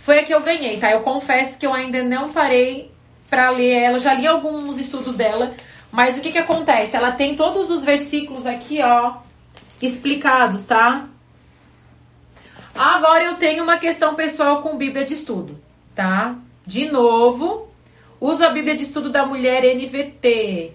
Foi 0.00 0.18
a 0.18 0.24
que 0.24 0.34
eu 0.34 0.40
ganhei, 0.40 0.78
tá? 0.78 0.90
Eu 0.90 1.02
confesso 1.02 1.58
que 1.58 1.66
eu 1.66 1.72
ainda 1.72 2.02
não 2.02 2.32
parei 2.32 2.90
para 3.30 3.50
ler 3.50 3.70
ela, 3.70 3.98
já 3.98 4.14
li 4.14 4.26
alguns 4.26 4.78
estudos 4.78 5.16
dela, 5.16 5.54
mas 5.90 6.18
o 6.18 6.20
que 6.20 6.32
que 6.32 6.38
acontece? 6.38 6.96
Ela 6.96 7.12
tem 7.12 7.36
todos 7.36 7.70
os 7.70 7.84
versículos 7.84 8.46
aqui, 8.46 8.82
ó, 8.82 9.18
explicados, 9.80 10.64
tá? 10.64 11.08
Agora 12.74 13.24
eu 13.24 13.36
tenho 13.36 13.62
uma 13.62 13.78
questão 13.78 14.14
pessoal 14.14 14.62
com 14.62 14.76
Bíblia 14.76 15.04
de 15.04 15.14
Estudo, 15.14 15.60
tá? 15.94 16.36
De 16.66 16.90
novo, 16.90 17.71
Uso 18.22 18.44
a 18.44 18.50
Bíblia 18.50 18.76
de 18.76 18.84
Estudo 18.84 19.10
da 19.10 19.26
Mulher 19.26 19.64
NVT. 19.64 20.70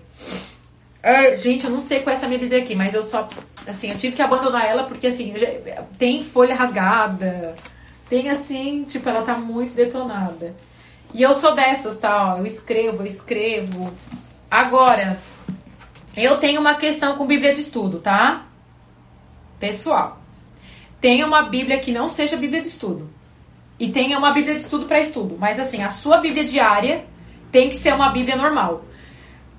É, 1.02 1.34
gente, 1.38 1.64
eu 1.64 1.72
não 1.72 1.80
sei 1.80 2.02
qual 2.02 2.14
é 2.14 2.18
essa 2.18 2.28
minha 2.28 2.38
Bíblia 2.38 2.60
aqui, 2.62 2.76
mas 2.76 2.94
eu 2.94 3.02
só. 3.02 3.26
Assim, 3.66 3.90
eu 3.90 3.96
tive 3.96 4.18
que 4.18 4.22
abandonar 4.22 4.66
ela 4.66 4.84
porque, 4.84 5.08
assim, 5.08 5.34
já, 5.38 5.48
tem 5.98 6.26
folha 6.26 6.54
rasgada. 6.54 7.56
Tem, 8.10 8.30
assim, 8.30 8.84
tipo, 8.84 9.08
ela 9.08 9.22
tá 9.22 9.36
muito 9.36 9.74
detonada. 9.74 10.54
E 11.14 11.24
eu 11.24 11.34
sou 11.34 11.56
dessas, 11.56 11.96
tá? 11.96 12.34
Ó, 12.34 12.38
eu 12.40 12.46
escrevo, 12.46 13.02
eu 13.04 13.08
escrevo. 13.08 13.94
Agora, 14.52 15.18
eu 16.18 16.40
tenho 16.40 16.60
uma 16.60 16.76
questão 16.76 17.16
com 17.16 17.26
Bíblia 17.26 17.54
de 17.54 17.62
Estudo, 17.62 18.02
tá? 18.02 18.46
Pessoal, 19.58 20.20
tenha 21.00 21.26
uma 21.26 21.44
Bíblia 21.44 21.80
que 21.80 21.94
não 21.94 22.10
seja 22.10 22.36
Bíblia 22.36 22.60
de 22.60 22.68
Estudo. 22.68 23.10
E 23.80 23.90
tenha 23.90 24.18
uma 24.18 24.34
Bíblia 24.34 24.56
de 24.56 24.60
Estudo 24.60 24.86
para 24.86 25.00
estudo. 25.00 25.38
Mas, 25.40 25.58
assim, 25.58 25.82
a 25.82 25.90
sua 25.90 26.18
Bíblia 26.18 26.44
diária 26.44 27.06
tem 27.52 27.70
que 27.70 27.76
ser 27.76 27.94
uma 27.94 28.10
Bíblia 28.10 28.36
normal. 28.36 28.86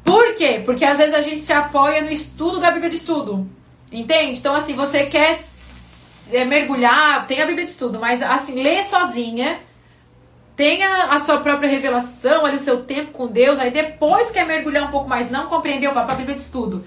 Por 0.05 0.35
quê? 0.35 0.63
Porque 0.65 0.85
às 0.85 0.99
vezes 0.99 1.15
a 1.15 1.21
gente 1.21 1.41
se 1.41 1.53
apoia 1.53 2.03
no 2.03 2.11
estudo 2.11 2.61
da 2.61 2.71
Bíblia 2.71 2.91
de 2.91 2.97
estudo. 2.97 3.49
Entende? 3.91 4.39
Então, 4.39 4.55
assim, 4.55 4.75
você 4.75 5.07
quer 5.07 5.39
é, 6.33 6.45
mergulhar, 6.45 7.27
tem 7.27 7.41
a 7.41 7.47
Bíblia 7.47 7.65
de 7.65 7.71
estudo, 7.71 7.99
mas 7.99 8.23
assim, 8.23 8.63
lê 8.63 8.83
sozinha, 8.85 9.61
tenha 10.57 11.05
a 11.05 11.19
sua 11.19 11.39
própria 11.39 11.71
revelação, 11.71 12.45
ali 12.45 12.57
o 12.57 12.61
seu 12.61 12.85
tempo 12.85 13.13
com 13.13 13.27
Deus, 13.27 13.59
aí 13.59 13.71
depois 13.71 14.31
quer 14.31 14.47
mergulhar 14.47 14.85
um 14.85 14.91
pouco 14.91 15.09
mais, 15.09 15.31
não 15.31 15.47
compreendeu, 15.47 15.95
vá 15.95 16.03
para 16.03 16.15
a 16.15 16.17
Bíblia 16.17 16.35
de 16.35 16.43
estudo. 16.43 16.85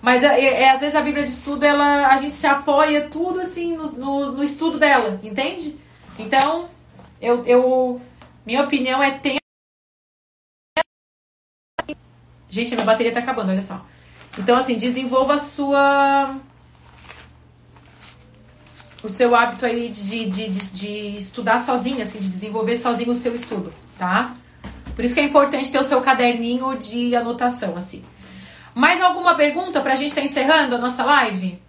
Mas 0.00 0.22
é, 0.22 0.38
é, 0.38 0.70
às 0.70 0.80
vezes 0.80 0.94
a 0.94 1.00
Bíblia 1.00 1.24
de 1.24 1.30
estudo, 1.30 1.64
ela, 1.64 2.08
a 2.08 2.16
gente 2.18 2.34
se 2.34 2.46
apoia 2.46 3.08
tudo 3.08 3.40
assim 3.40 3.76
no, 3.76 3.84
no, 3.92 4.32
no 4.32 4.44
estudo 4.44 4.78
dela, 4.78 5.18
entende? 5.22 5.76
Então, 6.18 6.68
eu, 7.20 7.42
eu 7.46 8.00
minha 8.44 8.62
opinião 8.62 9.02
é 9.02 9.12
tenha 9.12 9.43
Gente, 12.54 12.72
a 12.72 12.76
minha 12.76 12.86
bateria 12.86 13.12
tá 13.12 13.18
acabando, 13.18 13.50
olha 13.50 13.60
só. 13.60 13.84
Então, 14.38 14.56
assim, 14.56 14.76
desenvolva 14.76 15.34
a 15.34 15.38
sua. 15.38 16.36
O 19.02 19.08
seu 19.08 19.34
hábito 19.34 19.66
aí 19.66 19.88
de, 19.88 20.30
de, 20.30 20.48
de, 20.48 20.70
de 20.70 21.18
estudar 21.18 21.58
sozinho, 21.58 22.00
assim, 22.00 22.20
de 22.20 22.28
desenvolver 22.28 22.76
sozinho 22.76 23.10
o 23.10 23.14
seu 23.14 23.34
estudo, 23.34 23.74
tá? 23.98 24.36
Por 24.94 25.04
isso 25.04 25.14
que 25.14 25.20
é 25.20 25.24
importante 25.24 25.70
ter 25.70 25.78
o 25.78 25.82
seu 25.82 26.00
caderninho 26.00 26.76
de 26.78 27.16
anotação, 27.16 27.76
assim. 27.76 28.04
Mais 28.72 29.02
alguma 29.02 29.34
pergunta 29.34 29.80
pra 29.80 29.96
gente 29.96 30.10
estar 30.10 30.20
tá 30.20 30.26
encerrando 30.26 30.76
a 30.76 30.78
nossa 30.78 31.04
live? 31.04 31.60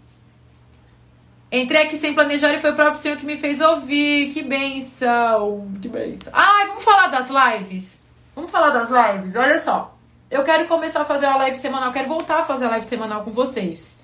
Entrei 1.52 1.82
aqui 1.82 1.98
sem 1.98 2.14
planejar 2.14 2.54
e 2.54 2.62
foi 2.62 2.72
o 2.72 2.76
próprio 2.76 3.02
Senhor 3.02 3.18
que 3.18 3.26
me 3.26 3.38
fez 3.38 3.60
ouvir. 3.60 4.32
Que 4.32 4.44
benção, 4.44 5.68
que 5.82 5.88
benção. 5.88 6.32
Ai, 6.32 6.68
vamos 6.68 6.84
falar 6.84 7.08
das 7.08 7.28
lives? 7.28 8.00
Vamos 8.36 8.52
falar 8.52 8.70
das 8.70 8.90
lives? 8.90 9.36
Olha 9.36 9.58
só. 9.58 9.95
Eu 10.30 10.44
quero 10.44 10.68
começar 10.68 11.02
a 11.02 11.06
fazer 11.06 11.28
uma 11.28 11.38
live 11.38 11.58
semanal, 11.58 11.92
quero 11.92 12.08
voltar 12.08 12.40
a 12.40 12.44
fazer 12.44 12.66
a 12.66 12.70
live 12.70 12.86
semanal 12.86 13.24
com 13.24 13.32
vocês. 13.32 14.04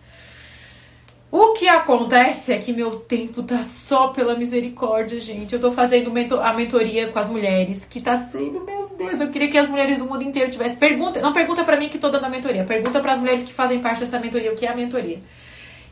O 1.31 1.53
que 1.53 1.67
acontece 1.67 2.51
é 2.51 2.57
que 2.57 2.73
meu 2.73 2.99
tempo 2.99 3.41
tá 3.41 3.63
só 3.63 4.09
pela 4.09 4.35
misericórdia, 4.35 5.19
gente. 5.19 5.55
Eu 5.55 5.61
tô 5.61 5.71
fazendo 5.71 6.11
a 6.41 6.53
mentoria 6.53 7.07
com 7.07 7.17
as 7.17 7.29
mulheres, 7.29 7.85
que 7.85 8.01
tá 8.01 8.17
sendo, 8.17 8.65
meu 8.65 8.91
Deus, 8.97 9.21
eu 9.21 9.31
queria 9.31 9.49
que 9.49 9.57
as 9.57 9.69
mulheres 9.69 9.97
do 9.97 10.05
mundo 10.05 10.23
inteiro 10.23 10.51
tivessem. 10.51 10.77
Pergunta, 10.77 11.21
não 11.21 11.31
pergunta 11.31 11.63
para 11.63 11.77
mim 11.77 11.87
que 11.87 11.97
tô 11.97 12.09
dando 12.09 12.25
a 12.25 12.29
mentoria, 12.29 12.65
pergunta 12.65 12.99
para 12.99 13.13
as 13.13 13.19
mulheres 13.19 13.43
que 13.43 13.53
fazem 13.53 13.79
parte 13.79 14.01
dessa 14.01 14.19
mentoria 14.19 14.51
o 14.51 14.57
que 14.57 14.65
é 14.65 14.69
a 14.71 14.75
mentoria. 14.75 15.19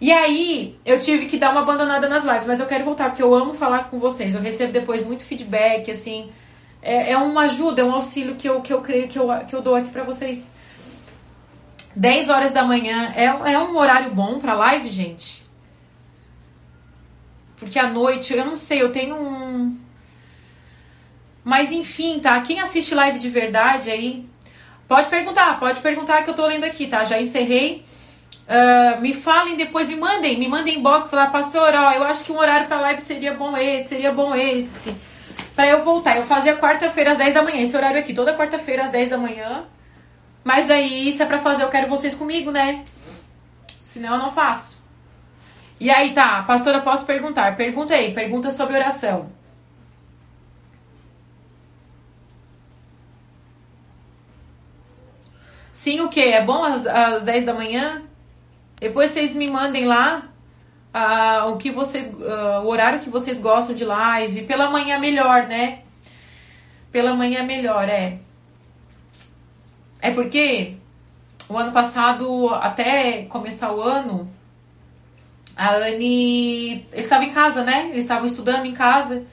E 0.02 0.12
aí, 0.12 0.78
eu 0.86 1.00
tive 1.00 1.26
que 1.26 1.38
dar 1.38 1.52
uma 1.52 1.62
abandonada 1.62 2.08
nas 2.08 2.24
lives, 2.24 2.46
mas 2.46 2.60
eu 2.60 2.66
quero 2.66 2.84
voltar 2.84 3.10
porque 3.10 3.24
eu 3.24 3.34
amo 3.34 3.54
falar 3.54 3.90
com 3.90 3.98
vocês. 3.98 4.36
Eu 4.36 4.42
recebo 4.42 4.74
depois 4.74 5.06
muito 5.06 5.24
feedback, 5.24 5.90
assim, 5.90 6.30
é, 6.82 7.12
é 7.12 7.18
uma 7.18 7.42
ajuda, 7.42 7.82
é 7.82 7.86
um 7.86 7.94
auxílio 7.94 8.36
que 8.36 8.48
eu, 8.48 8.62
que 8.62 8.72
eu 8.72 8.82
creio 8.82 9.08
que 9.08 9.20
eu, 9.20 9.28
que 9.46 9.56
eu 9.56 9.62
dou 9.62 9.76
aqui 9.76 9.90
para 9.90 10.04
vocês. 10.04 10.54
10 11.96 12.30
horas 12.30 12.52
da 12.52 12.64
manhã 12.64 13.12
é, 13.16 13.26
é 13.26 13.60
um 13.60 13.76
horário 13.78 14.12
bom 14.12 14.40
para 14.40 14.54
live, 14.54 14.88
gente? 14.88 15.44
Porque 17.58 17.78
à 17.78 17.90
noite, 17.90 18.34
eu 18.34 18.46
não 18.46 18.56
sei, 18.56 18.82
eu 18.82 18.92
tenho 18.92 19.16
um. 19.16 19.78
Mas 21.44 21.72
enfim, 21.72 22.20
tá? 22.20 22.40
Quem 22.42 22.62
assiste 22.62 22.96
live 22.96 23.20
de 23.20 23.30
verdade 23.30 23.92
aí, 23.92 24.26
pode 24.88 25.10
perguntar, 25.10 25.60
pode 25.60 25.80
perguntar 25.82 26.24
que 26.24 26.30
eu 26.30 26.34
tô 26.34 26.46
lendo 26.46 26.64
aqui, 26.64 26.88
tá? 26.88 27.04
Já 27.04 27.20
encerrei. 27.20 27.84
Uh, 28.48 29.02
me 29.02 29.14
falem 29.14 29.58
depois, 29.58 29.88
me 29.88 29.96
mandem, 29.96 30.40
me 30.40 30.48
mandem 30.48 30.80
inbox 30.80 31.12
lá, 31.12 31.28
pastor, 31.28 31.72
ó, 31.76 31.92
eu 31.92 32.04
acho 32.04 32.24
que 32.24 32.32
um 32.32 32.38
horário 32.40 32.68
para 32.68 32.82
live 32.82 33.00
seria 33.00 33.32
bom 33.32 33.56
esse, 33.56 33.90
seria 33.90 34.12
bom 34.12 34.34
esse 34.34 34.96
para 35.56 35.68
eu 35.68 35.84
voltar. 35.84 36.18
Eu 36.18 36.24
fazia 36.24 36.58
quarta-feira 36.58 37.12
às 37.12 37.18
10 37.18 37.34
da 37.34 37.44
manhã, 37.44 37.62
esse 37.62 37.76
horário 37.76 38.00
aqui, 38.00 38.14
toda 38.14 38.38
quarta-feira 38.38 38.84
às 38.84 38.90
10 38.90 39.10
da 39.10 39.18
manhã. 39.18 39.66
Mas 40.44 40.70
aí, 40.70 41.12
se 41.12 41.22
é 41.22 41.26
pra 41.26 41.40
fazer, 41.40 41.64
eu 41.64 41.70
quero 41.70 41.88
vocês 41.88 42.14
comigo, 42.14 42.52
né? 42.52 42.84
Senão 43.84 44.14
eu 44.14 44.20
não 44.20 44.32
faço. 44.32 44.78
E 45.80 45.90
aí, 45.90 46.14
tá, 46.14 46.44
pastora, 46.44 46.82
posso 46.82 47.06
perguntar? 47.06 47.56
Pergunta 47.56 47.94
aí, 47.94 48.14
pergunta 48.14 48.52
sobre 48.52 48.76
oração. 48.76 49.32
Sim, 55.72 56.02
o 56.02 56.10
que? 56.10 56.22
É 56.22 56.44
bom 56.44 56.64
às, 56.64 56.86
às 56.86 57.24
10 57.24 57.46
da 57.46 57.54
manhã? 57.54 58.04
Depois 58.80 59.12
vocês 59.12 59.34
me 59.36 59.50
mandem 59.50 59.86
lá 59.86 60.29
uh, 60.94 61.52
o 61.52 61.58
que 61.58 61.72
vocês, 61.72 62.14
uh, 62.14 62.62
o 62.64 62.68
horário 62.68 63.00
que 63.00 63.10
vocês 63.10 63.40
gostam 63.40 63.76
de 63.76 63.86
live. 63.86 64.44
Pela 64.44 64.70
manhã 64.70 65.00
melhor, 65.00 65.48
né? 65.48 65.80
Pela 66.92 67.14
manhã 67.14 67.44
melhor, 67.44 67.88
é. 67.88 68.18
É 70.02 70.12
porque 70.12 70.76
o 71.50 71.58
ano 71.58 71.72
passado, 71.72 72.50
até 72.56 73.24
começar 73.24 73.72
o 73.74 73.82
ano, 73.82 74.30
a 75.56 75.76
Anne 75.76 76.86
estava 76.94 77.26
em 77.26 77.34
casa, 77.34 77.64
né? 77.64 77.88
Eles 77.90 78.04
estavam 78.04 78.26
estudando 78.26 78.66
em 78.66 78.74
casa. 78.74 79.26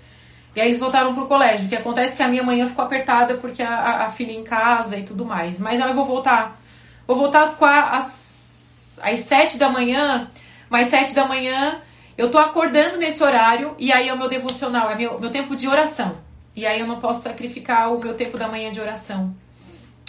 E 0.56 0.60
aí 0.60 0.68
eles 0.68 0.80
voltaram 0.80 1.14
pro 1.14 1.26
colégio. 1.26 1.66
O 1.66 1.68
que 1.68 1.76
acontece 1.76 2.14
é 2.14 2.16
que 2.16 2.22
a 2.22 2.28
minha 2.28 2.42
manhã 2.42 2.66
ficou 2.66 2.84
apertada 2.84 3.34
porque 3.34 3.62
a, 3.62 3.74
a, 3.74 4.06
a 4.06 4.10
filha 4.10 4.32
em 4.32 4.42
casa 4.42 4.96
e 4.96 5.02
tudo 5.04 5.24
mais. 5.24 5.60
Mas 5.60 5.78
eu 5.78 5.94
vou 5.94 6.04
voltar. 6.04 6.58
Vou 7.06 7.16
voltar 7.16 7.42
às, 7.42 7.62
às, 7.62 9.00
às 9.02 9.20
sete 9.20 9.58
da 9.58 9.68
manhã. 9.68 10.28
Mas 10.68 10.88
sete 10.88 11.14
da 11.14 11.26
manhã 11.26 11.80
eu 12.16 12.30
tô 12.30 12.38
acordando 12.38 12.96
nesse 12.96 13.22
horário. 13.22 13.74
E 13.78 13.92
aí 13.92 14.08
é 14.08 14.14
o 14.14 14.18
meu 14.18 14.28
devocional, 14.28 14.90
é 14.90 14.96
meu, 14.96 15.18
meu 15.20 15.30
tempo 15.30 15.54
de 15.54 15.68
oração. 15.68 16.16
E 16.54 16.66
aí 16.66 16.80
eu 16.80 16.86
não 16.86 16.98
posso 16.98 17.22
sacrificar 17.22 17.92
o 17.92 17.98
meu 17.98 18.14
tempo 18.14 18.38
da 18.38 18.48
manhã 18.48 18.72
de 18.72 18.80
oração. 18.80 19.34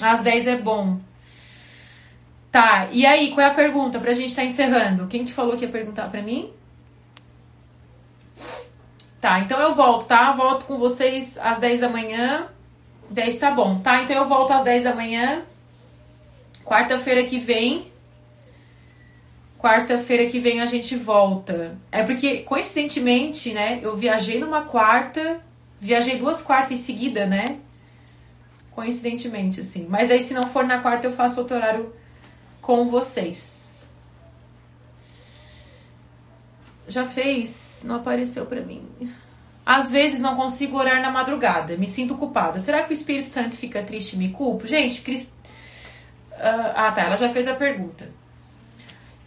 Às 0.01 0.21
dez 0.21 0.47
é 0.47 0.55
bom. 0.55 0.99
Tá, 2.51 2.87
e 2.91 3.05
aí, 3.05 3.31
qual 3.31 3.45
é 3.45 3.49
a 3.49 3.53
pergunta 3.53 3.99
pra 3.99 4.13
gente 4.13 4.29
estar 4.29 4.41
tá 4.41 4.47
encerrando? 4.47 5.07
Quem 5.07 5.25
que 5.25 5.33
falou 5.33 5.57
que 5.57 5.65
ia 5.65 5.71
perguntar 5.71 6.09
pra 6.09 6.21
mim? 6.21 6.49
Tá, 9.19 9.39
então 9.41 9.59
eu 9.59 9.75
volto, 9.75 10.07
tá? 10.07 10.31
Volto 10.31 10.65
com 10.65 10.77
vocês 10.77 11.37
às 11.37 11.57
10 11.57 11.81
da 11.81 11.89
manhã. 11.89 12.47
10 13.09 13.35
tá 13.35 13.51
bom, 13.51 13.79
tá? 13.79 14.01
Então 14.01 14.15
eu 14.15 14.25
volto 14.25 14.51
às 14.51 14.63
10 14.63 14.83
da 14.83 14.95
manhã. 14.95 15.41
Quarta-feira 16.63 17.23
que 17.25 17.37
vem. 17.37 17.91
Quarta-feira 19.59 20.29
que 20.29 20.39
vem 20.39 20.61
a 20.61 20.65
gente 20.65 20.95
volta. 20.95 21.77
É 21.91 22.03
porque, 22.03 22.39
coincidentemente, 22.39 23.53
né? 23.53 23.79
Eu 23.81 23.95
viajei 23.97 24.39
numa 24.39 24.63
quarta. 24.63 25.41
Viajei 25.79 26.17
duas 26.17 26.41
quartas 26.41 26.79
em 26.79 26.81
seguida, 26.81 27.25
né? 27.25 27.57
Coincidentemente, 28.71 29.59
assim. 29.59 29.87
Mas 29.89 30.11
aí, 30.11 30.21
se 30.21 30.33
não 30.33 30.43
for 30.43 30.63
na 30.63 30.79
quarta, 30.79 31.07
eu 31.07 31.11
faço 31.11 31.39
outro 31.39 31.55
horário 31.55 31.93
com 32.61 32.87
vocês. 32.87 33.89
Já 36.87 37.05
fez? 37.05 37.83
Não 37.85 37.95
apareceu 37.95 38.45
para 38.45 38.61
mim. 38.61 38.87
Às 39.65 39.91
vezes 39.91 40.19
não 40.19 40.35
consigo 40.37 40.77
orar 40.77 41.01
na 41.01 41.11
madrugada, 41.11 41.75
me 41.75 41.87
sinto 41.87 42.15
culpada. 42.15 42.57
Será 42.57 42.83
que 42.83 42.91
o 42.91 42.93
Espírito 42.93 43.27
Santo 43.27 43.57
fica 43.57 43.83
triste 43.83 44.13
e 44.13 44.17
me 44.17 44.29
culpa? 44.29 44.65
Gente, 44.65 45.01
Crist... 45.01 45.29
uh, 46.31 46.71
ah 46.73 46.91
tá, 46.93 47.01
ela 47.01 47.17
já 47.17 47.27
fez 47.27 47.47
a 47.47 47.55
pergunta. 47.55 48.09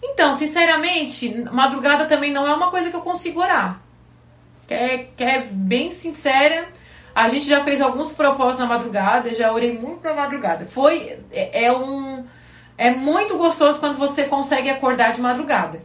Então, 0.03 0.35
sinceramente, 0.35 1.45
madrugada 1.51 2.07
também 2.07 2.33
não 2.33 2.47
é 2.47 2.55
uma 2.55 2.71
coisa 2.71 2.91
que 2.91 2.97
eu 2.97 3.03
consigo 3.03 3.41
orar. 3.41 3.81
Quer, 4.67 5.11
quer 5.17 5.47
bem 5.47 5.91
sincera, 5.91 6.69
a 7.15 7.29
gente 7.29 7.47
já 7.47 7.63
fez 7.63 7.81
alguns 7.81 8.13
propósitos 8.13 8.61
na 8.61 8.75
madrugada, 8.75 9.35
já 9.35 9.53
orei 9.53 9.77
muito 9.77 10.01
pra 10.01 10.15
madrugada. 10.15 10.67
Foi, 10.67 11.19
é, 11.33 11.65
é 11.65 11.73
um, 11.73 12.25
é 12.79 12.91
muito 12.91 13.37
gostoso 13.37 13.79
quando 13.79 13.99
você 13.99 14.25
consegue 14.25 14.71
acordar 14.71 15.13
de 15.13 15.21
madrugada. 15.21 15.83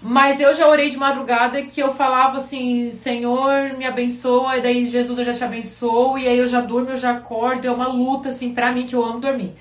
Mas 0.00 0.38
eu 0.38 0.54
já 0.54 0.68
orei 0.68 0.90
de 0.90 0.98
madrugada 0.98 1.62
que 1.62 1.80
eu 1.80 1.94
falava 1.94 2.36
assim, 2.36 2.90
Senhor, 2.90 3.72
me 3.76 3.86
abençoa, 3.86 4.58
e 4.58 4.60
daí 4.60 4.84
Jesus 4.84 5.18
eu 5.18 5.24
já 5.24 5.32
te 5.32 5.42
abençoo, 5.42 6.18
e 6.18 6.28
aí 6.28 6.38
eu 6.38 6.46
já 6.46 6.60
durmo, 6.60 6.90
eu 6.90 6.96
já 6.96 7.12
acordo, 7.12 7.66
é 7.66 7.70
uma 7.70 7.88
luta 7.88 8.28
assim 8.28 8.54
para 8.54 8.70
mim 8.70 8.86
que 8.86 8.94
eu 8.94 9.04
amo 9.04 9.18
dormir. 9.18 9.54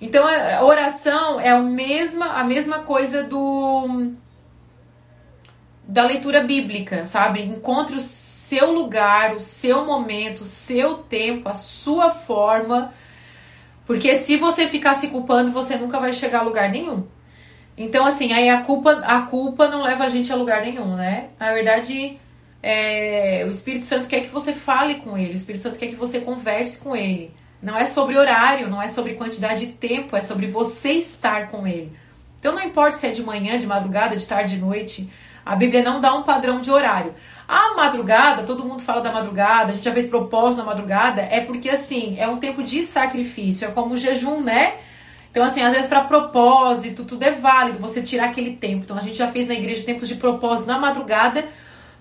Então 0.00 0.26
a 0.26 0.64
oração 0.64 1.40
é 1.40 1.50
a 1.50 1.60
mesma, 1.60 2.26
a 2.26 2.44
mesma 2.44 2.80
coisa 2.80 3.22
do 3.22 4.12
da 5.86 6.04
leitura 6.04 6.42
bíblica, 6.42 7.04
sabe? 7.04 7.42
Encontre 7.42 7.96
o 7.96 8.00
seu 8.00 8.72
lugar, 8.72 9.34
o 9.34 9.40
seu 9.40 9.84
momento, 9.84 10.40
o 10.40 10.46
seu 10.46 10.98
tempo, 10.98 11.48
a 11.48 11.54
sua 11.54 12.10
forma, 12.10 12.92
porque 13.86 14.14
se 14.14 14.36
você 14.36 14.66
ficar 14.66 14.94
se 14.94 15.08
culpando, 15.08 15.52
você 15.52 15.76
nunca 15.76 16.00
vai 16.00 16.12
chegar 16.12 16.40
a 16.40 16.42
lugar 16.42 16.70
nenhum. 16.70 17.06
Então, 17.76 18.06
assim, 18.06 18.32
aí 18.32 18.48
a 18.48 18.62
culpa, 18.62 18.92
a 19.04 19.22
culpa 19.22 19.68
não 19.68 19.82
leva 19.82 20.04
a 20.04 20.08
gente 20.08 20.32
a 20.32 20.36
lugar 20.36 20.62
nenhum, 20.62 20.94
né? 20.96 21.30
Na 21.38 21.52
verdade, 21.52 22.18
é, 22.62 23.44
o 23.46 23.50
Espírito 23.50 23.84
Santo 23.84 24.08
quer 24.08 24.22
que 24.22 24.28
você 24.28 24.52
fale 24.52 24.96
com 24.96 25.18
ele, 25.18 25.32
o 25.32 25.34
Espírito 25.34 25.62
Santo 25.62 25.78
quer 25.78 25.88
que 25.88 25.96
você 25.96 26.20
converse 26.20 26.78
com 26.78 26.94
ele. 26.96 27.32
Não 27.64 27.78
é 27.78 27.86
sobre 27.86 28.18
horário, 28.18 28.68
não 28.68 28.80
é 28.80 28.88
sobre 28.88 29.14
quantidade 29.14 29.64
de 29.64 29.72
tempo, 29.72 30.14
é 30.14 30.20
sobre 30.20 30.46
você 30.46 30.92
estar 30.92 31.48
com 31.48 31.66
ele. 31.66 31.90
Então 32.38 32.54
não 32.54 32.62
importa 32.62 32.96
se 32.96 33.06
é 33.06 33.10
de 33.10 33.22
manhã, 33.22 33.58
de 33.58 33.66
madrugada, 33.66 34.14
de 34.14 34.26
tarde, 34.26 34.56
de 34.56 34.60
noite, 34.60 35.10
a 35.46 35.56
Bíblia 35.56 35.82
não 35.82 35.98
dá 35.98 36.14
um 36.14 36.22
padrão 36.22 36.60
de 36.60 36.70
horário. 36.70 37.14
A 37.48 37.74
madrugada, 37.74 38.42
todo 38.42 38.64
mundo 38.64 38.82
fala 38.82 39.00
da 39.00 39.10
madrugada, 39.10 39.70
a 39.70 39.72
gente 39.72 39.84
já 39.84 39.92
fez 39.92 40.06
propósito 40.06 40.60
na 40.60 40.66
madrugada, 40.66 41.22
é 41.22 41.40
porque 41.40 41.70
assim, 41.70 42.16
é 42.18 42.28
um 42.28 42.36
tempo 42.36 42.62
de 42.62 42.82
sacrifício, 42.82 43.66
é 43.66 43.70
como 43.70 43.94
o 43.94 43.96
jejum, 43.96 44.42
né? 44.42 44.74
Então, 45.30 45.42
assim, 45.42 45.62
às 45.62 45.72
vezes 45.72 45.88
para 45.88 46.04
propósito, 46.04 47.04
tudo 47.04 47.22
é 47.22 47.32
válido, 47.32 47.78
você 47.78 48.02
tirar 48.02 48.26
aquele 48.26 48.56
tempo. 48.56 48.84
Então, 48.84 48.96
a 48.96 49.00
gente 49.00 49.16
já 49.16 49.28
fez 49.28 49.48
na 49.48 49.54
igreja 49.54 49.82
tempos 49.84 50.06
de 50.06 50.16
propósito 50.16 50.68
na 50.68 50.78
madrugada, 50.78 51.46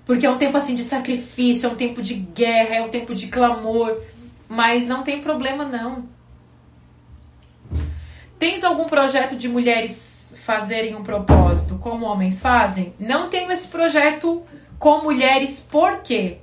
porque 0.05 0.26
é 0.26 0.30
um 0.30 0.38
tempo 0.38 0.57
assim 0.57 0.76
de 0.76 0.84
sacrifício, 0.84 1.68
é 1.68 1.72
um 1.72 1.76
tempo 1.76 2.01
de 2.01 2.14
guerra, 2.14 2.76
é 2.76 2.82
um 2.82 2.89
tempo 2.89 3.16
de 3.16 3.28
clamor. 3.28 3.97
Mas 4.48 4.88
não 4.88 5.04
tem 5.04 5.22
problema, 5.22 5.66
não. 5.66 6.08
Tens 8.38 8.64
algum 8.64 8.86
projeto 8.86 9.36
de 9.36 9.48
mulheres 9.48 10.36
fazerem 10.44 10.96
um 10.96 11.04
propósito 11.04 11.78
como 11.78 12.06
homens 12.06 12.41
fazem? 12.41 12.94
Não 13.00 13.30
tenho 13.30 13.52
esse 13.52 13.68
projeto 13.70 14.44
com 14.78 15.02
mulheres, 15.02 15.60
por 15.60 16.02
quê? 16.02 16.38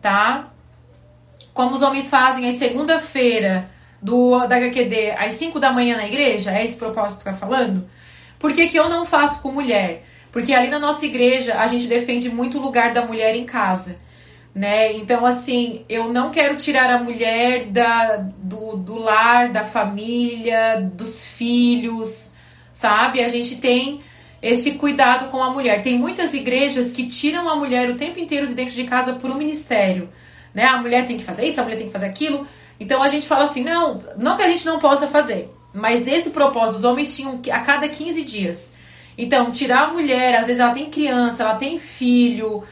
Tá? 0.00 0.48
Como 1.52 1.74
os 1.74 1.82
homens 1.82 2.08
fazem, 2.08 2.46
é 2.46 2.52
segunda-feira 2.52 3.70
do, 4.00 4.46
da 4.46 4.56
HQD 4.56 5.10
às 5.10 5.34
5 5.34 5.60
da 5.60 5.72
manhã 5.72 5.96
na 5.96 6.06
igreja? 6.06 6.50
É 6.52 6.64
esse 6.64 6.76
propósito 6.76 7.18
que 7.18 7.24
tá 7.24 7.34
falando? 7.34 7.88
Por 8.38 8.52
que, 8.54 8.68
que 8.68 8.78
eu 8.78 8.88
não 8.88 9.04
faço 9.04 9.42
com 9.42 9.52
mulher? 9.52 10.04
Porque 10.32 10.54
ali 10.54 10.68
na 10.68 10.78
nossa 10.78 11.04
igreja 11.04 11.58
a 11.58 11.66
gente 11.66 11.86
defende 11.86 12.30
muito 12.30 12.58
o 12.58 12.62
lugar 12.62 12.92
da 12.92 13.04
mulher 13.04 13.34
em 13.34 13.44
casa. 13.44 13.96
Né? 14.58 14.92
Então, 14.94 15.24
assim, 15.24 15.84
eu 15.88 16.12
não 16.12 16.32
quero 16.32 16.56
tirar 16.56 16.90
a 16.90 16.98
mulher 16.98 17.66
da, 17.66 18.16
do, 18.16 18.76
do 18.76 18.98
lar, 18.98 19.50
da 19.50 19.62
família, 19.62 20.80
dos 20.94 21.24
filhos, 21.24 22.34
sabe? 22.72 23.22
A 23.22 23.28
gente 23.28 23.58
tem 23.58 24.00
esse 24.42 24.72
cuidado 24.72 25.30
com 25.30 25.40
a 25.40 25.52
mulher. 25.52 25.80
Tem 25.80 25.96
muitas 25.96 26.34
igrejas 26.34 26.90
que 26.90 27.06
tiram 27.06 27.48
a 27.48 27.54
mulher 27.54 27.88
o 27.88 27.96
tempo 27.96 28.18
inteiro 28.18 28.48
de 28.48 28.54
dentro 28.54 28.74
de 28.74 28.82
casa 28.82 29.12
por 29.12 29.30
um 29.30 29.36
ministério. 29.36 30.08
Né? 30.52 30.64
A 30.64 30.78
mulher 30.78 31.06
tem 31.06 31.16
que 31.16 31.22
fazer 31.22 31.46
isso, 31.46 31.60
a 31.60 31.62
mulher 31.62 31.76
tem 31.76 31.86
que 31.86 31.92
fazer 31.92 32.06
aquilo. 32.06 32.44
Então 32.80 33.00
a 33.00 33.06
gente 33.06 33.28
fala 33.28 33.44
assim, 33.44 33.62
não, 33.62 34.02
não 34.16 34.36
que 34.36 34.42
a 34.42 34.48
gente 34.48 34.66
não 34.66 34.80
possa 34.80 35.06
fazer, 35.06 35.54
mas 35.72 36.04
nesse 36.04 36.30
propósito, 36.30 36.78
os 36.78 36.84
homens 36.84 37.16
tinham 37.16 37.40
a 37.52 37.60
cada 37.60 37.88
15 37.88 38.24
dias. 38.24 38.76
Então, 39.16 39.52
tirar 39.52 39.90
a 39.90 39.92
mulher, 39.92 40.34
às 40.34 40.46
vezes 40.46 40.58
ela 40.58 40.74
tem 40.74 40.90
criança, 40.90 41.44
ela 41.44 41.54
tem 41.54 41.78
filho, 41.78 42.64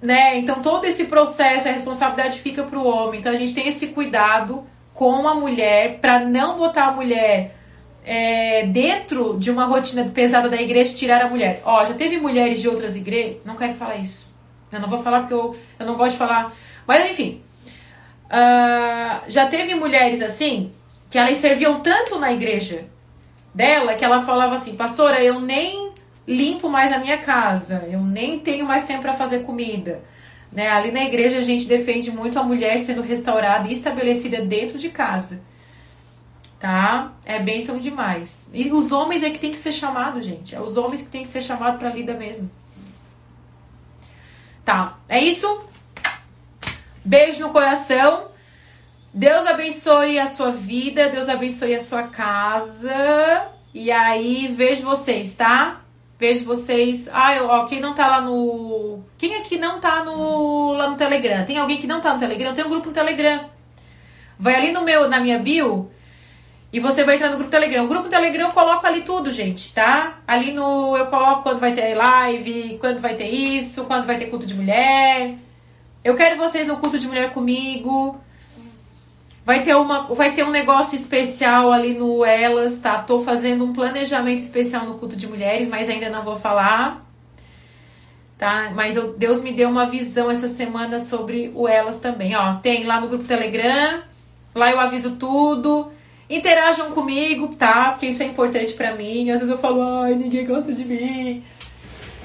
né? 0.00 0.38
Então 0.38 0.62
todo 0.62 0.84
esse 0.84 1.06
processo, 1.06 1.68
a 1.68 1.72
responsabilidade 1.72 2.40
fica 2.40 2.62
para 2.62 2.78
o 2.78 2.86
homem. 2.86 3.20
Então 3.20 3.32
a 3.32 3.36
gente 3.36 3.54
tem 3.54 3.68
esse 3.68 3.88
cuidado 3.88 4.64
com 4.94 5.26
a 5.28 5.34
mulher 5.34 5.98
para 6.00 6.20
não 6.20 6.56
botar 6.56 6.86
a 6.86 6.92
mulher 6.92 7.56
é, 8.04 8.66
dentro 8.66 9.38
de 9.38 9.50
uma 9.50 9.66
rotina 9.66 10.04
pesada 10.04 10.48
da 10.48 10.60
igreja 10.60 10.94
tirar 10.94 11.22
a 11.22 11.28
mulher. 11.28 11.60
Ó, 11.64 11.84
já 11.84 11.94
teve 11.94 12.18
mulheres 12.18 12.60
de 12.60 12.68
outras 12.68 12.96
igrejas. 12.96 13.38
Não 13.44 13.56
quero 13.56 13.74
falar 13.74 13.96
isso. 13.96 14.26
Eu 14.70 14.80
não 14.80 14.88
vou 14.88 15.02
falar 15.02 15.20
porque 15.20 15.34
eu, 15.34 15.54
eu 15.78 15.86
não 15.86 15.96
gosto 15.96 16.12
de 16.12 16.18
falar. 16.18 16.52
Mas 16.86 17.10
enfim, 17.10 17.42
Uh, 18.26 19.22
já 19.28 19.46
teve 19.46 19.74
mulheres 19.76 20.20
assim 20.20 20.72
que 21.08 21.16
elas 21.16 21.36
serviam 21.36 21.80
tanto 21.80 22.18
na 22.18 22.32
igreja 22.32 22.86
dela 23.54 23.94
que 23.94 24.04
ela 24.04 24.20
falava 24.20 24.56
assim, 24.56 24.74
pastora, 24.74 25.22
eu 25.22 25.40
nem 25.40 25.85
limpo 26.26 26.68
mais 26.68 26.92
a 26.92 26.98
minha 26.98 27.18
casa, 27.18 27.86
eu 27.88 28.00
nem 28.00 28.38
tenho 28.38 28.66
mais 28.66 28.82
tempo 28.84 29.02
para 29.02 29.14
fazer 29.14 29.44
comida. 29.44 30.02
Né? 30.50 30.68
Ali 30.68 30.90
na 30.90 31.04
igreja 31.04 31.38
a 31.38 31.42
gente 31.42 31.66
defende 31.66 32.10
muito 32.10 32.38
a 32.38 32.42
mulher 32.42 32.78
sendo 32.80 33.02
restaurada 33.02 33.68
e 33.68 33.72
estabelecida 33.72 34.42
dentro 34.42 34.78
de 34.78 34.88
casa. 34.88 35.42
Tá? 36.58 37.12
É 37.24 37.38
bênção 37.38 37.78
demais. 37.78 38.48
E 38.52 38.72
os 38.72 38.90
homens 38.90 39.22
é 39.22 39.30
que 39.30 39.38
tem 39.38 39.50
que 39.50 39.58
ser 39.58 39.72
chamado, 39.72 40.20
gente. 40.22 40.54
É 40.54 40.60
os 40.60 40.76
homens 40.76 41.02
que 41.02 41.08
tem 41.08 41.22
que 41.22 41.28
ser 41.28 41.42
chamado 41.42 41.78
para 41.78 41.90
lida 41.90 42.14
mesmo. 42.14 42.50
Tá, 44.64 44.98
é 45.08 45.20
isso? 45.20 45.64
Beijo 47.04 47.38
no 47.40 47.50
coração. 47.50 48.28
Deus 49.14 49.46
abençoe 49.46 50.18
a 50.18 50.26
sua 50.26 50.50
vida, 50.50 51.08
Deus 51.08 51.28
abençoe 51.28 51.74
a 51.74 51.80
sua 51.80 52.04
casa. 52.04 53.48
E 53.72 53.92
aí, 53.92 54.48
vejo 54.48 54.82
vocês, 54.82 55.36
tá? 55.36 55.82
Vejo 56.18 56.44
vocês. 56.44 57.08
Ah, 57.12 57.36
ó, 57.42 57.66
quem 57.66 57.80
não 57.80 57.94
tá 57.94 58.06
lá 58.06 58.20
no. 58.20 59.00
Quem 59.18 59.36
aqui 59.36 59.58
não 59.58 59.80
tá 59.80 60.02
no, 60.04 60.72
lá 60.72 60.88
no 60.88 60.96
Telegram? 60.96 61.44
Tem 61.44 61.58
alguém 61.58 61.76
que 61.76 61.86
não 61.86 62.00
tá 62.00 62.14
no 62.14 62.20
Telegram? 62.20 62.54
Tem 62.54 62.64
um 62.64 62.70
grupo 62.70 62.88
no 62.88 62.94
Telegram. 62.94 63.50
Vai 64.38 64.54
ali 64.54 64.72
no 64.72 64.82
meu, 64.82 65.08
na 65.08 65.20
minha 65.20 65.38
bio 65.38 65.90
e 66.72 66.80
você 66.80 67.04
vai 67.04 67.14
entrar 67.14 67.30
no 67.30 67.36
grupo 67.36 67.50
Telegram. 67.50 67.84
O 67.84 67.88
grupo 67.88 68.08
Telegram 68.08 68.48
eu 68.48 68.52
coloco 68.52 68.86
ali 68.86 69.02
tudo, 69.02 69.30
gente, 69.30 69.72
tá? 69.72 70.18
Ali 70.26 70.52
no. 70.52 70.96
Eu 70.96 71.06
coloco 71.06 71.42
quando 71.42 71.58
vai 71.58 71.72
ter 71.72 71.94
live, 71.94 72.76
quando 72.80 73.00
vai 73.00 73.14
ter 73.14 73.28
isso, 73.28 73.84
quando 73.84 74.06
vai 74.06 74.18
ter 74.18 74.26
culto 74.26 74.44
de 74.44 74.54
mulher. 74.54 75.36
Eu 76.04 76.14
quero 76.16 76.36
vocês 76.36 76.68
no 76.68 76.76
culto 76.76 76.98
de 76.98 77.08
mulher 77.08 77.32
comigo. 77.32 78.20
Vai 79.46 79.62
ter, 79.62 79.76
uma, 79.76 80.12
vai 80.12 80.34
ter 80.34 80.44
um 80.44 80.50
negócio 80.50 80.96
especial 80.96 81.72
ali 81.72 81.94
no 81.94 82.24
Elas, 82.24 82.78
tá? 82.78 82.98
Tô 82.98 83.20
fazendo 83.20 83.64
um 83.64 83.72
planejamento 83.72 84.40
especial 84.40 84.84
no 84.84 84.98
culto 84.98 85.14
de 85.14 85.28
mulheres, 85.28 85.68
mas 85.68 85.88
ainda 85.88 86.10
não 86.10 86.24
vou 86.24 86.34
falar. 86.34 87.06
Tá? 88.36 88.72
Mas 88.74 88.96
eu, 88.96 89.16
Deus 89.16 89.38
me 89.38 89.52
deu 89.52 89.68
uma 89.68 89.86
visão 89.86 90.28
essa 90.28 90.48
semana 90.48 90.98
sobre 90.98 91.52
o 91.54 91.68
Elas 91.68 91.94
também. 91.94 92.34
Ó, 92.34 92.54
tem 92.54 92.82
lá 92.82 93.00
no 93.00 93.06
grupo 93.06 93.24
Telegram, 93.24 94.02
lá 94.52 94.72
eu 94.72 94.80
aviso 94.80 95.14
tudo. 95.14 95.92
Interajam 96.28 96.90
comigo, 96.90 97.54
tá? 97.54 97.92
Porque 97.92 98.06
isso 98.06 98.24
é 98.24 98.26
importante 98.26 98.74
para 98.74 98.96
mim. 98.96 99.30
Às 99.30 99.38
vezes 99.38 99.48
eu 99.48 99.58
falo, 99.58 99.80
ai, 99.80 100.16
ninguém 100.16 100.44
gosta 100.44 100.72
de 100.72 100.84
mim. 100.84 101.44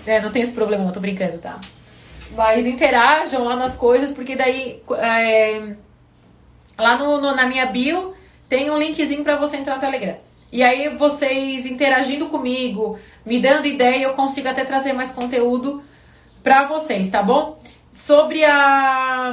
É, 0.08 0.20
não 0.20 0.32
tem 0.32 0.42
esse 0.42 0.56
problema, 0.56 0.84
não, 0.86 0.92
tô 0.92 1.00
brincando, 1.00 1.38
tá? 1.38 1.60
Mas 2.36 2.66
interajam 2.66 3.44
lá 3.44 3.56
nas 3.56 3.78
coisas, 3.78 4.10
porque 4.10 4.36
daí. 4.36 4.82
É 4.98 5.76
Lá 6.82 6.98
no, 6.98 7.22
no, 7.22 7.36
na 7.36 7.46
minha 7.46 7.68
bio 7.68 8.16
tem 8.50 8.72
um 8.72 8.78
linkzinho 8.78 9.24
para 9.24 9.36
você 9.36 9.58
entrar 9.58 9.76
no 9.76 9.82
Telegram. 9.82 10.18
E 10.52 10.64
aí 10.64 10.90
vocês 10.90 11.68
interagindo 11.68 12.26
comigo, 12.26 12.98
me 13.24 13.40
dando 13.40 13.68
ideia, 13.68 14.06
eu 14.06 14.16
consigo 14.16 14.50
até 14.50 14.66
trazer 14.66 14.92
mais 14.92 15.12
conteúdo 15.12 15.84
para 16.42 16.68
vocês, 16.68 17.08
tá 17.12 17.22
bom? 17.22 17.62
Sobre 17.94 18.44
a, 18.44 19.32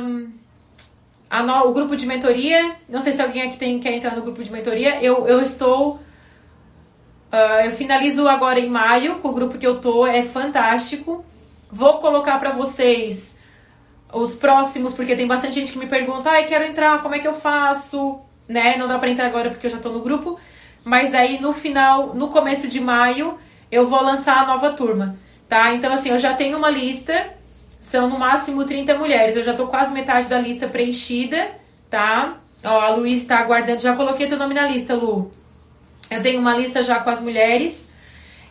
a 1.30 1.42
no, 1.42 1.68
o 1.68 1.72
grupo 1.72 1.96
de 1.96 2.04
mentoria, 2.04 2.76
não 2.86 3.00
sei 3.00 3.14
se 3.14 3.22
alguém 3.22 3.42
aqui 3.44 3.56
tem, 3.56 3.80
quer 3.80 3.94
entrar 3.94 4.14
no 4.14 4.22
grupo 4.22 4.44
de 4.44 4.52
mentoria, 4.52 5.02
eu, 5.02 5.26
eu 5.26 5.40
estou. 5.40 5.94
Uh, 7.32 7.64
eu 7.64 7.70
finalizo 7.72 8.28
agora 8.28 8.60
em 8.60 8.68
maio 8.68 9.20
com 9.20 9.28
o 9.28 9.32
grupo 9.34 9.56
que 9.56 9.66
eu 9.66 9.80
tô, 9.80 10.06
é 10.06 10.22
fantástico. 10.22 11.24
Vou 11.70 11.94
colocar 11.94 12.38
para 12.38 12.50
vocês 12.50 13.37
os 14.12 14.36
próximos, 14.36 14.94
porque 14.94 15.14
tem 15.14 15.26
bastante 15.26 15.54
gente 15.54 15.72
que 15.72 15.78
me 15.78 15.86
pergunta, 15.86 16.30
ai, 16.30 16.46
quero 16.46 16.64
entrar, 16.64 17.02
como 17.02 17.14
é 17.14 17.18
que 17.18 17.28
eu 17.28 17.34
faço? 17.34 18.20
Né? 18.48 18.76
Não 18.76 18.88
dá 18.88 18.98
para 18.98 19.10
entrar 19.10 19.26
agora 19.26 19.50
porque 19.50 19.66
eu 19.66 19.70
já 19.70 19.78
tô 19.78 19.90
no 19.90 20.00
grupo, 20.00 20.38
mas 20.82 21.10
daí 21.10 21.40
no 21.40 21.52
final, 21.52 22.14
no 22.14 22.28
começo 22.28 22.66
de 22.66 22.80
maio, 22.80 23.38
eu 23.70 23.88
vou 23.88 24.02
lançar 24.02 24.38
a 24.38 24.46
nova 24.46 24.72
turma, 24.72 25.18
tá? 25.48 25.74
Então 25.74 25.92
assim, 25.92 26.08
eu 26.08 26.18
já 26.18 26.32
tenho 26.34 26.56
uma 26.56 26.70
lista, 26.70 27.34
são 27.78 28.08
no 28.08 28.18
máximo 28.18 28.64
30 28.64 28.94
mulheres, 28.94 29.36
eu 29.36 29.44
já 29.44 29.52
tô 29.52 29.66
quase 29.66 29.92
metade 29.92 30.28
da 30.28 30.40
lista 30.40 30.66
preenchida, 30.66 31.50
tá? 31.90 32.38
Ó, 32.64 32.80
a 32.80 32.94
Luiz 32.94 33.24
tá 33.24 33.38
aguardando, 33.38 33.80
já 33.80 33.94
coloquei 33.94 34.26
teu 34.26 34.38
nome 34.38 34.54
na 34.54 34.66
lista, 34.66 34.94
Lu. 34.94 35.30
Eu 36.10 36.22
tenho 36.22 36.40
uma 36.40 36.56
lista 36.56 36.82
já 36.82 36.98
com 37.00 37.10
as 37.10 37.20
mulheres, 37.20 37.90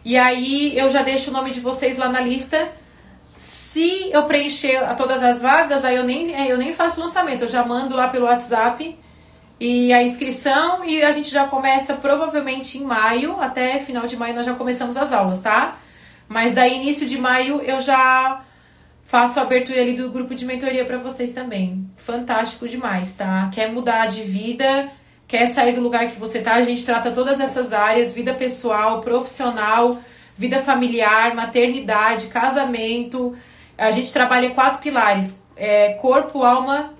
e 0.05 0.15
aí 0.15 0.77
eu 0.77 0.89
já 0.91 1.01
deixo 1.01 1.31
o 1.31 1.33
nome 1.33 1.49
de 1.49 1.59
vocês 1.59 1.97
lá 1.97 2.07
na 2.07 2.21
lista 2.21 2.69
se 3.67 4.09
eu 4.13 4.23
preencher 4.23 4.79
todas 4.95 5.21
as 5.21 5.41
vagas, 5.41 5.83
aí 5.83 5.97
eu 5.97 6.03
nem, 6.03 6.31
eu 6.47 6.57
nem 6.57 6.73
faço 6.73 7.01
lançamento, 7.01 7.41
eu 7.41 7.47
já 7.49 7.65
mando 7.65 7.95
lá 7.95 8.07
pelo 8.07 8.25
WhatsApp 8.25 8.97
e 9.59 9.91
a 9.91 10.01
inscrição 10.01 10.85
e 10.85 11.03
a 11.03 11.11
gente 11.11 11.29
já 11.29 11.47
começa 11.47 11.95
provavelmente 11.95 12.77
em 12.77 12.85
maio, 12.85 13.41
até 13.41 13.79
final 13.79 14.07
de 14.07 14.15
maio 14.15 14.35
nós 14.35 14.45
já 14.45 14.53
começamos 14.53 14.95
as 14.95 15.11
aulas, 15.11 15.39
tá? 15.39 15.79
Mas 16.29 16.53
daí 16.53 16.77
início 16.77 17.05
de 17.05 17.17
maio 17.17 17.61
eu 17.61 17.81
já 17.81 18.41
faço 19.03 19.37
a 19.37 19.43
abertura 19.43 19.81
ali 19.81 19.93
do 19.97 20.09
grupo 20.09 20.33
de 20.33 20.45
mentoria 20.45 20.85
para 20.85 20.97
vocês 20.97 21.31
também. 21.31 21.89
Fantástico 21.97 22.69
demais, 22.69 23.15
tá? 23.15 23.51
Quer 23.53 23.69
mudar 23.69 24.07
de 24.07 24.23
vida, 24.23 24.89
quer 25.27 25.45
sair 25.47 25.73
do 25.73 25.81
lugar 25.81 26.07
que 26.07 26.17
você 26.17 26.41
tá, 26.41 26.53
a 26.53 26.61
gente 26.61 26.85
trata 26.85 27.11
todas 27.11 27.41
essas 27.41 27.73
áreas, 27.73 28.13
vida 28.13 28.33
pessoal, 28.33 29.01
profissional, 29.01 29.99
vida 30.37 30.61
familiar, 30.61 31.35
maternidade, 31.35 32.27
casamento, 32.27 33.35
a 33.77 33.91
gente 33.91 34.11
trabalha 34.11 34.51
quatro 34.51 34.81
pilares: 34.81 35.41
é, 35.55 35.93
corpo, 35.93 36.43
alma, 36.43 36.93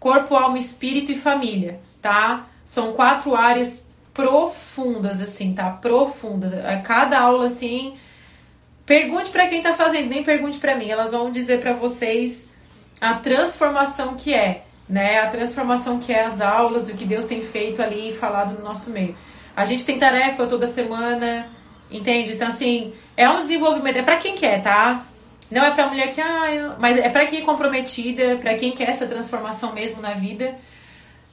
corpo, 0.00 0.34
alma, 0.34 0.58
espírito 0.58 1.12
e 1.12 1.18
família, 1.18 1.80
tá? 2.00 2.46
São 2.64 2.92
quatro 2.92 3.36
áreas 3.36 3.88
profundas, 4.12 5.20
assim, 5.20 5.52
tá? 5.52 5.70
Profundas. 5.70 6.52
Cada 6.84 7.20
aula, 7.20 7.46
assim, 7.46 7.96
pergunte 8.86 9.30
para 9.30 9.46
quem 9.46 9.60
tá 9.60 9.74
fazendo, 9.74 10.08
nem 10.08 10.22
pergunte 10.24 10.58
para 10.58 10.74
mim. 10.74 10.88
Elas 10.88 11.12
vão 11.12 11.30
dizer 11.30 11.60
para 11.60 11.74
vocês 11.74 12.48
a 13.00 13.14
transformação 13.14 14.14
que 14.14 14.32
é, 14.32 14.64
né? 14.88 15.18
A 15.18 15.28
transformação 15.28 15.98
que 15.98 16.12
é 16.12 16.24
as 16.24 16.40
aulas, 16.40 16.86
do 16.86 16.94
que 16.94 17.04
Deus 17.04 17.26
tem 17.26 17.42
feito 17.42 17.82
ali 17.82 18.10
e 18.10 18.14
falado 18.14 18.58
no 18.58 18.64
nosso 18.64 18.90
meio. 18.90 19.14
A 19.54 19.64
gente 19.64 19.84
tem 19.84 19.98
tarefa 19.98 20.46
toda 20.46 20.66
semana, 20.66 21.48
entende? 21.90 22.32
Então, 22.32 22.48
assim, 22.48 22.94
é 23.16 23.28
um 23.28 23.36
desenvolvimento, 23.36 23.98
é 23.98 24.02
para 24.02 24.18
quem 24.18 24.34
quer, 24.34 24.62
tá? 24.62 25.04
Não 25.50 25.64
é 25.64 25.70
para 25.70 25.86
mulher 25.86 26.12
que, 26.12 26.20
ah, 26.20 26.52
eu... 26.52 26.74
mas 26.78 26.96
é 26.96 27.08
para 27.08 27.26
quem 27.26 27.40
é 27.40 27.42
comprometida, 27.42 28.36
para 28.36 28.54
quem 28.54 28.72
quer 28.72 28.88
essa 28.88 29.06
transformação 29.06 29.72
mesmo 29.72 30.02
na 30.02 30.12
vida. 30.12 30.56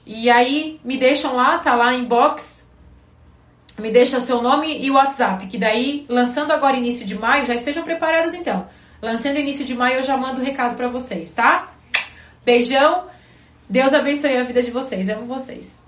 E 0.05 0.29
aí 0.29 0.79
me 0.83 0.97
deixam 0.97 1.35
lá, 1.35 1.57
tá 1.57 1.75
lá 1.75 1.93
em 1.93 2.03
box, 2.03 2.69
me 3.79 3.91
deixa 3.91 4.21
seu 4.21 4.41
nome 4.41 4.83
e 4.83 4.91
o 4.91 4.95
WhatsApp, 4.95 5.47
que 5.47 5.57
daí, 5.57 6.05
lançando 6.07 6.51
agora 6.51 6.77
início 6.77 7.05
de 7.05 7.15
maio, 7.15 7.45
já 7.45 7.55
estejam 7.55 7.83
preparadas 7.83 8.33
então. 8.33 8.67
Lançando 9.01 9.39
início 9.39 9.65
de 9.65 9.73
maio, 9.73 9.97
eu 9.97 10.03
já 10.03 10.15
mando 10.15 10.41
o 10.41 10.43
recado 10.43 10.75
para 10.75 10.87
vocês, 10.87 11.33
tá? 11.33 11.73
Beijão. 12.45 13.07
Deus 13.69 13.93
abençoe 13.93 14.37
a 14.37 14.43
vida 14.43 14.61
de 14.61 14.71
vocês. 14.71 15.09
Amo 15.09 15.25
vocês. 15.25 15.82